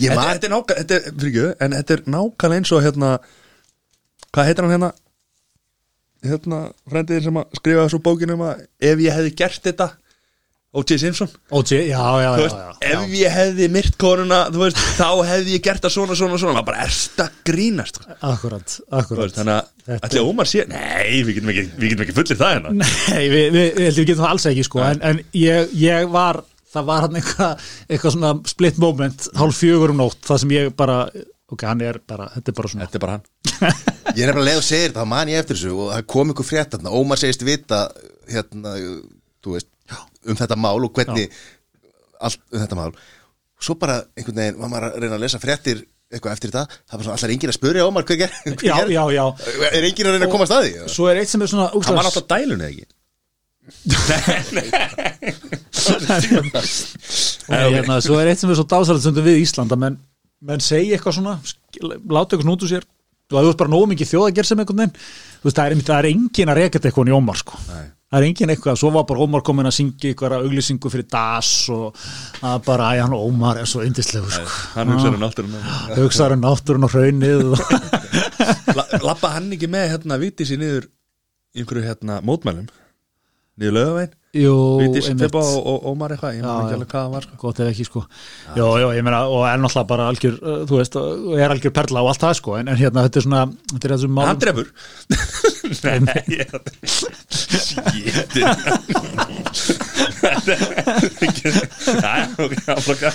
[0.00, 2.84] Ég man þetta er nákvæmlega, þetta er, fyrir ekki, en þetta er nákvæmlega eins og
[2.86, 3.08] hérna,
[4.32, 4.90] hvað heitir hann hérna,
[6.24, 9.88] hérna, frendiðin sem að skrifa þessu bókinu um að ef ég hefði gert þetta,
[10.70, 10.98] O.J.
[11.02, 14.78] Simpson, OG, já, já, þú já, veist, já, ef ég hefði myrt konuna, þú veist,
[15.00, 18.14] þá hefði ég gert það svona, svona, svona, maður bara erst að grínast, sko.
[18.28, 21.90] akkurat, Þú akkurat veist, þannig að, Þetta- ætli Ómar sé, nei, við getum ekki, við
[21.90, 22.74] getum ekki fullir það hérna.
[22.84, 26.38] Nei, við, við, við, við getum það alls ekki sko, en, en ég, ég var
[26.70, 30.70] það var hann eitthvað eitthva svona split moment, hálf fjögur um nótt það sem ég
[30.78, 31.00] bara,
[31.50, 33.26] ok, hann er bara þetta er bara svona, Þetta er bara hann.
[34.14, 36.30] Ég er nefnilega leið og segir þetta, þá man ég eftir þessu og það kom
[36.36, 37.82] ykkur frétt þarna, Ómar segist vita
[38.30, 38.76] hérna,
[39.42, 39.68] þú veist
[40.28, 41.30] um þetta mál og hvernig
[42.20, 42.92] allt um þetta mál
[43.60, 46.96] svo bara einhvern veginn, var maður að reyna að lesa fréttir eitthvað eftir þetta, það
[46.98, 48.88] var svona allar enginn að spurja Ómar hvað ger, hvað já, ger?
[48.96, 49.24] já, já
[49.70, 50.72] er enginn að reyna að komast að því?
[50.94, 52.86] svo er eitt sem er svona Hann var úkslega, alltaf dælunni, ekki?
[57.50, 59.96] Nei, hérna, svo er eitt sem er svo dásalegt við Ísland að menn,
[60.50, 61.36] menn segja eitthvað svona
[62.10, 62.84] láta eitthvað snútu sér
[63.30, 65.74] og að þú veist bara nóg mikið þjóðagerð sem einhvern veginn þú veist, það er,
[65.76, 67.60] einmitt- það er engin að reka þetta eitthvað í Ómar sko.
[67.70, 67.84] Nei.
[68.10, 71.50] Það er engin eitthvað, svo var bara Ómar komin að syngja eitthvað auglýsingu fyrir DAS
[71.74, 72.00] og
[72.42, 74.46] að bara, æ, hann Ómar er svo yndislegur sko.
[74.74, 75.60] Hann hugsaður um náttúruna.
[75.98, 77.44] hugsaður um náttúrun og hraunið
[79.06, 80.88] Lappa hann ekki með hérna Vítis í niður
[81.54, 82.66] einhverju hérna mótmælum
[83.60, 85.24] niður lögavein Jú, Vítis, einmitt.
[85.26, 87.34] Fibba og, og Ómar eitthvað ég maður ekki alveg hvað það var sko.
[87.42, 88.00] gott ef ekki sko.
[88.54, 91.72] Já, já, ég meina, og er náttúrulega bara algjör uh, þú veist, og er algjör
[91.74, 92.50] perla og allt það sko.
[92.60, 93.40] En, en hérna, þetta er svona,
[93.72, 94.68] þetta er þessum málum Hann drefur
[96.06, 96.54] Nei ég-
[101.90, 103.10] Jæja, ok, áflokka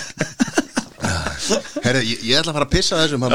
[1.84, 3.34] Herri, ég, ætla að fara að pissa þessum hann.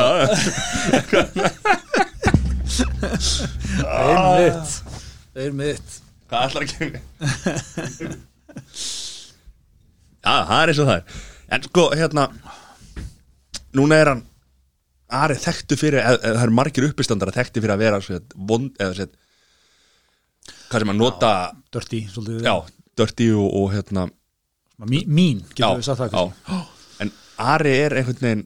[3.82, 4.72] Einmitt.
[5.38, 6.01] Einmitt
[6.32, 7.00] Hvað ætlar að gera?
[10.22, 11.22] Já, það er eins og það er
[11.52, 12.26] En sko, hérna
[13.78, 14.22] Núna er hann
[15.12, 18.70] Ari þekktu fyrir, eða, eða það eru margir uppistandara þekktu fyrir að vera svo, vond,
[18.80, 19.10] eða sér
[20.72, 21.32] hvað sem að nota
[21.76, 22.54] Dirty, svolítið já,
[23.02, 24.06] dirty og, og hérna
[24.88, 26.48] Mí, Mín, getur við sagt það kannski.
[26.48, 26.62] já.
[27.04, 27.12] en
[27.52, 28.46] Ari er einhvern veginn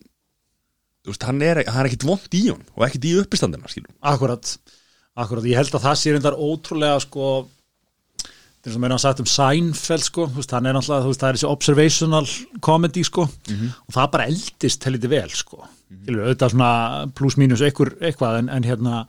[1.06, 3.94] þú veist, hann er, hann er ekkit vond í hún og ekkit í uppistandina, skilur
[4.02, 4.56] Akkurat,
[5.22, 7.30] akkurat, ég held að það sé reyndar ótrúlega sko
[8.66, 10.24] það er sem meina að sagt um Seinfeld sko.
[10.34, 12.26] Veist, hann er þú veist, það er þessi observational
[12.66, 13.28] comedy sko.
[13.86, 15.62] Og það bara eldist helviti vel sko.
[15.62, 16.22] Mm -hmm.
[16.26, 16.72] auðvitað svona
[17.14, 19.06] pluss mínus eitthvað en, en hérna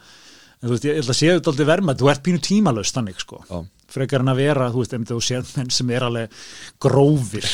[0.60, 3.40] en, veist, ég held að sé auðvitað aldrei verma þú ert pínu tímalaust þannig sko.
[3.48, 3.64] Já.
[3.88, 6.30] frekar en að vera, þú veist, ef þú sér menn sem er alveg
[6.78, 7.46] grófir.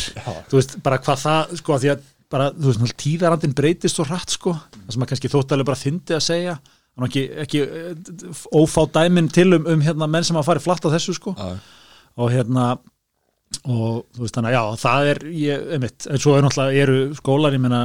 [0.49, 2.01] Þú veist, bara hvað það, sko, því að
[2.31, 6.17] bara, þú veist, tíðarandin breytist svo hratt sko, það sem að kannski þóttalega bara fyndi
[6.17, 6.57] að segja.
[7.01, 7.95] Ekki, ekki eh,
[8.53, 11.33] ófá dæmin til um, um hérna menn sem að fara flatt á þessu sko.
[11.39, 11.61] Já.
[12.17, 12.67] Og hérna
[13.69, 17.01] og þú veist þannig að já, það er ég, einmitt, en svo er náttúrulega eru
[17.19, 17.83] skólar, ég meina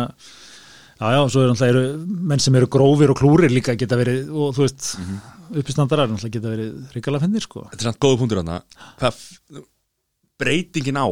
[0.98, 4.32] já, já, svo er náttúrulega eru menn sem eru grófir og klúrir líka geta verið,
[4.32, 5.60] og þú veist mm -hmm.
[5.62, 7.68] uppistandarar náttúrulega geta verið hrikalega fennir sko.
[7.72, 8.62] Þetta er samt góða punktur þarna.
[10.38, 11.08] Breytingin á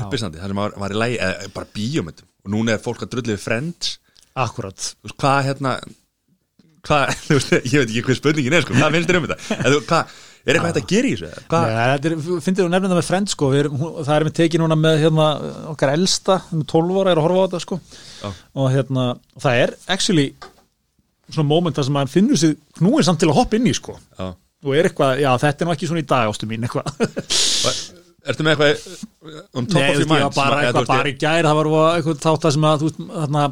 [0.00, 2.28] uppistandi, það sem var, var í lægi eða bara bíómyndum.
[2.44, 3.98] Og núna er fólk að drullið friends.
[4.34, 5.80] Akkurat, veist, hvað hérna
[6.86, 9.58] hvað, veist, ég veit ekki hvað spurningin er sko, hvað finnst þér um þetta?
[9.58, 10.14] Eða, hvað,
[10.46, 13.08] er eitthvað hægt að gera í þessu Nei, þetta er, finnir þú nefnir það með
[13.08, 15.26] frend sko, erum, hún, það er með tekið núna með hérna,
[15.72, 17.78] okkar elsta, með 12 ára er að horfa á þetta sko.
[18.22, 18.28] Já.
[18.58, 19.04] og hérna,
[19.44, 20.26] það er actually
[21.32, 23.94] svona moment þar sem maður finnur sig knúin samt til að hoppa inn í sko.
[24.18, 24.32] Já.
[24.62, 26.90] Og er eitthvað, já þetta er nú ekki svona í dag ástu mín eitthvað.
[28.22, 30.22] Ertu með eitthvað um top Nei, of your mind?
[30.22, 32.90] var bara að- eitthvað bara í gær, það var eitthvað þátt það sem að, þú
[32.90, 33.46] veist, þarna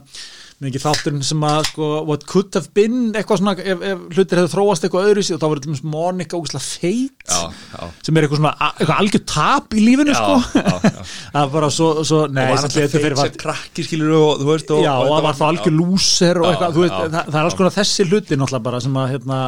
[0.69, 4.53] ekki þátturinn sem að, sko, what could have been eitthvað svona, ef, ef hlutir hefur
[4.53, 7.89] þróast eitthvað öðru og þá var þetta um Monika ógæslega feit Já, já.
[8.05, 10.65] sem er eitthvað svona, eitthvað algjör tap í lífinu, Já, sko.
[11.33, 14.51] það var bara svo, svo nei, og var alltaf feit sem krakki skilur og þú
[14.53, 17.33] veist og, já, og það var þá algjör lúser og eitthvað, þú veist, já, það,
[17.33, 19.41] það er alls konar þessi hluti náttúrulega bara sem að, hérna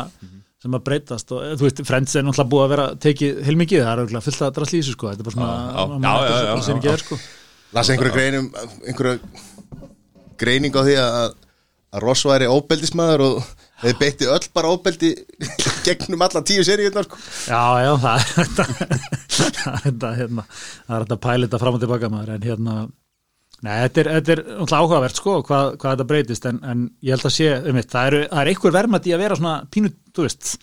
[0.62, 3.92] sem að breytast og þú veist, Friends er náttúrulega búið að vera tekið heilmikið, það
[3.92, 6.04] er auðvitað fullt að drasla í þessu sko, þetta er bara svona Já, já, maður
[6.04, 7.18] já, mætir já, svo já, bara sem já, ekki er, sko.
[7.72, 8.46] Las einhverju greinum
[8.84, 9.16] einhverju
[10.42, 11.34] greining á því að
[11.92, 13.50] að Ross væri óbeldismæður og
[13.82, 15.12] þeir beitti öll bara óbeldi
[15.86, 17.20] gegnum alla tíu seríunar sko.
[17.50, 18.50] Já, já, það er
[19.82, 22.76] þetta er hérna það er þetta pæli þetta fram og tilbaka maður en hérna,
[23.60, 27.28] nei, þetta er, þetta er áhugavert sko, hvað, hvað þetta breytist en, en ég held
[27.28, 29.92] að sé, um mitt, það er, það er einhver verðmætt í að vera svona pínu,
[30.16, 30.54] þú veist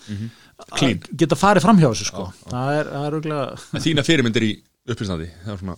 [0.74, 0.98] Clean.
[0.98, 4.52] að geta farið fram hjá þessu sko það er, það er auðvitað, Þína fyrirmyndir í
[4.90, 5.78] uppistandi Það er svona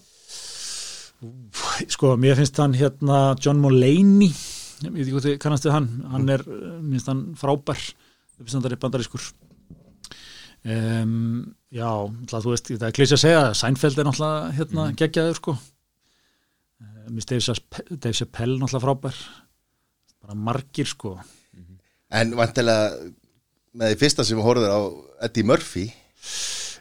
[1.91, 4.31] sko, mér finnst hann hérna John Mulaney.
[4.81, 5.89] Ég veit ekki hvað þið kannast við hann.
[6.11, 7.81] Hann er, eh, mér finnst hann frábær
[8.41, 9.27] uppstandari bandarískur.
[10.61, 14.98] Um, já, náttúrulega, þú veist það er klísi að segja, Seinfeld er náttúrulega hérna Mhm.
[14.99, 15.57] geggjaður sko.
[17.10, 17.61] Mér finnst
[18.02, 19.15] Dave Chappelle- náttúrulega frábær.
[20.22, 21.19] Bara margir sko.
[22.11, 23.11] En vantilega
[23.76, 24.80] með því fyrsta sem við horfður á
[25.26, 25.93] Eddie Murphy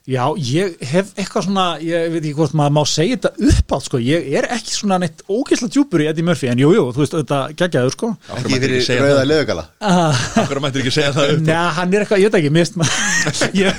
[0.09, 3.99] Já, ég hef eitthvað svona, ég veit ekki hvort maður má segja þetta uppátt, sko,
[4.01, 7.15] ég er ekki svona neitt ógeðslega djúpur í Eddie Murphy, en jú, jú, þú veist,
[7.19, 8.09] þetta geggjaður, sko.
[8.39, 9.29] Ekki fyrir rauða það?
[9.31, 12.53] lögala Ah, Akkur mættir ekki segja það upp Njá, hann er eitthvað, ég veit ekki,
[12.57, 12.97] mist maður,
[13.61, 13.71] ég,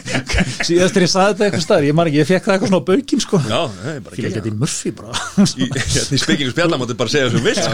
[0.62, 2.86] síðast þegar ég saði þetta eitthvað staðar, ég man ekki, ég fekk það eitthvað svona
[2.86, 3.38] á baukin, sko.
[3.42, 5.12] Já, nei, bara Fíla ekki ekki Eddie Murphy, bara.
[5.42, 7.66] Í, hérna, í spekingum spjallamóti bara segja þessum vilt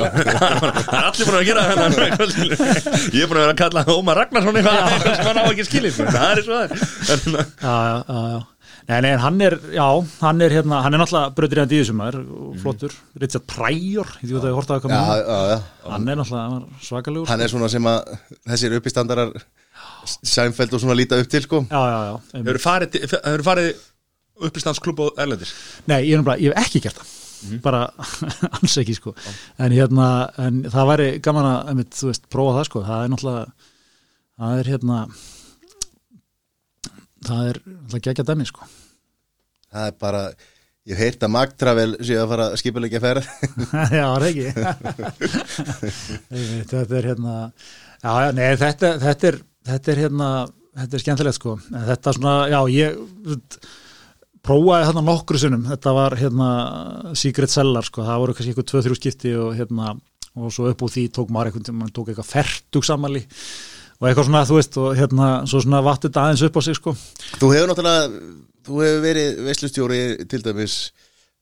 [8.88, 9.86] Nei, nei, en hann er, já,
[10.22, 14.14] hann er hérna, hann er náttúrulega bröður í hann dýðisum maður, og flottur, Richard Pryor,
[14.24, 15.58] ég veit að ég horta að koma, já, já.
[15.92, 18.14] hann er náttúrulega hann var svakalegur, hann er svona sem að
[18.54, 19.34] þessir uppistandarar
[20.08, 21.60] Seinfeld og svona líta upp til sko.
[21.68, 22.16] Já, já, já.
[22.40, 23.84] Hefur farið, til- hefurðu farið
[24.48, 25.52] uppistandsklub og erlendis?
[25.92, 27.12] Nei, ég, er nefnilega- ég hef ekki gert það.
[27.66, 27.82] Bara
[28.62, 29.12] alls ekki sko.
[29.62, 30.08] En hérna,
[30.42, 32.86] en það væri gaman að einmitt, þú veist, prófa það sko.
[32.88, 33.44] Það er náttúrulega
[34.38, 35.02] það er hérna
[37.28, 38.68] það er náttúrulega geggja dæmi sko
[39.78, 40.24] það er bara,
[40.88, 43.28] ég heyrt að Magtravel séu að fara að skipulegja ferð.
[44.00, 44.48] Já, það er ekki
[46.72, 47.36] þetta er hérna
[48.02, 50.30] já, já, nei, þetta, þetta er þetta er hérna,
[50.78, 51.58] þetta er skemmtilegt sko.
[51.74, 52.98] En þetta svona, já, ég
[54.48, 55.66] prófaði þarna nokkru sinnum.
[55.68, 56.52] Þetta var hérna
[57.20, 59.96] Secret Cellar sko, það voru kannski eitthvað 2-3 skipti og hérna,
[60.38, 63.26] og svo upp úr því tók maður eitthvað, maður tók eitthvað fertug sammali
[63.98, 66.94] og eitthvað svona, þú veist, og hérna svo svona vattið aðeins upp á sig sko.
[67.42, 68.12] Þú hefur náttúrulega,
[68.68, 70.78] þú hefur verið veislustjóri til dæmis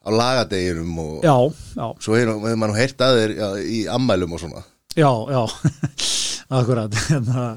[0.06, 1.36] á lagadeginum og já,
[1.80, 4.62] já, svo hefur, maður heyrt að þér já, í ammælum og svona
[4.96, 5.42] já, já
[6.60, 7.48] akkurat hérna,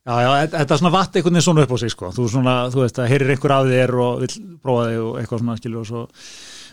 [0.00, 2.08] Já, já, þetta- er svona vatt einhvern veginn svona upp á sig sko.
[2.16, 5.42] þú, svona, þú veist, það heyrir einhver af þér og vill prófa þig og eitthvað
[5.42, 6.00] svona skilur og svo,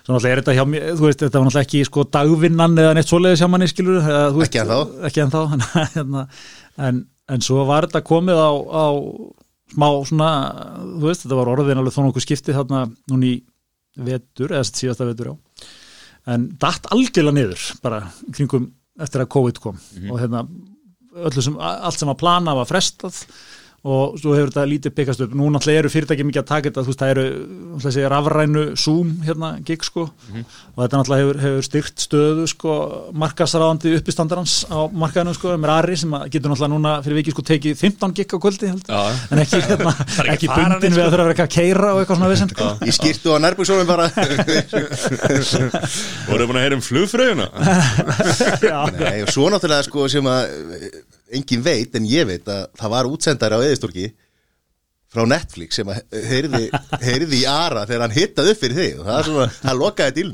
[0.07, 2.93] svo náttúrulega er þetta hjá mér þú veist, þetta var náttúrulega ekki sko dagvinnan eða
[2.95, 4.79] neitt svoleiðis hjá manni skilur þú Ekki ennþá.
[5.11, 5.65] ekki ennþá en,
[5.97, 6.23] hérna,
[6.87, 7.03] en,
[7.35, 8.85] en svo var þetta komið á, á
[9.73, 10.31] smá svona,
[10.99, 13.35] þú veist, þetta var orðin alveg þó nokkuð skiptið þarna núna í
[14.07, 15.35] vetur, eða síðasta vetur á
[16.33, 18.01] en datt algjörlega niður bara
[18.35, 19.77] kringum eftir að COVID kom.
[20.09, 20.43] Og hérna
[21.37, 23.21] sem, allt sem var plana var frestað
[23.87, 25.31] og svo hefur þetta lítið byggast upp.
[25.37, 27.25] Nú náttúrulega eru fyrirtæki mikið að taka þetta þú veist það eru
[27.87, 30.03] segja rafrænu Zoom hérna gig sko.
[30.07, 32.71] Og þetta náttúrulega hefur, hefur styrt stöðu sko
[33.23, 37.43] markasræðandi uppistandarans á markaðinu sko með Ari sem að getur náttúrulega núna fyrir vikið sko
[37.51, 38.85] tekið 15 gig á kvöldi held.
[38.87, 39.01] Já.
[39.31, 39.91] en ekki, hérna,
[40.33, 42.39] ekki ekki bundin við að þurfa að vera eitthvað að keira og eitthvað svona við
[42.53, 42.65] sko.
[42.87, 44.05] Í skýrtu og nærbúksónum bara.
[46.27, 47.47] Voru búin að heyra um flugfröðuna
[48.69, 50.41] Já, Nei, og svo náttúrulega sko sem að
[51.33, 54.07] engin veit en ég veit að það var útsendari á eðistorki
[55.07, 56.65] frá Netflix sem að heyrði,
[57.01, 58.97] heyrði í Ara þegar hann hittað upp fyrir þig.
[58.99, 60.25] Og það er svona, það lokaði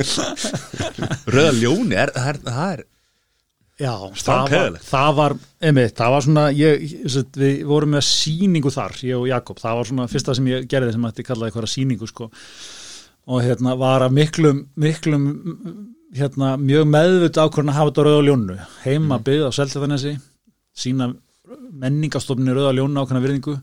[0.00, 2.84] er- rauða ljóni er, það er, það er
[3.74, 3.90] Já,
[4.22, 5.32] það var, það var
[5.66, 9.78] einmitt, það var svona ég, ég, við vorum með síningu þar ég og Jakob, það
[9.80, 12.28] var svona fyrsta sem ég gerði sem ætti kallaði eitthvað síningu sko.
[13.34, 15.26] Og hérna var að miklum miklum
[16.14, 18.56] hérna mjög meðvut ákvörðin að hafa þetta á rauða ljónu.
[18.84, 19.24] Heima Mhm.
[19.26, 20.12] byggð á Seltjarnesi
[20.76, 21.14] sína
[21.74, 23.54] menningastofninu rauða ljónu ákvörðina virðingu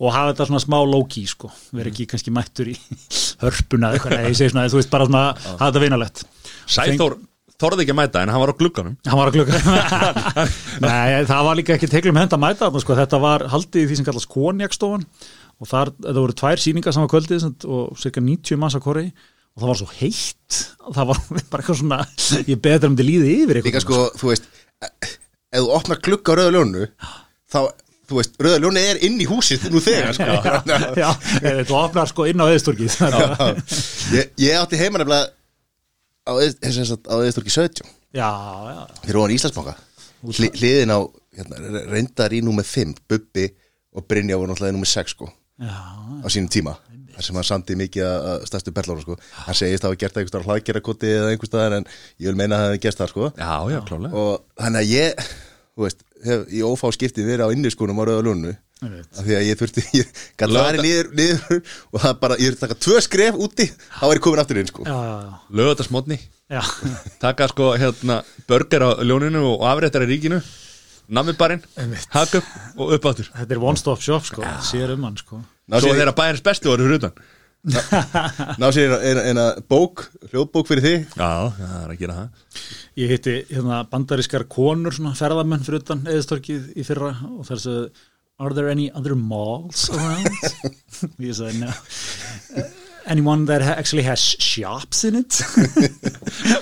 [0.00, 2.76] og hafa þetta svona smá low-key sko, vera ekki kannski mættur í
[3.42, 6.22] hörpuna eða eitthvað, ég segi svona, þú veist bara svona hafa þetta vinalegt.
[6.68, 7.16] Sæþór
[7.58, 8.96] þorði ekki að mæta en hann var á glugganum.
[9.08, 9.52] Hann var að klukka
[10.84, 12.94] Nei, það var líka ekki teklum hend að mæta sko.
[12.94, 15.06] þetta var haldið í því sem kallast konjakstofan
[15.58, 19.06] og þar, þetta voru tvær sýningar saman kvöldið og cirka 90 manns að kori
[19.58, 20.58] og það var svo heitt.
[20.94, 21.20] Það var
[21.50, 21.98] bara eitthvað svona
[22.46, 24.46] ég betur um til líði yfir Líka eitthvað sko, þú veist
[25.48, 26.84] ef þú opnar glugga á rauða ljónu
[27.50, 27.58] þá,
[28.08, 30.28] þú veist, rauða ljónu er inn í húsið nú þegar sko.
[31.02, 31.08] Já,
[31.42, 32.98] ef þú opnar sko inn á eðstorkið
[34.14, 35.32] ég, ég átti heima nefnilega
[36.28, 39.74] á, eðistorki 17 Já, já, fyrir ofan Íslandsbanka.
[40.24, 40.98] Hli, hliðin á,
[41.36, 43.44] hérna, reyndar í númer 5 Bubbi
[43.92, 45.28] og Brynja voru náttúrulega í númer 6 sko,
[45.60, 45.76] já,
[46.24, 46.72] á sínum tíma
[47.18, 49.18] þar sem hann samdi mikið að að stærstu berlónu sko.
[49.48, 51.88] hann segist að hafa gert staðar hlaðgerakoti eða einhvers staðar en
[52.22, 53.30] ég vil meina að það hefði gert það sko.
[53.34, 55.28] já, já, klálega og þannig að ég
[55.78, 58.04] þú veist, hef í ófá skipti verið á inniskunum á
[58.86, 59.10] veit.
[59.18, 60.08] af því að ég þurfti, ég
[60.38, 61.60] gæti Lögða- farið niður, niður
[61.92, 64.60] og það bara, ég þurfti að taka tvö skref úti þá er ég komin aftur
[64.62, 64.86] inn sko.
[64.86, 66.18] Já, já, lögatarsmotni
[66.54, 66.62] já.
[67.24, 70.40] taka sko hérna börgar á ljóninu og afréttar í ríkinu.
[71.08, 71.62] Nammibarinn,
[72.12, 75.40] haka upp og upp áttur Þetta er one stop shop sko, sér um hann sko
[75.68, 77.18] ná svo þeirra bæjarins bestu voru fyrir utan.
[78.60, 81.16] Ná sér eina, eina bók hljóðbók fyrir þig?
[81.18, 82.44] Já, það er að gera það.
[83.02, 88.06] Ég hitti hérna bandarískar konur svona ferðamenn fyrir utan eðistorkið í fyrra og þar sagði
[88.38, 90.30] Are there any other malls around?
[91.18, 91.72] Ég sagði no
[93.08, 95.30] Anyone that ha- actually has shops in it?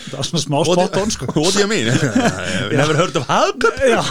[0.06, 1.88] það var svona smá spot on sko what do you mean?
[2.82, 4.02] never heard of hagköp Já,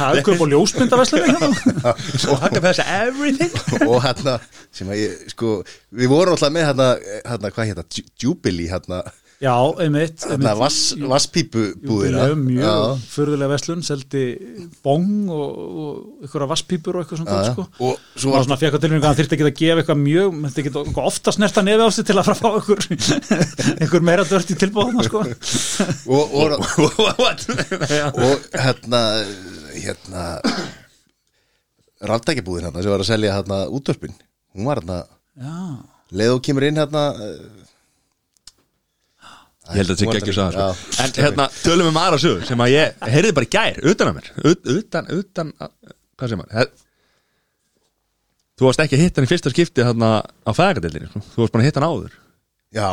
[0.00, 1.94] hagkaup og ljósmyndaverslunni hérna.
[2.32, 4.36] og hagköp has everything og hérna,
[4.74, 5.54] sem að ég, sko
[5.96, 6.90] við vorum alltaf með hérna,
[7.24, 9.00] hérna hvað hérna, Ju- Jubilee hérna,
[9.38, 10.56] Já, einmitt, einmitt.
[10.58, 14.22] vass, vasspípubúðina Mjög, furðulega verslun seldi
[14.82, 17.52] bong og, og ykkur vaspípur og eitthvað svona já.
[17.52, 17.66] sko.
[17.86, 20.56] Og svo var svona fjaka tilfengu að hann þyrfti ekki að gefa eitthvað mjög, hann
[20.56, 22.82] þyrfti ekki að ofta snerta nefi á sig til að fara að fá ykkur,
[23.86, 25.22] ykkur meira dört í tilbúðuna sko.
[26.18, 26.56] og, og,
[28.18, 29.04] og hérna
[29.78, 30.26] hérna
[32.10, 34.98] ráftækjabúðin hérna sem var að selja hérna útdörpin hún var hérna,
[36.10, 37.06] leið og kemur inn hérna
[39.68, 40.68] Ég held að þetta sé hérna- svo Já.
[40.72, 41.02] sko.
[41.04, 44.14] En hérna, tölum um aðra sögur sem að ég heyrði bara í gær, utan að
[44.18, 44.28] mér.
[44.52, 45.74] Ut- utan, utan, að-
[46.18, 46.70] hvað sem maður?
[48.58, 51.20] Þú varst ekki að hitta hann í fyrsta skipti þarna á fæðagadeildinni, sko.
[51.34, 52.12] þú varst bara að hitta hann áður.
[52.74, 52.90] Já.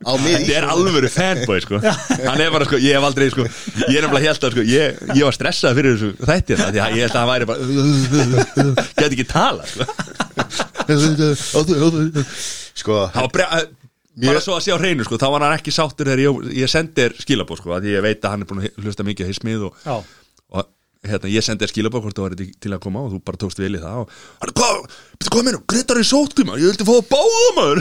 [0.00, 1.76] Þetta er alvöru fanboy, sko.
[1.84, 4.96] Hann er bara, sko, ég hef aldrei, sko Ég er nefnilega held að, sko, ég,
[5.12, 7.60] ég var stressað fyrir þessu þætti þetta, því að ég held að hann væri bara
[8.96, 9.84] Gæti ekki tala, sko.
[12.80, 13.32] Sko, Það var
[14.26, 16.70] Bara svo að sé á hreinu, sko, þá var hann ekki sáttur þegar ég, ég
[16.70, 19.30] sendi þér skilabóð, sko, að ég veit að hann er búin að hlusta mikið á
[19.30, 19.96] hismið og, já,
[20.50, 20.68] og
[21.08, 23.60] hérna, ég sendi þér skilabóð hvort þú var til að koma og þú bara tókst
[23.62, 24.10] vel í það og
[24.42, 24.80] hann, hvað,
[25.16, 27.78] betur hvað meina, Gretar er maður, ég vildi fá að báða maður.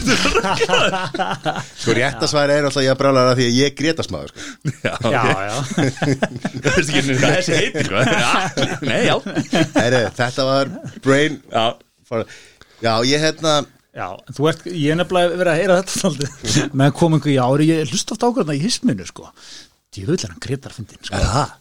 [1.82, 4.40] Sko réttasværi er alltaf ég að brála því að ég grétast maður sko.
[4.86, 5.42] Já, já, ok.
[5.50, 5.58] já.
[6.64, 7.98] Það hvað þessi heitir, sko?
[8.88, 9.16] Nei, já.
[9.76, 10.72] Heri, þetta var
[11.04, 11.66] brain Já,
[12.80, 13.60] já, ég hérna
[13.96, 17.40] Já, en þú ert, ég er nefnilega verið að heyra þetta svolítið, með komingu í
[17.42, 19.32] ári, ég hlust oft ákvæðna í hisminu, sko,
[19.96, 21.18] djöfull er hann gretar fyndin, sko.
[21.18, 21.58] það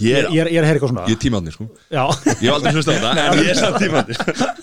[0.00, 1.02] Ég er, ég, er, ég er að heyra eitthvað svona.
[1.04, 1.64] Ég er tímaðni sko.
[1.92, 2.02] Já,
[2.32, 4.16] Ég hef aldrei hlustað á þetta En ég er samt tímaðni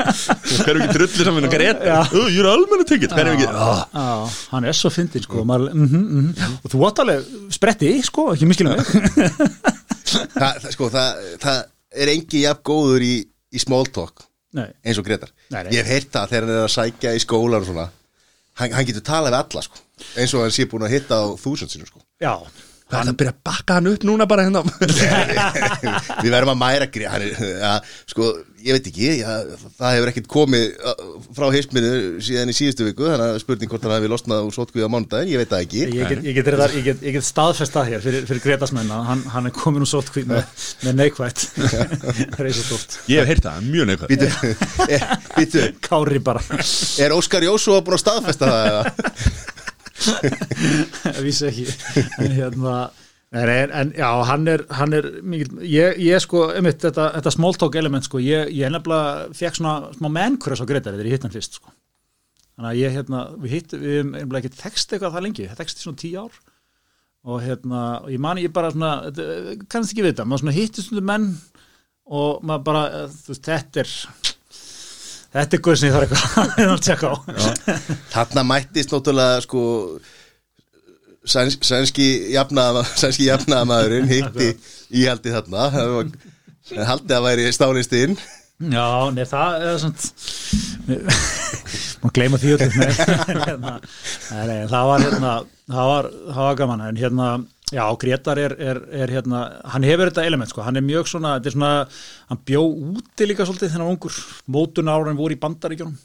[0.64, 2.00] Hver er ekki drullir saman að greiða Já.
[2.18, 3.84] Ég er almenna tekið Hver er ekki ah.
[3.94, 8.26] já, hann er svo fyndin sko maður, mm -hmm, og þú átt alveg spretti sko,
[8.34, 8.90] ekki miskilum mig.
[10.40, 11.58] Það, sko, það, það
[12.02, 13.16] er engi jafn góður í,
[13.54, 14.26] í small talk
[14.58, 15.72] Nei, eins og Gretar Nei, nei.
[15.76, 17.84] ég hef heyrt það þegar hann er að sækja í skólan og svona
[18.60, 19.82] hann, hann getur talað við alla sko.
[20.18, 22.02] eins og hann sé búin að hitta á þúsundsinu sko.
[22.24, 22.34] já,
[22.90, 24.64] Það er að byrja að bakka hann upp núna bara hérna?
[26.24, 27.74] Við verðum að mæra hann er, ja,
[28.10, 28.30] sko,
[28.66, 29.36] ég veit ekki ja,
[29.78, 30.64] það hefur ekkert komið
[31.38, 31.92] frá hisminu
[32.26, 35.34] síðan í síðustu viku þannig að spurning hvort hann hefði losnað úr sótkvíð á mánudaginn,
[35.36, 35.84] ég veit það ekki.
[35.84, 36.50] Ég get, ég get, ég get,
[36.80, 39.92] ég get, ég get staðfesta hér fyrir, fyrir Gretasmenn að hann, hann er komin úr
[39.94, 40.50] sótkví með,
[40.88, 41.46] með neikvætt.
[42.42, 43.94] Reysastórt Ég hef heyrt það, mjög
[44.90, 45.08] er,
[45.38, 46.42] býtu, Kári bara.
[47.06, 49.59] Er Óskar Jósúa búin að staðfesta það
[51.10, 51.22] eða?
[51.26, 51.66] vissi ekki
[52.24, 52.76] en hérna
[53.30, 57.58] en, en já, hann er, hann er mikil, ég, ég sko, einmitt, þetta, þetta small
[57.62, 61.28] talk element sko, ég, ég nefnilega fekk svona smá mennkvörs á Gretari þegar ég hitt
[61.28, 61.74] hann fyrst sko.
[62.56, 65.62] þannig að ég, hérna, við hitt við hefum einhverja ekki text eitthvað það lengi það
[65.62, 66.42] text í svona tíu ár
[67.30, 68.94] og hérna, og ég mani ég bara svona
[69.70, 71.30] kannast ekki við þetta, maður svona hittist um menn
[72.10, 73.94] og maður bara, þú veist, þetta er
[75.36, 76.08] þetta er guð sem ég þarf
[76.80, 77.20] eitthvað
[78.16, 79.62] Þarna mættist náttúrulega sko
[81.30, 84.52] sæns, sænski jafnaða sænski jafnaðamaðurinn hitti
[85.04, 85.70] íhaldi þarna.
[86.90, 88.18] Haldið að væri stálist inn
[88.60, 89.96] Já, nei, það er svona
[92.00, 92.92] Má gleyma því öllu nei,
[93.50, 93.74] hérna,
[94.72, 95.32] það var hérna
[95.70, 96.84] það var, það var gaman.
[96.90, 97.30] En hérna,
[97.74, 99.42] já, Gretar er, er, er hérna,
[99.74, 101.74] hann hefur þetta element sko, hann er mjög svona, þetta er svona
[102.32, 102.64] hann bjó
[102.94, 106.00] úti líka svolítið þennan ungur mótun ára voru í bandaríkjunum.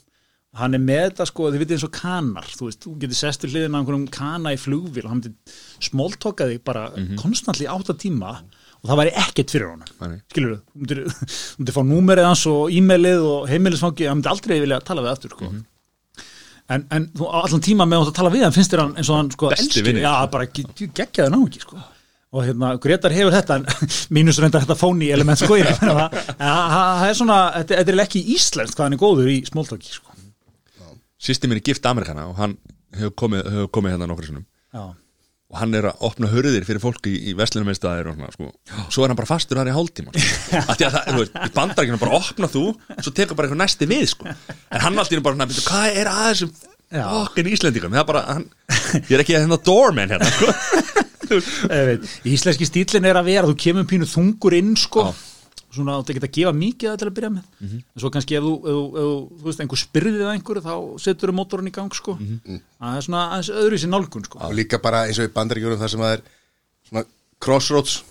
[0.55, 3.43] Hann er með þetta sko, þið vitið eins og kanar þú veist, þú getur sest
[3.43, 5.25] til hliðina á einhverjum kana í flugvíl og hann
[5.83, 8.37] smóltókaði bara mm konstantli átta tíma
[8.85, 10.21] og það væri ekkert fyrir Nei.
[10.31, 10.79] skilur þú, þú
[11.59, 15.35] myndir, fá númerið hans og e-mailið og heimilisfangi hann myndi aldrei vilja tala við aftur
[15.35, 15.51] sko.
[16.73, 19.19] En, en þú, allan tíma með að tala við hann finnst þér hann eins og
[19.21, 21.83] hann sko, elskir- já, bara ge- geggjaði ná ekki sko.
[22.35, 23.59] og hérna, Gretar hefur þetta
[24.17, 26.17] mínus reyndar þetta fóni element sko, en það-
[27.11, 30.11] er svona, þetta er ekki íslenskt hvað hann er góður í smóltóki sko.
[31.25, 32.57] Sýsti mér er gift Amerikana og hann
[32.97, 34.83] hefur komið, hefur komið hérna nokkur sinnum já,
[35.55, 38.49] og hann er að opna hörðir fyrir fólki í, í veslinum einstæðir og svona, sko.
[38.91, 40.63] svo er hann bara fastur þar í hálftíma sko.
[40.69, 42.65] að því að það, þú veist, í bandaríkjunum bara opna þú
[42.99, 44.35] svo tekur bara eitthvað næsti við sko.
[44.35, 46.55] en hann alltaf er bara, svona, "Bíddu, hvað er að þessum
[46.95, 47.05] Já.
[47.23, 48.49] okkur íslendingum það er bara, hann,
[48.99, 51.05] ég er ekki að hérna doorman hérna, sko.
[52.35, 55.15] Íslenski stílinn er að vera þú kemur pínu þungur inn sko Já.
[55.75, 57.45] Svona átt ekki að gefa mikið að til að byrja með.
[57.61, 57.79] Mhm.
[57.95, 59.11] en svo kannski ef þú, ef, þú- ef,
[59.41, 60.75] þú- veist, einhver spyrðið að einhverju þá
[61.05, 62.15] setur þú mótorinn í gang sko.
[62.21, 62.61] Mhm.
[62.81, 64.39] það er svona aðeins öðru í sér nálgun sko.
[64.41, 66.23] Og líka bara eins og í bandaríkjunum þar sem það er
[66.89, 67.05] svona
[67.41, 68.03] crossroads.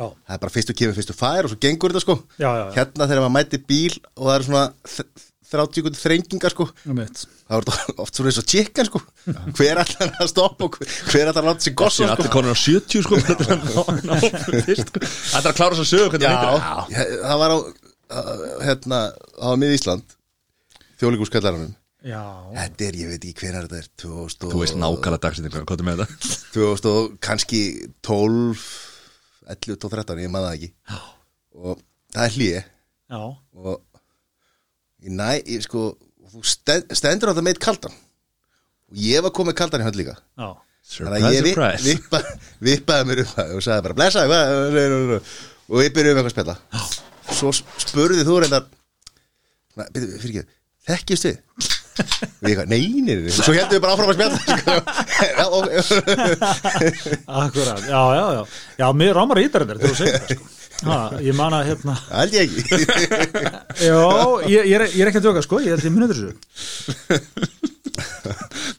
[0.00, 2.14] Já, það er bara fyrstu kemur, fyrstu fær og svo gengur þetta sko.
[2.38, 2.74] Já, já, já.
[2.78, 4.64] hérna þegar maður mæti bíl og það er svona
[5.50, 6.66] 30 sekúndur þrengingar sko.
[6.84, 9.00] Það er þetta oft svona eins og chicken sko.
[9.58, 12.16] Hver allar að stoppa og hver, hver allar að láta sig gossa Sér sko?
[12.16, 13.18] allir konur á 70 sko.
[13.26, 15.02] Þetta er að fyrst, sko.
[15.02, 15.86] Þetta er að klára svo
[16.94, 19.02] ég- það var á uh, hérna,
[19.36, 20.16] það var mið Ísland
[21.00, 22.20] þjóðlíkuskallaranum já,
[22.56, 25.82] þetta er, ég veit ekki hvenær þetta er 2000 og, Þú veist nákvæmlega dagsetningu, hvað
[25.82, 26.30] er með þetta?
[26.56, 27.60] 2000 og kannski
[28.06, 28.64] 12
[29.50, 30.68] 11, 12, 13, ég maður það ekki.
[31.58, 31.80] Og
[32.14, 33.72] það er hlýi já, og
[35.08, 35.96] næ, ég sko
[36.30, 37.94] þú stend, stendur á þetta meitt kaldan.
[38.90, 40.14] Og ég var komið kaldan í hönd líka.
[40.38, 40.50] Já.
[40.90, 41.84] Þannig að ég vi, surprise.
[41.86, 42.18] vippa,
[42.66, 44.44] vippaði mér upp og sagði bara blessa hvað
[45.70, 46.56] og við byrjuðum eitthvað að spila
[47.36, 48.64] svo spurði þú reyndar
[49.78, 50.56] "Na, byrju, fyrir ekki,
[50.90, 51.36] þekkjast við
[52.40, 53.30] og ég eitthvað, nei, nei, nei.
[53.36, 54.72] Svo heldum við bara áfram að spila sko.
[57.26, 58.42] Akkurat, já, já, já.
[58.80, 60.44] Já, mér rámar í þetta þegar þú segir það sko
[60.86, 62.62] ha, ég man að hérna það held ég ekki.
[63.90, 64.00] Já,
[64.48, 66.30] ég, ég, er, ég er ekki að djóka sko ég held ég munið þessu.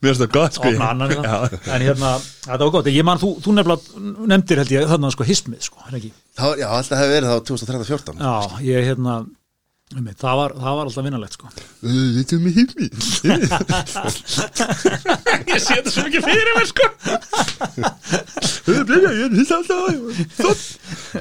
[0.02, 1.20] Mér finnst það gott sko annan Já.
[1.20, 1.60] hérna.
[1.76, 2.14] en hérna,
[2.48, 2.90] þetta var gott.
[2.94, 3.56] Ég man, þú, þú
[4.32, 6.12] nefndir held ég þarna sko hismið sko, er ekki?
[6.40, 8.34] Það já, alltaf hefði verið þá 2013-14 já,
[8.72, 9.18] ég hérna
[9.92, 11.48] það var, það var alltaf vinnalegt sko.
[11.82, 12.86] Þetta er með himmi
[15.52, 16.86] Ég sé þetta svo mikið fyrir mér sko.
[18.62, 20.60] Þetta er blöða, ég finnst alltaf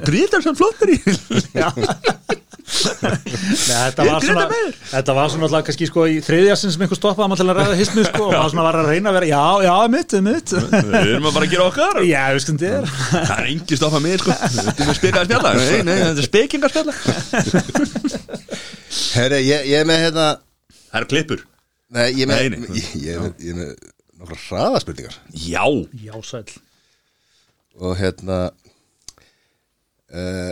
[0.07, 0.95] Grítar sem flottar í
[2.61, 3.17] Nei,
[3.67, 4.53] þetta var svona að
[4.91, 7.59] þetta var svona alltaf kannski sko í þriðja sinn sem einhver stoppaði maður til að
[7.59, 10.53] ræða hismið sko og svona var að reyna að vera, já, já, mitt, mitt.
[10.71, 12.01] Við erum að bara að gera okkar.
[12.07, 13.31] Já, við skum þér Það.
[13.35, 14.37] Er engi stoppa mig sko.
[14.57, 15.53] Þetta er spekaði spjalla.
[15.59, 16.93] Nei, nei, þetta er spekingar spjalla.
[19.15, 20.27] Herri, ég, ég er með hérna
[20.91, 21.45] Það eru klippur.
[21.91, 22.81] Nei, ég er með, Nei, nei.
[22.81, 23.71] Ég, ég er með, ég er með
[24.21, 25.15] nokkra hraðaspurningar.
[25.31, 25.63] Já.
[26.01, 26.45] Já, sæl
[27.79, 28.39] og hérna
[30.11, 30.51] uh,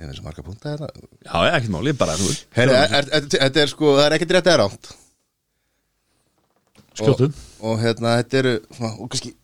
[0.00, 3.10] Ég er eins og marga punta þetta Já, ég, ekkert máli, bara þú er- er-
[3.18, 4.90] er- Þetta er sko, það er ekkert rétt eða ránt
[7.00, 7.34] skjótu og,
[7.70, 9.34] og hérna, þetta eru svona, og kannski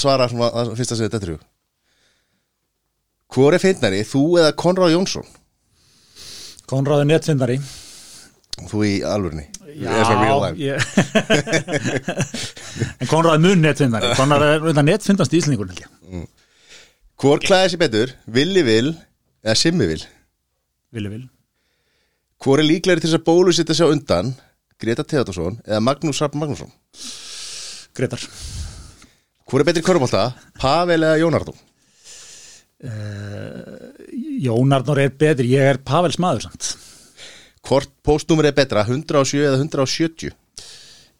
[0.00, 1.42] svara svona það fyrsta sem þetta er
[3.28, 5.28] Hvor er fyndnari, þú eða Konráð Jónsson?
[6.68, 7.58] Konráði netfindari
[8.68, 9.44] Þú í alvörni
[9.78, 10.56] life.
[10.58, 10.80] ég...
[13.00, 15.70] en Konráði mun netfindari Konráði er netfindast í Íslingur
[17.18, 18.90] Hvor klæði sér betur, Villi Vil
[19.44, 20.04] eða Simmi Vil?
[20.94, 21.24] Vili vil
[22.42, 24.34] Hvor er líklegri til þess að bólusitta sig á undan
[24.78, 26.70] Greta Theodorsson eða Magnús Rapp Magnússon?
[27.96, 28.22] Gretar
[29.48, 31.54] Hvor er betri körfbólta, Pavel eða Jónardó?
[34.38, 36.76] Jón Arnór er betri, ég er Pavels maður samt
[37.66, 40.30] Hvort postnúmer er betra, 107 eða 170?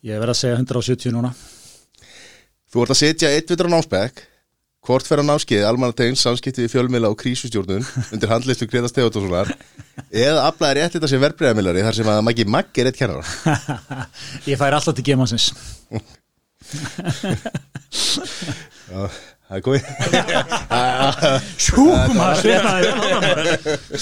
[0.07, 1.33] Ég verð að segja 170 núna
[2.69, 4.23] Þú ert að setja eitt vitur á námsbæk
[4.89, 7.85] Hvort fer á námskeið, almannategn, samskipti við fjölmiðla og krísustjórnun
[8.15, 9.51] undir handlistu Greta Theodorssonar
[10.09, 13.25] eða aflaði rétt þetta sem verbreyðamilari þar sem að Maggi Maggi er eitt kennara
[14.49, 15.51] Ég fær alltaf til gemansins
[18.89, 19.83] það er komið
[21.69, 21.85] Jú,
[22.17, 22.89] maður sveitaði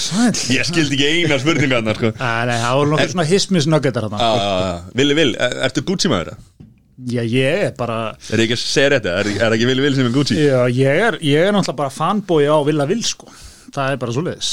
[0.07, 2.09] Sæl Ég skildi ekki eina spurninga sko.
[2.15, 4.75] Æ, Nei, það voru nokkuð svona hismis nuggetar þarna já.
[4.99, 6.33] Vili Vil, er- ertu Gucci maður?
[6.35, 6.56] eða?
[6.97, 9.19] Já, ég er bara Er ekki að segja eða?
[9.21, 10.37] Er, er ekki Vili Vil sem er Gucci?
[10.41, 13.29] Já, ég er, ég er náttúrulega bara fanbói á Villa Vil, sko
[13.69, 14.49] Það er bara svo leiðis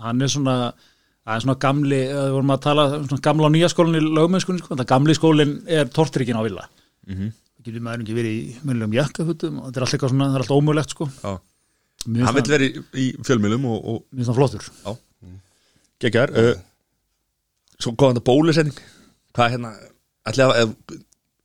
[0.00, 0.54] Hann er svona,
[1.20, 4.00] það er svona gamli eh, við vorum að tala, um svona gamla og nýja skólinn
[4.00, 7.36] í lögmennskunni, sko, það gamli skólinn er tortryggin á Villa mm -hmm.
[7.62, 10.44] Getur maður ekki verið í munlegum jakkafutum og þetta er allt eitthvað svona, það er
[10.46, 11.32] allt ómögulegt, sko Já.
[12.08, 12.70] Mér Hann vil vera
[13.04, 14.64] í, fjölmjölum og, og finnst það flottur
[16.00, 16.54] geggjar uh,
[17.78, 18.78] Svo kom þetta bólusetning
[19.36, 19.76] Hvað er hérna
[20.24, 20.72] að,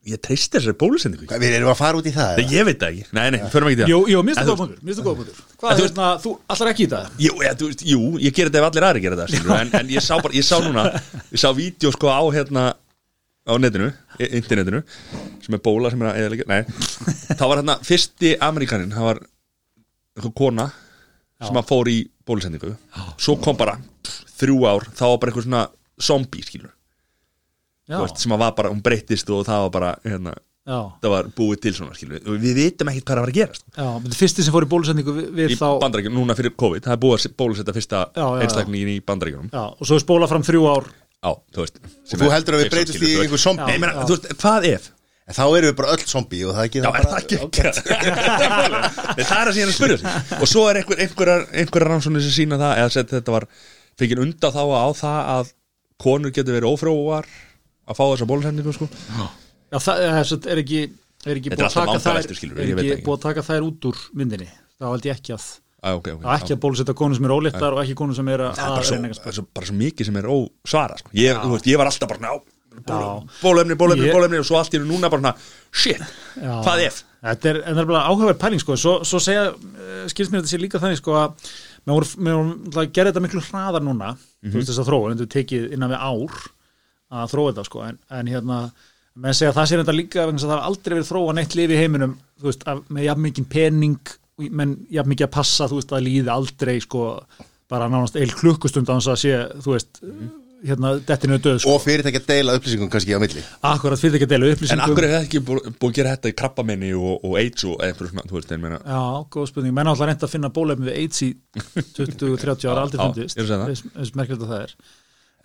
[0.07, 2.91] Ég treysti þessari bólusetningu Við erum að fara út í það Nei, Ég veit það
[2.93, 3.89] ekki, nei, nei, förum ekki í það.
[3.91, 5.41] Jú, jú, minnstu En góða þú- punktur, minnstu góða punktur.
[5.59, 7.09] Hvað er þú þetta, þú allar ekki í það?
[7.25, 9.71] Jú, ja, þú veist, jú, ég ger þetta ef allir aðri gera þetta skilur, en,
[9.81, 10.85] en ég sá bara, ég sá núna
[11.34, 12.63] Ég sá vídeo sko á hérna
[13.47, 13.89] á netinu,
[14.19, 14.81] i- internetinu
[15.43, 16.61] sem er bóla sem er að eða Nei,
[17.35, 19.21] það var hérna fyrsti Amerikanin það var
[20.17, 20.69] eitthvað kona
[21.43, 21.97] sem að fór í
[22.27, 22.73] bólusendingu.
[23.21, 25.65] Svo kom bara pff, þrjú ár þá var bara eitthvað svona
[25.99, 26.71] zombie skilur
[27.88, 30.34] veist, sem var bara, hún breyttist og það var bara hérna,
[30.68, 33.38] það var búið til svona skilur og við vitum ekkert hvað er að fara að
[33.39, 33.64] gerast.
[33.72, 36.55] Já Þetta er fyrsti sem fór í bólusendingu við, við í þá bandaríkjum, núna fyrir
[36.59, 38.01] COVID, það er búið að bólusetta fyrsta
[38.43, 40.91] einstakningin í bandaríkjum Já, og svo er spóla fram þrjú ár.
[41.23, 41.80] Já, þú veist
[42.11, 43.65] sem Þú heldur að við breytist í einhver zombie.
[43.65, 44.91] Nei, ég meina, þú veist, hvað ef?
[45.27, 47.38] En þá erum við bara öll zombie og það er ekki Já, er það ekki?
[49.18, 52.23] Nei, Það er að síðan að spyrja sig Og svo er einhver, einhverjar, einhverjar rannsóknir
[52.23, 53.47] sem sína það eða sett þetta var
[53.99, 55.51] fengið undan þá á það að
[56.05, 57.27] konur getur verið ófrjóar
[57.88, 58.88] að fá þessa bólusendingu sko.
[59.72, 60.81] Já, það er, sem sagt, er ekki,
[61.27, 63.05] er ekki búið að taka þær vangaveltur, skilurðu, er ég veit ekki ekki.
[63.07, 65.47] búið að taka þær út úr myndinni þá held ég ekki að
[65.88, 68.45] ah, okay, okay, ekki að bólusetta konur sem er óléttar og ekki konur sem er
[68.47, 71.11] að Það er bara að svo, það bara svo mikið sem er ósvara sko.
[71.18, 72.31] ég, þú veist, ég var alltaf bara ná,
[72.77, 72.97] Já.
[73.41, 75.34] bólefni, bólefni, Ég- bólefni og svo allt í núna bara
[75.72, 76.01] shit,
[76.38, 76.61] Já.
[76.64, 77.03] hvað ef?
[77.27, 80.43] Þetta er, en það er bara áhugaverð pæling sko, svo, svo segja, uh, skilst mér
[80.43, 81.47] þetta sé líka þannig sko að
[81.88, 84.11] mér voru, að gera þetta miklu hraðar núna,
[84.45, 86.38] þú veist þess að þróa en þetta tekið innan við ár
[87.13, 88.61] að þróa þetta sko, en, en hérna
[89.17, 91.57] menn segja að það sé þetta líka vegna að það hafa aldrei verið þróa neitt
[91.57, 94.15] lifi í heiminum, þú veist, af, með jafn mikið pening,
[94.47, 97.05] menn jafn mikið að passa, þú veist, að líði aldrei sko
[97.67, 100.01] bara nánast eil klukkustund á þess að sé, þú veist,
[100.67, 103.43] hérna, dettinu döð sko, Og fyrirtæki að deila upplýsingum kannski á milli.
[103.71, 106.31] Akkurat fyrir ekki að dela En upplýsingum akkur er það ekki búið að gera þetta
[106.31, 108.79] í krabbamenni og, og AIDS og einhverju svona, þú veist, ég meina?
[108.81, 109.01] Já,
[109.35, 111.29] góð spurning, menn alltaf reynda að finna bólefni við AIDS í
[111.97, 113.38] 20-30 ára aldrei fundist.
[113.38, 114.47] Ég er að segja það.
[114.47, 114.75] Að er.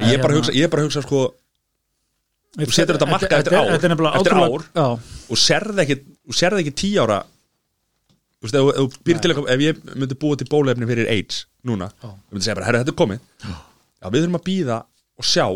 [0.02, 1.22] Ég bara að hérna- hugsa, ég er bara að hugsa sko
[2.52, 3.76] Þú setur þetta markað eftir ár, er
[4.18, 4.34] eftir
[4.76, 4.86] Já,
[5.32, 5.96] og serði ekki,
[6.28, 7.22] þú serði ekki tí ára
[8.42, 9.14] þú veist, ef, þú
[9.64, 12.98] ég myndi búa til bólefni fyrir AIDS núna, ég myndi segja bara, herra, þetta er
[12.98, 13.24] komið.
[13.46, 14.78] Já, við þurfum að býða
[15.22, 15.46] og sjá.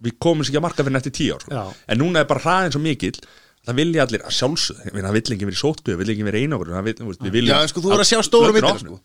[0.00, 1.52] Við komum sér ekki að marka fyrir eftir tíu ár sko.
[1.52, 1.64] Já.
[1.92, 3.18] en núna er bara hraðin svo mikill
[3.66, 6.70] það vilja allir að meina, það vill ekki verið sótkuð, það vill ekki verið einagur
[6.72, 8.56] það vill, þú veist, við viljum Já, en sko, þú voru að sjá stóru Löndin
[8.56, 8.94] myndir opnu.
[8.94, 9.00] sko.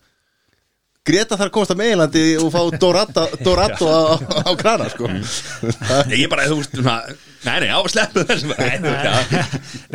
[1.06, 5.06] Greta þarf að komast að meginlandi og fá Dorado á, á krana sko.
[5.06, 6.74] Nei, ég bara, þú veist,
[7.46, 8.54] nei, nei, á að sleppu þessum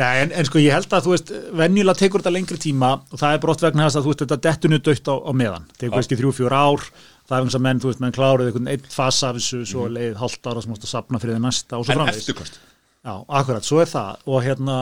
[0.00, 3.20] Nei, en, en sko ég held að þú veist venjulega tekur þetta lengri tíma og
[3.20, 5.68] það er brott vegna þess að þú veist þetta dettunu dött á, á meðan.
[5.76, 6.86] Tekur kannski þrjú, fjör ár
[7.28, 9.86] það er eins að menn, þú veist, menn kláruð einhvern einn fasa af þessu, svo
[9.92, 12.24] leið hálft ára sem mást að sapna fyrir það næsta og svo En framvegis.
[12.24, 12.58] eftirkost
[13.02, 14.20] Já, akkurat, svo er það.
[14.30, 14.74] Og hérna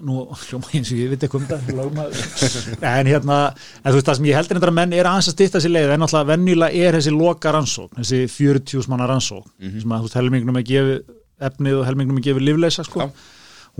[0.00, 2.22] nú, hljóma eins og ég veit eitthvað um lögmaður.
[2.94, 5.36] en hérna en þú veist það sem ég heldur þetta að menn er aðeins að
[5.36, 9.94] stýtta þessi leið en náttúrulega venjulega er þessi loka rannsókn þessi 40 manna rannsókn sem
[9.94, 10.98] að þú veist helmingnum er gefið
[11.42, 13.08] efnið og helmingnum er gefið lífleysa sko.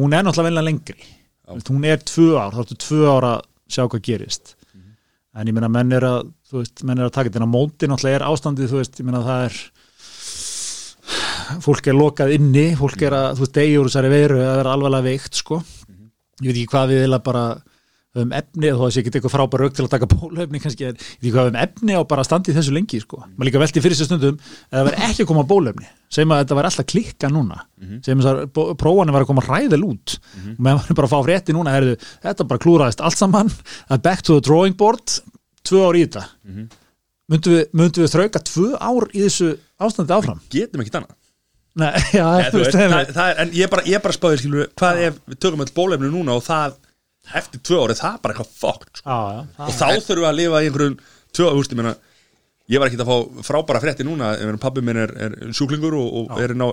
[0.00, 1.10] Hún er náttúrulega venjulega lengri.
[1.52, 4.56] Veist, hún er tvö ár, þá ertu tvö ár að sjá hvað gerist.
[5.32, 7.54] En ég meina menn er að þú veist, menn er að taka þetta en á
[7.54, 9.60] móti náttúrulega er ástandið, þú veist, ég meina það er
[11.62, 15.08] fólk er lokað inni fólk er að, þú veist, degjur þessari veiru að vera alvarlega
[15.08, 15.60] veikt, sko
[16.40, 17.44] ég veit ekki hvað við vilja bara
[18.12, 20.96] um efni, að það sé ekki eitthvað frábær rauk til að taka bólöfni kannski, en
[20.98, 23.22] ég veit ekki hvað við um efni á bara að standi þessu lengi, sko.
[23.24, 26.42] Maður líka velti fyrir sér stundum, ef það verði ekki að koma bólöfni segjum að
[26.42, 27.62] þetta var alltaf klikka núna.
[28.04, 28.42] Segjum að
[28.82, 30.18] prófanir var að koma ræðil út.
[30.42, 31.96] Og meðan varum bara að fá frétti núna herðu,
[32.26, 33.48] þetta bara klúraðist allt saman
[33.88, 35.16] að back to the drawing board
[35.64, 36.26] tvö ár í þetta.
[37.32, 40.44] Myndum við, myndum við þrauka tvö ár í þessu ástandi áfram?
[40.52, 41.16] Getum ekki annað
[41.80, 44.70] Nei, já, Eða, þú veist, það, það, er, en ég bara, ég bara spáði skilur,
[44.76, 46.74] hvað ef við tökum all bólefni núna og það
[47.38, 49.18] eftir tvö ári, það er bara eitthvað fokkt sko.
[49.62, 50.96] og þá þurfum við að lifa í einhverjum
[51.32, 51.94] tvö, þú veist, ég meina
[52.72, 55.96] ég var ekki að fá frábæra frétti núna ég meina, pabbi minn er, er sjúklingur
[55.98, 56.66] og, og er ná,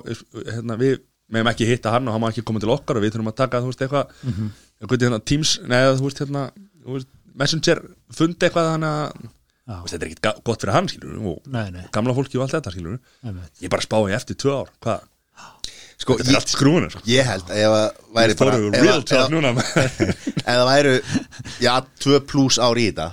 [0.49, 0.99] hérna, við
[1.29, 3.39] meðum ekki hitta hann og hann má ekki koma til okkar og við þurfum að
[3.39, 4.35] taka, þú veist, eitthvað mm.
[4.35, 4.95] -hmm.
[4.95, 6.45] hérna, Teams, neða, þú veist, hérna
[6.83, 7.81] þú veist, Messenger
[8.11, 9.27] fundi eitthvað þannig að
[9.69, 12.55] Veist, þetta er ekkit gott fyrir hann, skilur og nei, nei, gamla fólki og allt
[12.57, 12.99] þetta, skilur
[13.61, 15.03] ég bara spáði eftir tvö ár, hvað?
[15.99, 17.01] Sko, þetta er allt skrúinu, sko.
[17.11, 19.51] ég held að ef að væri bara real að- talk ef- núna.
[19.59, 20.93] ef það væru
[21.61, 23.09] já, tvö pluss ár í þetta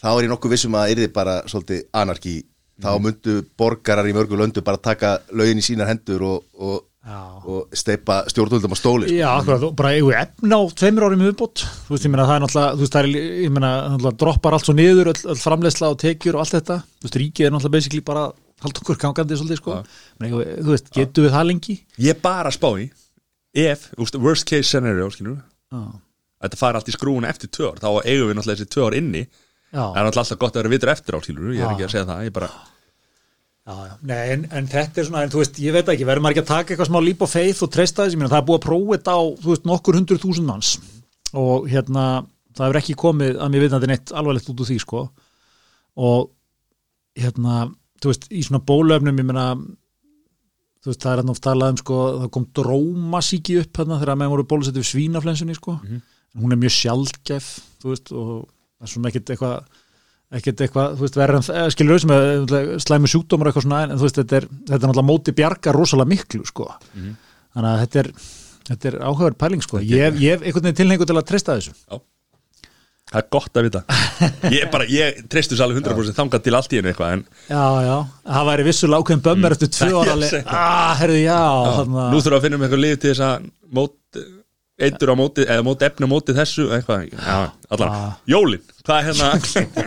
[0.00, 2.34] þá er ég nokkuð vissum að það yrði bara svolítið anarki
[2.80, 3.02] þá Mhm.
[3.04, 7.16] myndu borgarar í mörgu löndu bara taka lögin í sínar hendur og, og, Já.
[7.48, 9.14] og steipa stjórnvöldum á stóli sko.
[9.16, 12.26] Já, akkurat, og bara eigum við efna á tveimur árum viðbót, þú veist, ég meina
[12.28, 13.08] það er náttúrulega þú veist, það er,
[13.40, 16.76] ég meina, náttúrulega droppar allt svo niður öll, öll framleiðsla og tekjur og allt þetta.
[17.00, 18.34] Þú veist, ríkið er náttúrulega basically bara að
[18.66, 19.78] halda okkur gangandi svolítið, sko,
[20.20, 21.76] Men þú veist, getum við það lengi?
[22.04, 22.90] ég bara spá í
[23.64, 23.86] ef,
[24.20, 25.40] worst case scenario, skilur.
[26.40, 28.96] Þetta fara allt í skrúinu eftir tvö ár þá eigum við náttúrulega þessi tvö ár
[29.00, 29.24] inni.
[29.72, 31.50] Já, það er náttúrulega alltaf gott að vera vitur eftir á, skilur.
[31.56, 31.72] Ég er Já.
[31.72, 32.48] ekki að segja það, ég bara
[33.86, 33.94] já.
[34.10, 36.44] Nei, en, en þetta er svona, en þú veist, ég veit ekki, verður maður ekki
[36.44, 38.60] að taka eitthvað smá líp og faith og treysta þess, ég meina, það er búið
[38.60, 40.70] að prófa þetta á, þú veist, nokkur hundur þúsund manns.
[41.40, 42.06] Og hérna,
[42.56, 45.02] það hefur ekki komið að mér vitandi neitt alvarlegt út úr því, sko.
[46.00, 46.30] Og
[47.20, 47.58] hérna,
[48.02, 49.46] þú veist, í svona bólöfnum, ég meina
[50.80, 54.18] þú veist, það er hann oft talað um, sko, það kom drómasíki upp hérna þegar
[54.20, 55.76] menn voru bólusettu við svínaflensunni, sko.
[56.40, 57.50] Hún er mjög sjaldgæf,
[57.82, 59.80] þú veist, og það er svona ekkit eitthvað
[60.38, 64.06] ekkert eitthvað, þú veist, en það skilur auðvitað eh, slæmu sjúkdómar eitthvað svona en þú
[64.06, 66.68] veist, þetta er, þetta er náttúrulega móti bjarga rosalega miklu, sko.
[66.94, 68.12] Þannig að þetta er,
[68.70, 69.80] þetta er áhugaður pæling, sko.
[69.82, 71.74] Ég hef- ég hef einhvern veginn tilhengu til að treysta þessu.
[73.10, 73.80] Það er gott að vita.
[74.54, 77.62] Ég bara, ég treystu þessu alveg 100% þangað til allt í einu eitthvað en já,
[77.88, 77.94] já,
[78.36, 80.12] það væri vissulega ákveðin bömmur eftir tvö Já, ára
[80.60, 81.38] ah, herðu, já,
[81.80, 83.48] þannig nú þurfum við að finna um eitthvað lið til þess að
[83.80, 84.20] mót,
[84.86, 87.40] eitur á móti eða móti efni móti þessu eitthvað, já,
[87.90, 88.14] Ah.
[88.90, 89.28] Hvað er hérna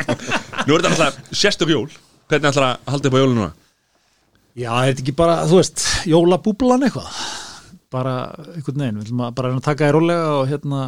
[0.68, 1.92] nú er þetta alltaf sérstök jól.
[2.32, 3.52] Hvernig ætlar að halda upp á jólin núna?
[4.54, 7.22] Já, er þetta ekki bara, þú veist jólabúblan eitthvað?
[7.94, 8.18] Bara,
[8.54, 10.84] einhvern veginn, við ætlum að bara að taka þér rólega og hérna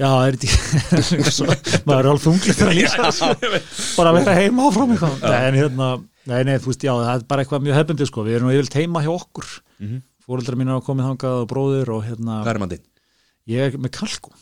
[0.00, 0.46] já, er þetta
[1.00, 3.32] ekki maður er alveg þunglið að lýsa
[3.98, 5.26] bara að vera heima áfram eitthvað.
[5.40, 5.90] En hérna,
[6.32, 8.56] nei, nei, þú veist, já, það er bara eitthvað mjög hefbundið, sko, við erum nú
[8.56, 9.50] yfirleitt heima hjá okkur.
[9.80, 10.02] Mm -hmm.
[10.24, 12.86] fóreldrar mín hafa komið þangað og bróðir og hérna, hvað er mann þinn?
[13.50, 14.36] ég er með kalkun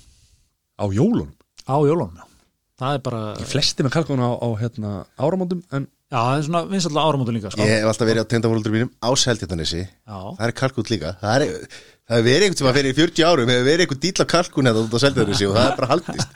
[0.78, 1.32] á jólunum?
[1.68, 2.27] Á jólunum, já
[2.78, 6.62] það er bara, flesti með kalkun á, á hérna, áramóndum en já, það er svona
[6.70, 7.62] vinsalla áramótu líka, sko.
[7.66, 11.08] Ég hef alltaf verið á tengdafóldur mínum á Seldjartanessi já, það er kalkút líka.
[11.22, 11.42] Það er,
[12.08, 14.70] það hefur verið einhvern sem að fyrir 40 árum hefur verið einhvern dýl af kalkun
[14.70, 16.28] eða út á Seldjartanessi og það er bara haldist.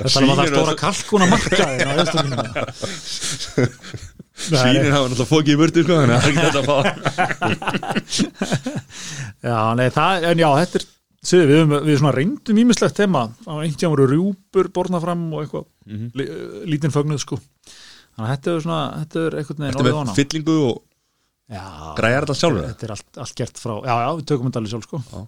[0.00, 1.26] Það að er stóra kalkun á
[2.00, 2.46] Austurlínu
[4.40, 6.78] svínin hafa náttúrulega fókið í burtu sko, þannig að það er ekki þetta að fá.
[9.50, 10.84] Já, nei, það, en já, þetta er
[11.20, 13.26] Sýðu, við, höfum- við svona reyndum ímislegt tema.
[13.44, 16.12] Á einhvern voru rjúpur borna fram og eitthvað mm
[16.70, 17.36] lítinn fögnuð sko.
[18.16, 20.82] Þannig að þetta er svona, þetta er einhvern veginn Þetta með fyllingu og
[21.50, 21.62] Já,
[21.98, 22.66] græjar þetta sjálfur?
[22.70, 25.00] Þetta er allt, allt gert frá, já, já, við tökum þetta alveg sjálf sko.
[25.10, 25.20] Já.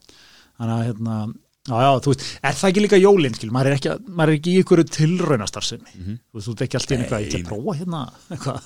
[0.61, 1.17] þannig að hérna
[1.63, 4.39] Já, já, þú veist, er það ekki líka jólinn, skil, maður er ekki, maður er
[4.41, 6.17] ekki í ykkur tilraunastarfsemi, Mhm.
[6.27, 8.01] þú veist, þú ert ekki alltaf inn eitthvað, ég ætla að prófa hérna,
[8.35, 8.63] eitthvað,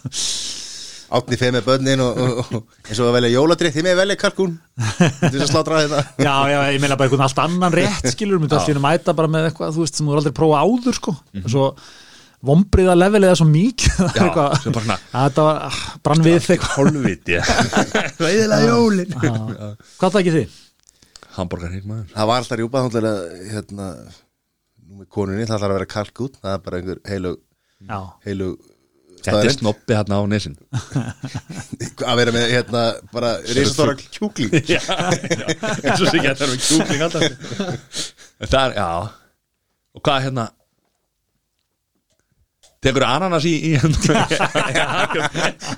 [1.14, 4.16] átni feð með börnin og, og, og eins og að velja jóladrið þið með velja
[4.20, 8.10] kalkun til þess að slátra þetta já, já, ég meina bara einhvern allt annan rétt,
[8.14, 10.98] skilur, inn að mæta bara með eitthvað, þú veist, sem þú er aldrei prófa áður,
[10.98, 11.16] sko,
[11.46, 11.70] svo
[12.46, 13.96] vombriða levelið er svo mikið,
[15.14, 17.40] þetta var, ah, brann við Hálfviti
[18.22, 19.16] Ræðilega jólin.
[19.16, 19.32] Já.
[19.96, 20.60] hvað það ekki þið?
[21.36, 23.00] Hamburger heik maður það var alltaf rjúpað
[23.50, 23.90] hérna,
[24.86, 27.36] nú með konunni það þarf að vera kalkút það er bara einhver heilu,
[27.86, 28.50] Já, heilu
[29.27, 30.55] Þetta er snoppi hérna á nesin
[32.11, 32.82] að vera með hérna
[33.12, 34.53] bara reisastóra kjúkling.
[34.70, 37.24] Já, eins og að það er með kjúkling alltaf
[38.47, 38.89] Það er, já.
[39.97, 40.44] Og hvað hérna?
[42.86, 43.70] Tekur ananas í, í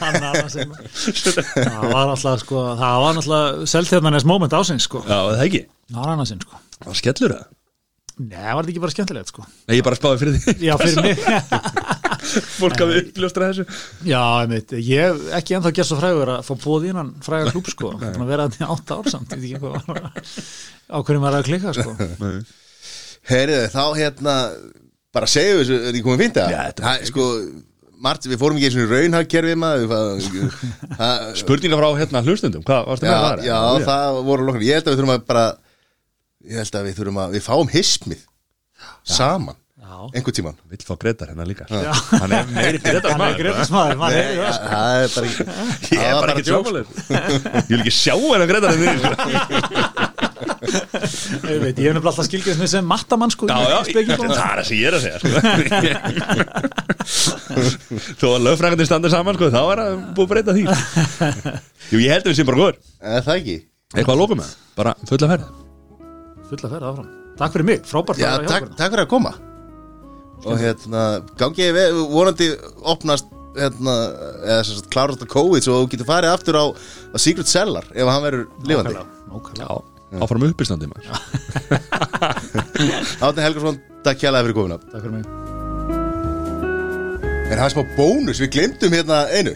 [0.09, 0.73] Ananasinn.
[0.75, 5.63] það var alltaf, sko, það var alltaf selþjóðaness moment ásins, sko, Já, það ekki?
[5.95, 6.61] Ananasinn, sko.
[6.83, 7.47] Það skellur það
[8.19, 9.45] Nei, var þetta ekki bara skemmtilegt sko?
[9.69, 10.55] Nei, ég bara spáði fyrir því.
[10.67, 11.21] Já, fyrir mig.
[12.59, 13.65] Fólk hafi uppljóstra þessu.
[14.11, 17.71] Já, einmitt, ég hef ekki ennþá gert svo frægur að fá bóði innan fræga klúb
[17.71, 17.93] sko.
[18.01, 20.35] Þannig að vera þetta í átta ár samt ég veit ekki hvað var að-
[20.91, 21.95] á hverjum var að klikka sko.
[23.29, 24.35] Heyriði, þá hérna
[25.15, 26.53] bara segjum við þessu, er ekki komið Já, það?
[26.59, 27.29] þetta er- Það, sko,
[28.09, 30.21] margt, við fórum ekki eins og raunhagkerfi maður það-
[30.99, 33.47] það- Spurningar frá hérna hlustundum, hvað varstu Já, með það?
[33.49, 33.59] já,
[33.89, 35.47] það voru lokkar Ég held að við þurfum að bara
[36.47, 38.21] Ég held að við þurfum að, við fáum hismið
[39.11, 41.65] Saman, Já, einhvern tíman Vill fá greitar hérna líka.
[41.67, 42.79] Hann er meiri
[43.33, 44.13] er greiðast maður, það.
[44.71, 45.43] sko er bara ekki
[45.97, 46.63] Ég er bara ekki joke.
[46.63, 46.87] tjómalið
[47.59, 48.87] Ég vil ekki sjá hennar greitar en því
[51.49, 54.39] Ég veit, ég hef nefnilega alltaf skilgjast mig sem mattamann sko Já, já, það er
[54.39, 55.29] það sem ég er að segja sko.
[58.21, 60.65] Þó að lögfrængandi standar saman sko, þá er það búið breyta því.
[61.95, 63.57] Jú, ég held að við séum bara góður Er það ekki?
[63.97, 65.47] Eitthvað að lóka með, bara fulla ferð
[66.49, 67.09] Fulla ferð áfram.
[67.39, 69.33] Takk fyrir mig, frábært Já, að vera hjá takk, takk fyrir að koma.
[70.47, 71.03] Og hérna,
[71.39, 72.49] gangi ég við, vonandi
[72.89, 73.27] opnast
[73.59, 73.95] hérna,
[74.47, 77.87] eða sem sagt klárast að COVID svo þú getur farið aftur á, á Secret Cellar
[77.91, 78.95] ef hann verður lifandi.
[79.59, 79.69] Já,
[80.23, 81.07] áfram uppistandi maður.
[83.23, 84.81] Átni Helgarsson, takk kjærlega fyrir komuna.
[84.89, 85.25] Takk fyrir mig.
[87.49, 89.55] Er það smá bónus, við glemdum hérna einu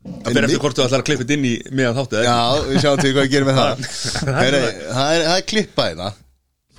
[0.00, 2.36] Það fyrir eftir hvort þú ætlar að klippa þetta inn í meðan þáttu Já,
[2.70, 3.82] við sjáum til hvað við gerum með það.
[4.40, 6.10] Heyri, Það er, það er klippað hérna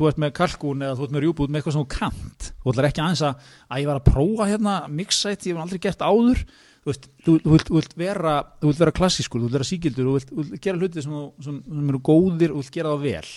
[0.01, 2.45] Þú ert með kalkún eða þú ert með rjúbút með eitthvað sem þú kant.
[2.63, 5.81] Þú ætlar ekki aðeins að að ég var að prófa hérna mixætt, ég hef aldrei
[5.83, 6.41] gert áður.
[6.81, 8.33] Þú veist, þú, vilt, þú vilt vera
[8.63, 11.13] þú vilt vera klassískur, þú vilt vera sígildur þú vilt, þú vilt gera hluti sem,
[11.45, 13.31] sem, sem eru góðir og þú vilt gera það vel,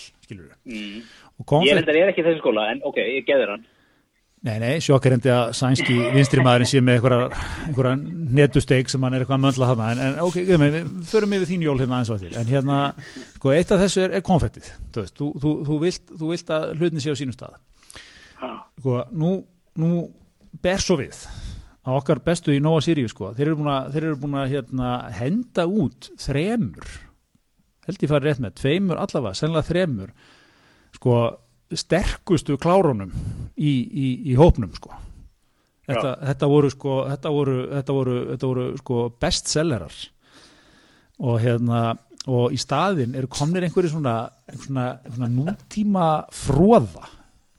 [0.65, 1.03] Mm.
[1.45, 3.65] og Ég er ekki í þessum skóla, en ok, ég geður hann.
[4.45, 7.95] Nei nei, sjokkar endi að sænski vinstri maðurinn sé með einhverja,
[8.39, 9.87] netusteik sem hann er eitthvað að möndla þarna.
[9.91, 12.81] En, en ok, við, við förum yfir þín jól hérna aðeins og til en hérna,
[13.37, 16.53] sko, eitt af þessu er, er konfektið, þú veist, þú, þú, þú, vilt, þú vilt
[16.57, 17.57] að hlutin sé á sínum stað.
[18.81, 19.33] Sko, nú,
[19.81, 20.05] nú
[20.63, 21.25] ber svo við
[21.85, 26.87] að okkar bestu í Nova Sirius sko, þeir eru búin að hérna, henda út þremur
[27.85, 30.13] held ég farið rétt með, tveimur allavega, sennilega þremur
[30.95, 31.17] sko,
[31.75, 33.13] sterkustu klárunum
[33.57, 34.93] í, í, í hópnum sko.
[35.85, 39.99] Þetta, þetta voru sko þetta voru, þetta voru, þetta voru sko bestsellerar.
[41.25, 41.83] Og hérna
[42.31, 44.15] og í staðinn eru komnir einhverju svona,
[44.63, 47.05] svona, svona nútíma fróða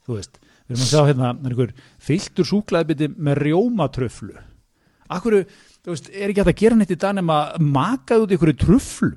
[0.07, 1.73] þú veist, við erum að sjá hérna er einhver
[2.09, 4.35] fylltur súklaðbiti með rjómatröflu
[5.07, 5.39] Akkur,
[5.87, 9.15] þú veist, er ekki hægt að gera neitt í dag nema maka út einhverju tröflum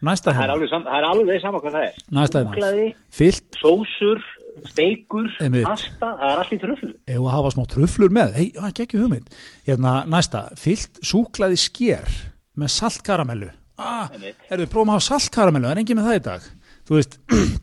[0.00, 1.96] næsta Það er hérna, alveg, það er alveg sama hvað það er.
[2.40, 2.54] hérna.
[2.54, 2.86] Súklaði,
[3.18, 4.22] fyllt, sósur,
[4.70, 6.90] steikur, pasta, það er allt í tröflu.
[7.06, 8.32] ef að hafa smá tröflur með?
[8.38, 9.36] Hei, það er ekki hugmynd.
[9.68, 12.16] Hérna, næsta, fyllt súklaði sker
[12.60, 13.52] með saltkaramellu.
[13.80, 16.50] Ah, erum við prófum að hafa saltkaramellu það er engin með það í dag.
[16.88, 17.20] Þú veist,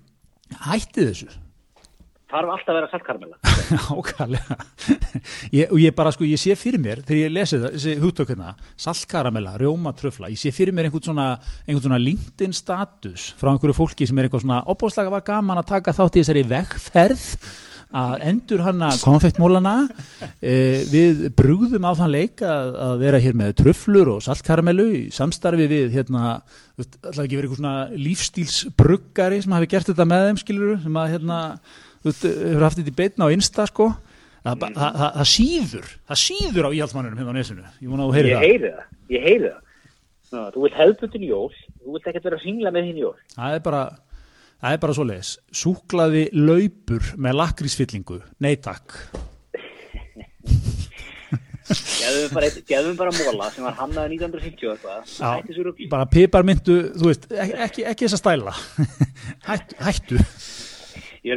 [0.69, 1.29] hætti þessu
[2.27, 3.37] Þarf alltaf að vera saltkarmela.
[3.97, 4.57] ákvæðlega
[5.55, 8.51] ég, og ég bara sko, ég sé fyrir mér þegar ég lesi þessi hugtök hérna
[8.79, 11.29] saltkaramella, rjóma tröfla ég sé fyrir mér einhvern svona,
[11.63, 15.71] einhvern svona LinkedIn status frá einhverju fólki sem er eitthvað svona opbóðslega var gaman að
[15.71, 17.31] taka þátt í þessari vegferð
[17.95, 19.75] að endur hana konfektmólana
[20.43, 25.01] e, við brugðum á þann leik að, að vera hér með tröflur og saltkaramellu í
[25.15, 26.41] samstarfi við hérna,
[26.75, 31.13] ætlaði ekki verið eitthvað svona lífstílsbruggari sem hafi gert þetta með þeim skilur sem að
[31.15, 31.39] hérna,
[32.15, 33.87] þú hefur haft þetta í beitna á Insta sko?
[34.47, 37.63] Það, það, það, það síður það síður á íhaldsmannunum hérna á nesinu.
[37.83, 38.45] Ég vona að þú heyri Ég það.
[38.47, 38.83] heyri það,
[39.17, 39.63] ég heyri það.
[40.27, 41.47] Ná, þú vilt hefðbundin jól,
[41.83, 43.15] þú vilt ekkert vera að singla með þín jól.
[43.35, 43.81] það er bara
[44.57, 48.21] það er bara svo leis súklaði laupur með lakrísfyllingu.
[48.43, 48.95] Nei takk.
[51.67, 52.49] Geðum bara,
[52.95, 55.09] bara móla sem var hannaði 1950 og eitthvað.
[55.19, 58.53] Já, bara piparmyndu, þú veist, ekki, ekki, ekki þessa stæla.
[59.49, 60.21] Hættu, hættu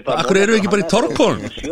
[0.07, 0.89] Bara Akkur erum við ekki bara í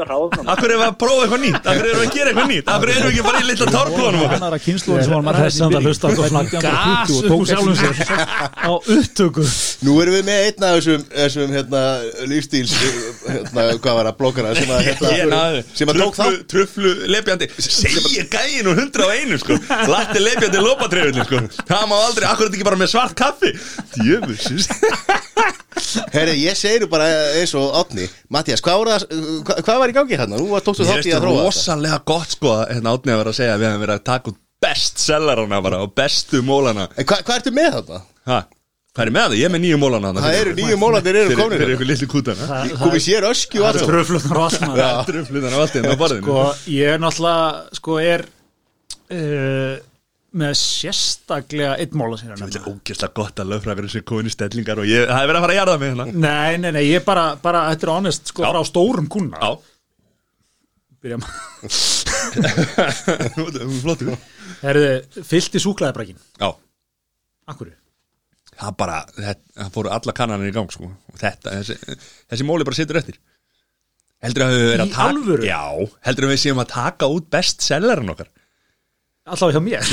[0.09, 0.49] ráðum.
[0.49, 1.69] Akkur erum við að prófa eitthvað nýtt?
[1.73, 2.71] Akkur erum við að gera eitthvað nýtt?
[2.75, 4.39] Akkur erum við ekki bara í litla tárkóðanum okkar?
[4.39, 7.97] annara kynsluðin sem var maður Þessi að hlusta á svona gas og tók sjálfum sér
[8.59, 9.47] á upptöku.
[9.87, 11.83] Nú erum við með einn af þessum, þessum hérna,
[12.33, 12.75] lífstíls
[13.29, 15.43] hérna, hvað var það, blokkara sem að, hérna,
[15.79, 16.47] sem að tók truflu, þátt.
[16.53, 17.51] truflu lepjandi.
[17.69, 19.59] Segir gæin og hundra á einu sko.
[19.93, 21.45] Latti lepjandi lópatrefilin sko.
[21.69, 23.55] Það má aldrei, akkur er þetta ekki bara með svart kaffi?
[23.97, 24.69] Djöfus
[26.13, 27.07] Herri, ég segir bara
[27.39, 29.07] eins og Átni Mattias, hvað það,
[29.49, 30.39] hvað, hvað var í gangi hérna?
[30.43, 33.15] Nú var tókstu Mér þátt í að þróa þetta rosalega gott sko að hérna átni
[33.15, 35.93] að vera að segja að við hefum verið að taka út best sellerana bara og
[35.95, 38.01] bestu mólana En hvað, hvað ertu með þetta?
[38.29, 38.39] ha,
[38.97, 39.37] hvað er með það?
[39.39, 41.91] Ég er með nýju mólana þarna Það eru nýju mólandir eru fyrir, komin fyrir ykkur
[41.93, 42.49] litlu kútana
[42.83, 43.93] Komið sér öskju og allt saman.
[43.95, 45.13] tröflunar og allt maður.
[45.13, 46.43] trufluðan á allt í hérna á borðinu sko,
[46.75, 48.27] ég er náttúrulega sko er
[49.15, 49.75] uh,
[50.39, 54.83] með sérstaklega einn móla sér Þetta er ógeðslega gott að lögfræðingar sem komin í stellingar
[54.83, 56.07] og ég, það er verið að fara að jarða mig hérna.
[56.13, 59.51] Nei, nei, nei, ég bara, bara þetta er honest sko frá stórum kuna Já,
[60.99, 61.23] Byrjum
[63.85, 64.05] flottu
[64.61, 64.89] Herðu,
[65.25, 66.51] fyllt í súklaðibrækin Já,
[67.49, 67.73] Akkurri
[68.59, 70.89] það bara, það fóru alla kannanir í gang sko.
[70.91, 71.99] Og þetta, þessi,
[72.31, 73.17] þessi móli bara situr eftir.
[74.25, 75.45] Heldur að við verið Í að taka alvöru?
[75.47, 75.63] Já,
[76.09, 78.31] heldur að við séum að taka út bestsellerin okkar
[79.29, 79.89] Alltaf hjá mér.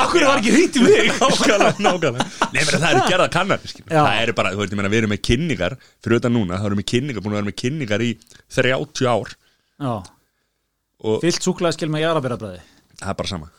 [0.00, 1.10] Akkurri var ekki hýtt í mig?
[1.20, 2.26] Nákvæmlega, nákvæmlega.
[2.54, 3.64] Nei, menn það eru gerða kannar.
[3.90, 6.68] Það eru bara, þú veist, ég meina, við erum með kynningar Fyrir utan núna, það
[6.70, 8.10] erum við kynningar, búin að vera með kynningar í
[8.56, 9.34] 30 ár.
[9.80, 9.92] Já,
[11.00, 12.58] Og fyllt súklaðiskil með jarabirabræði
[13.00, 13.52] það er bara sama.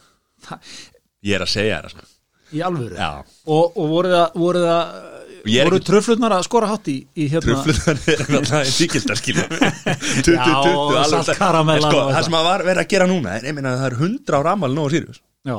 [1.26, 2.10] Ég er að segja það, sko.
[2.52, 2.98] Í alvöru?
[3.00, 3.10] Já,
[3.48, 5.10] Og, og voru það, voru það
[5.46, 9.48] voru ekki- tröflutnar að skora hátt í, í hérna truflunar er alltaf síkildar skilur.
[9.52, 13.36] 20, 20, Já, og En sko, og Það sem að var verið að gera núna
[13.40, 15.22] er, ég meina, það er 100 ára amal nóg Sirius.
[15.48, 15.58] Já,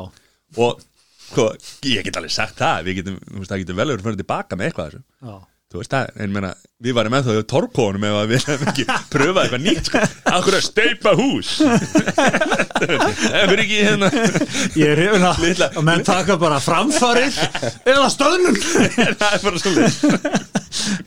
[0.62, 0.82] Og,
[1.30, 1.48] sko,
[1.88, 3.16] ég get alveg sagt það Við getum,
[3.48, 5.02] það getur vel verið að fyrir tilbaka með eitthvað þessu.
[5.26, 5.34] Já
[5.72, 6.48] Þú veist það, en meina,
[6.84, 10.02] við varum það í torkónum ef við hefum ekki pröfað eitthvað nýtt sko.
[10.32, 11.52] Akkur að steipa hús?
[12.82, 14.10] Það fyrir ekki hérna.
[14.76, 17.38] Ég er hrifin að Litla- að menn taka bara framfarir
[17.88, 19.94] eða stöðnum Það er bara svolítið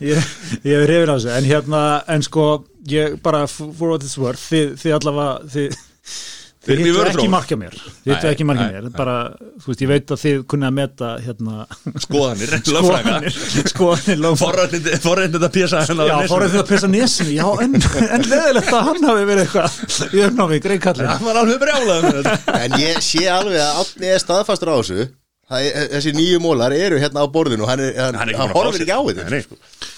[0.08, 0.30] ég,
[0.66, 1.82] ég er hrifin af þessu en hérna,
[2.16, 2.46] en sko
[2.90, 6.35] ég bara for what it's worth þið, þið allavega þið, Við
[6.66, 7.74] þið hittu ekki markja mér.
[8.04, 8.88] Þið hittu ekki markja mér.
[8.96, 9.16] bara,
[9.62, 11.66] þú veist, ég veit að þið kunni að meta hérna
[12.04, 13.38] Skoðanir, skoðanir
[13.72, 15.02] skoðanir lögfræðingar.
[15.06, 19.08] Forrættið að pjasa hennar Já, þið að pissa nesinu, já, en, en leðilegt að hann
[19.10, 21.12] hafi verið eitthvað í uppnámi, greiðkallin.
[21.12, 22.58] Það var alveg brjálað með þetta.
[22.66, 25.08] En ég sé alveg að Átni er staðfastur á þessu.
[25.46, 28.96] Það Þessi nýju mólar eru hérna á borðinu hann, er, hann, Hann er horfir ekki
[28.98, 29.26] á þetta.
[29.30, 29.94] Nei,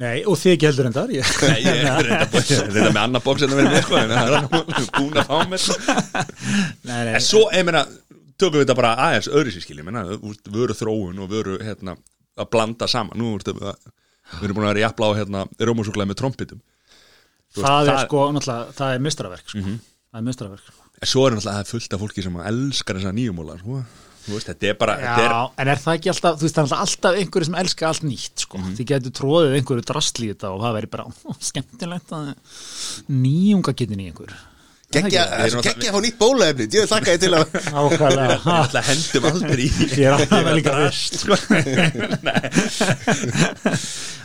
[0.00, 0.24] nei.
[0.26, 1.32] Og þið ekki heldur en þar, ég.
[1.44, 4.14] Nei, ég er reynda búin Reynda með annar bóks en að vera með sko En
[4.14, 5.66] það er búin að fá mér.
[6.84, 7.84] Nei, nei, En svo, ég meina,
[8.40, 11.58] tökum við þetta bara aðeins öðru sér skil, ég meina, úst, vöru þróun og vöru,
[11.62, 11.96] hérna,
[12.40, 13.60] að blanda saman Nú, úst, við,
[14.40, 16.22] við erum búin að vera í jafla á, hérna, rómusúklaði með
[17.54, 19.60] veist, það er það- sko, náttúrulega, það er mistraverk, sko.
[20.14, 20.80] Það er mistraverk, sko.
[21.02, 23.84] En svo er náttúrulega það er fullt af fólki sem elskar þessa nýjumóla sko.
[24.24, 26.56] Þú veist, þetta er bara þetta er, Já, en er það ekki alltaf, þú veist,
[26.60, 28.62] það er alltaf, einhverju sem elska allt nýtt, sko.
[28.62, 28.72] Mhm.
[28.78, 32.34] Þið getur tróðið einhverju drastli í þetta og það veri bara ó, skemmtilegt að
[33.12, 34.32] nýjunga getin í einhver.
[34.94, 35.54] Gekkja að
[35.90, 38.36] fá nýtt bólaefni Ég vil þakka þið til að Ákvæðlega.
[38.44, 41.38] Við alltaf hendum aldrei í Ég er alltaf með líka Drast, sko.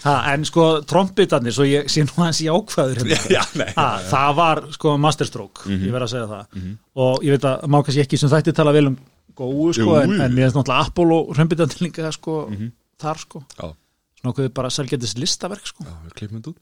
[0.05, 3.29] ha, en sko trombitarnir svo ég sé nú hans í ákvæður hérna.
[3.39, 3.43] Já,
[4.11, 6.43] það var sko masterstroke ég verð að segja það
[7.07, 8.99] og ég veit að má kannski ekki sem þætti tala vel um
[9.39, 12.35] góðu sko Jú, en, en mér finnst náttúrulega Apollo trombitarnir líka sko
[12.99, 13.41] þar sko.
[13.55, 13.67] Já,
[14.19, 15.85] svona okkur bara selgætis listaverk sko.
[15.87, 16.59] Já, við klippum þetta út.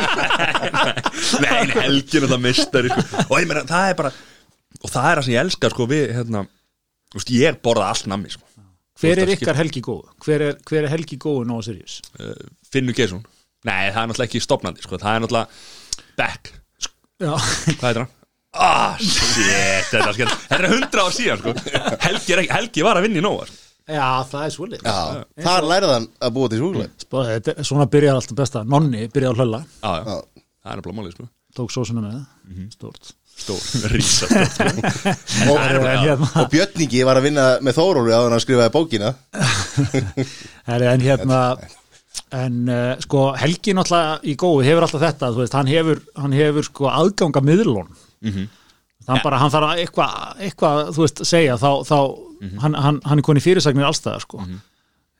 [1.44, 3.24] Nei, nei, helgin og það mistari sko.
[3.30, 4.12] Og ég meina, það er bara
[4.80, 6.40] Og það er það sem ég elska, sko, við hérna,
[7.12, 8.46] veist, ég borða allt nammi, sko.
[9.00, 10.12] Hver er ykkar helgi góðu?
[10.24, 11.98] hver er, hver er helgi góðu Nóa Sirius?
[12.20, 12.36] uh,
[12.70, 13.22] Finnur Gesson
[13.66, 14.96] Nei, það er náttúrulega ekki stopnandi, sko.
[15.00, 15.48] Það er náttúrulega
[16.20, 16.52] Beck.
[17.20, 18.12] Hvað heitir hann?
[18.52, 20.32] Ah, shit, þetta er skemmt.
[20.50, 21.52] Þetta er hundra ár síðan, sko.
[22.02, 23.56] Helgi, er ekki, Helgi var að vinna í Nóa, sko.
[23.90, 24.96] Já það er svolít Já,
[25.42, 29.00] þar lærið hann að búa til súkulega Spá, þetta, er- svona byrjar alltaf besta Nonni
[29.10, 30.44] byrjar að hlölla, Já, já, Já.
[30.62, 31.26] það er nefnilega málið, sko.
[31.58, 32.68] Tók sósuna með það.
[32.76, 33.10] Stórt.
[33.40, 33.62] Stór,
[33.94, 34.68] rísa stór, sko.
[35.50, 39.10] Og, En hérna- og Björningi var að vinna með Þórólu á hann að skrifaði bókina.
[40.70, 41.40] Herri, en hérna
[42.34, 46.34] en uh, sko Helgi náttúrulega í góðu hefur alltaf þetta þú veist, hann hefur, hann
[46.36, 47.90] hefur sko aðganga miðlun
[48.20, 50.16] hann bara, hann þarf að eitthvað,
[50.46, 51.96] eitthvað þú veist, segja þá, þá
[52.64, 54.44] hann, hann, hann er koni fyrirsagnir allstæðar sko.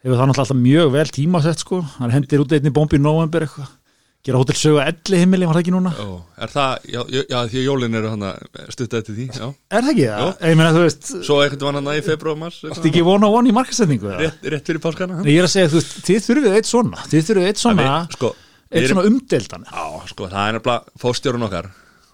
[0.01, 1.83] Hefur það náttúrulega alltaf mjög vel tímasett sko.
[1.99, 3.77] Hann hendir út einni bombi í november eitthvað.
[4.21, 5.91] Gera hótel sögu elli himmili, var það ekki núna?
[5.97, 9.47] Ó, Er það, já, já, því að jólin eru hann að stutta eftir því, já.
[9.73, 10.05] Er það ekki?
[10.11, 10.33] Það?
[10.51, 13.05] Ég meina þú veist, Svo eitthvað var hann að í februar og mars þetta ekki
[13.07, 14.19] one on one í markasetningu eða?
[14.27, 17.07] rétt, rétt fyrir páskana Nei, ég er að segja, þú veist, þið þurfið eitt svona.
[17.15, 18.31] Þið þurfið eitt svona, sko,
[18.77, 21.71] eitt svona umdeldan Já, sko, það er nefnilega fórstjórun okkar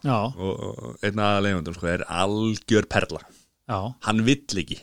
[0.07, 3.23] já, og, og einn aða leifundum, sko, er algjör perla.
[3.67, 3.79] Já.
[4.09, 4.81] Hann vill ekki.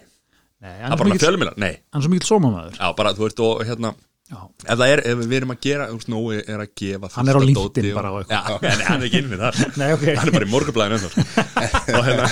[0.63, 1.73] Nei, Það hann er bara mikill- fjölmjöla, nei.
[1.91, 2.77] hann er svo mikil sómamaður.
[2.79, 3.93] Já, bara, þú veist, og hérna
[4.33, 4.37] Já.
[4.71, 7.27] Ef það er, ef við erum að gera, þú veist, Nói er að gefa Hann
[7.27, 8.39] er á fullt af LinkedIn dóti bara og Já,
[8.71, 10.05] en hann er ekki inn við þar Nei, ok.
[10.15, 11.25] Hann er bara í morgublæðinu ennþá sko.
[11.99, 12.29] Og hérna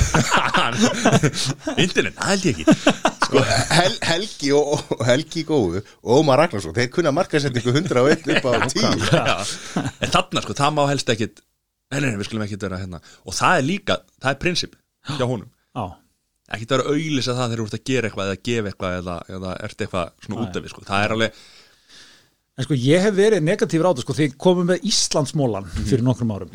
[0.55, 2.75] hann- Internet, það held ég ekki.
[3.27, 3.43] Sko,
[3.75, 8.51] Hel, Helgi og, og Helgi góðu og Ómar Ragnarsson, þeir kunna markasetningu 101 upp á
[8.71, 9.35] 10 Já.
[10.07, 11.43] En þarna sko, það má helst ekkit
[11.91, 12.99] Nei, nei, við skulum ekkit vera hérna.
[13.27, 14.77] Og það er líka, það er prinsip
[15.17, 15.49] hjá honum.
[15.75, 15.85] Já,
[16.51, 19.13] Ekkit vera að auðlýsa það þegar þú ert að gera eitthvað eða gefa eitthvað eða,
[19.37, 20.81] eða ert eitthvað svona út af við sko.
[20.89, 21.37] Það er alveg,
[22.59, 25.85] en sko ég hef verið negatífur á þetta sko þegar komum með Íslandsmólan Mhm.
[25.87, 26.51] fyrir nokkrum árum.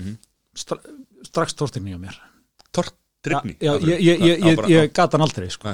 [0.56, 0.76] Stra
[1.24, 2.16] strax tortinni á mér.
[2.72, 5.72] Tortinn Tryggni Já, Það ég, ég, ég, ég, bara- ég gat hann aldrei sko.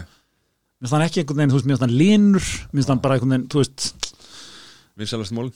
[0.81, 3.15] Finnst hann ekki einhvern veginn, þú veist, mér finnst hann línur Mér finnst hann bara
[3.19, 4.15] einhvern veginn, þú veist
[4.97, 5.53] Vinsalast mólin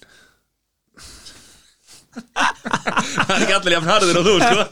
[2.17, 4.65] Það er ekki allir jafn harður á þú sko.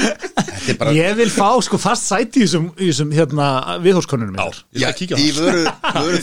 [0.00, 3.46] Þetta er bara Ég vil fá sko fast sæti í þessum, í þessum hérna,
[3.84, 4.46] viðhórskonunum Já,
[4.76, 6.22] ég skal kíkja á í það vöru er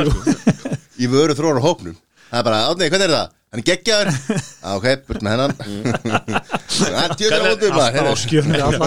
[0.00, 0.10] you.
[0.10, 0.74] sko.
[0.94, 1.96] í vöru þróra hópnum.
[2.30, 3.32] Það er bara, átni, hvernig er það?
[3.54, 4.08] hann er geggjaður.
[4.66, 5.52] Á, ok, burt með hennan.
[6.74, 8.14] Er hóttum Alltaf á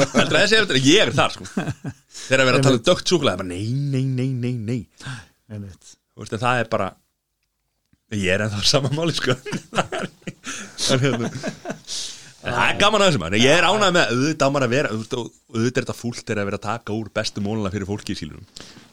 [0.59, 1.47] eftir Ég er þar sko?
[2.27, 4.51] Þegar að vera að tala um dögt súkulega Nei, nei, nei, nei,
[6.43, 6.89] það er bara
[8.15, 9.35] Ég er ennþá sama máli sko.
[10.87, 11.31] Hérna.
[12.47, 14.91] Það er gaman að þessu maður, ég er ánægð með auðvitað á maður að vera,
[14.93, 18.19] auðvitað er þetta fúlt þegar að vera að taka úr bestu móluna fyrir fólki í
[18.21, 18.45] sílunum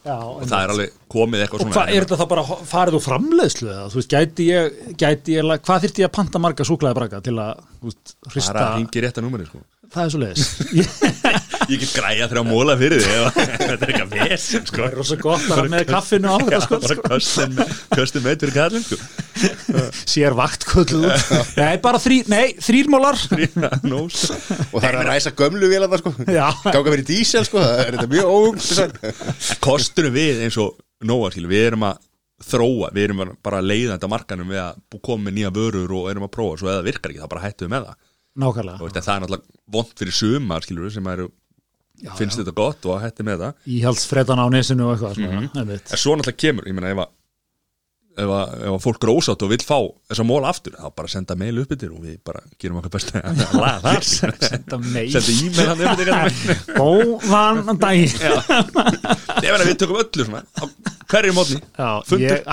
[0.04, 3.70] Já, og það er alveg komið eitthvað svona er þetta þá bara farið úr framleiðslu
[3.70, 7.22] eða, þú veist, gæti ég, gæti ég, hvað þyrfti ég að panta marga súklaði braka
[7.24, 9.62] til að, veist, Það er hrista, að ringi rétt að númeri sko.
[9.94, 10.46] Það er svo leiðis.
[11.70, 14.96] Ég get græja þrjá móla fyrir þig ef þetta er eitthvað vesen sko Það er
[15.00, 17.54] rosa gott að vera með kaffinu á þetta, sko, custom,
[17.94, 18.98] custom made fyrir kallin sko
[20.08, 21.32] sér vakt kvölduð út.
[21.58, 23.18] Nei, bara þrý, nei, þrýrmólar.
[23.90, 24.36] no, sko.
[24.70, 26.46] og það er að ræsa gömlu vélarna sko Já.
[26.70, 31.44] ganga fyrir dísel sko, það er þetta mjög óung Kostunum við eins og Nóa skil,
[31.50, 31.98] við erum að
[32.44, 36.10] þróa, við erum bara að leiða þetta markanum við að koma með nýja vörur og
[36.10, 38.90] erum að prófa, svo eða virkar ekki, þá bara hættum við með það Nákvæmlega.
[38.98, 41.28] það er náttúrulega vond fyrir sumar skilur sem eru,
[42.18, 43.60] finnst þetta gott og hættum með það.
[43.78, 45.92] Íhaldsfredan á nesinu og eitthvað, svona, einmitt.
[45.94, 47.12] en svo náttúrulega kemur, ég meina ef að
[48.14, 49.78] ef að, ef að fólk er ósátt og vill fá
[50.10, 53.10] þessa móla aftur, þá bara senda mail upp yfir og við bara gerum okkar best
[53.18, 54.06] að laga það
[54.52, 55.08] Senda mail.
[55.14, 56.12] senda e-mail hann upp yfir
[56.78, 58.14] Góðan daginn.
[59.42, 60.28] ég meina við tökum öllu
[61.10, 62.46] hverju mótni Já, ég ég,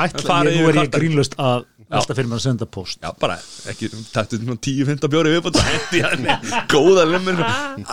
[0.50, 3.00] nú er ég grínlust að velta fyrir mér að senda post.
[3.04, 3.36] Já, bara,
[3.72, 6.38] ekki, taktu svona 10-15 bjóri viðbútt og hendi hann í
[6.74, 7.42] góða limur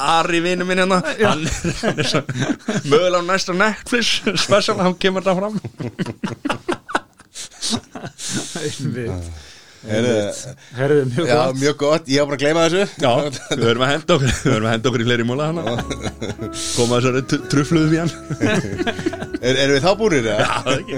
[0.08, 1.00] Ari vinnu minn hérna.
[1.22, 2.22] Hann, er- svo
[2.88, 4.06] mögulega á næsta Netflix
[4.44, 5.54] special, hann kemur það fram.
[9.88, 12.82] Herðu, mjög já, mjög gott, ég var bara að gleyma þessu.
[12.98, 13.12] Já,
[13.54, 15.46] við höfum að henda okkur við höfum að henda okkur í fleiri múla
[16.74, 18.12] koma þessari tr- trufluðu við hann.
[19.38, 20.24] Er, erum við þá búinir?
[20.34, 20.40] eða?
[20.42, 20.96] Já, það ekki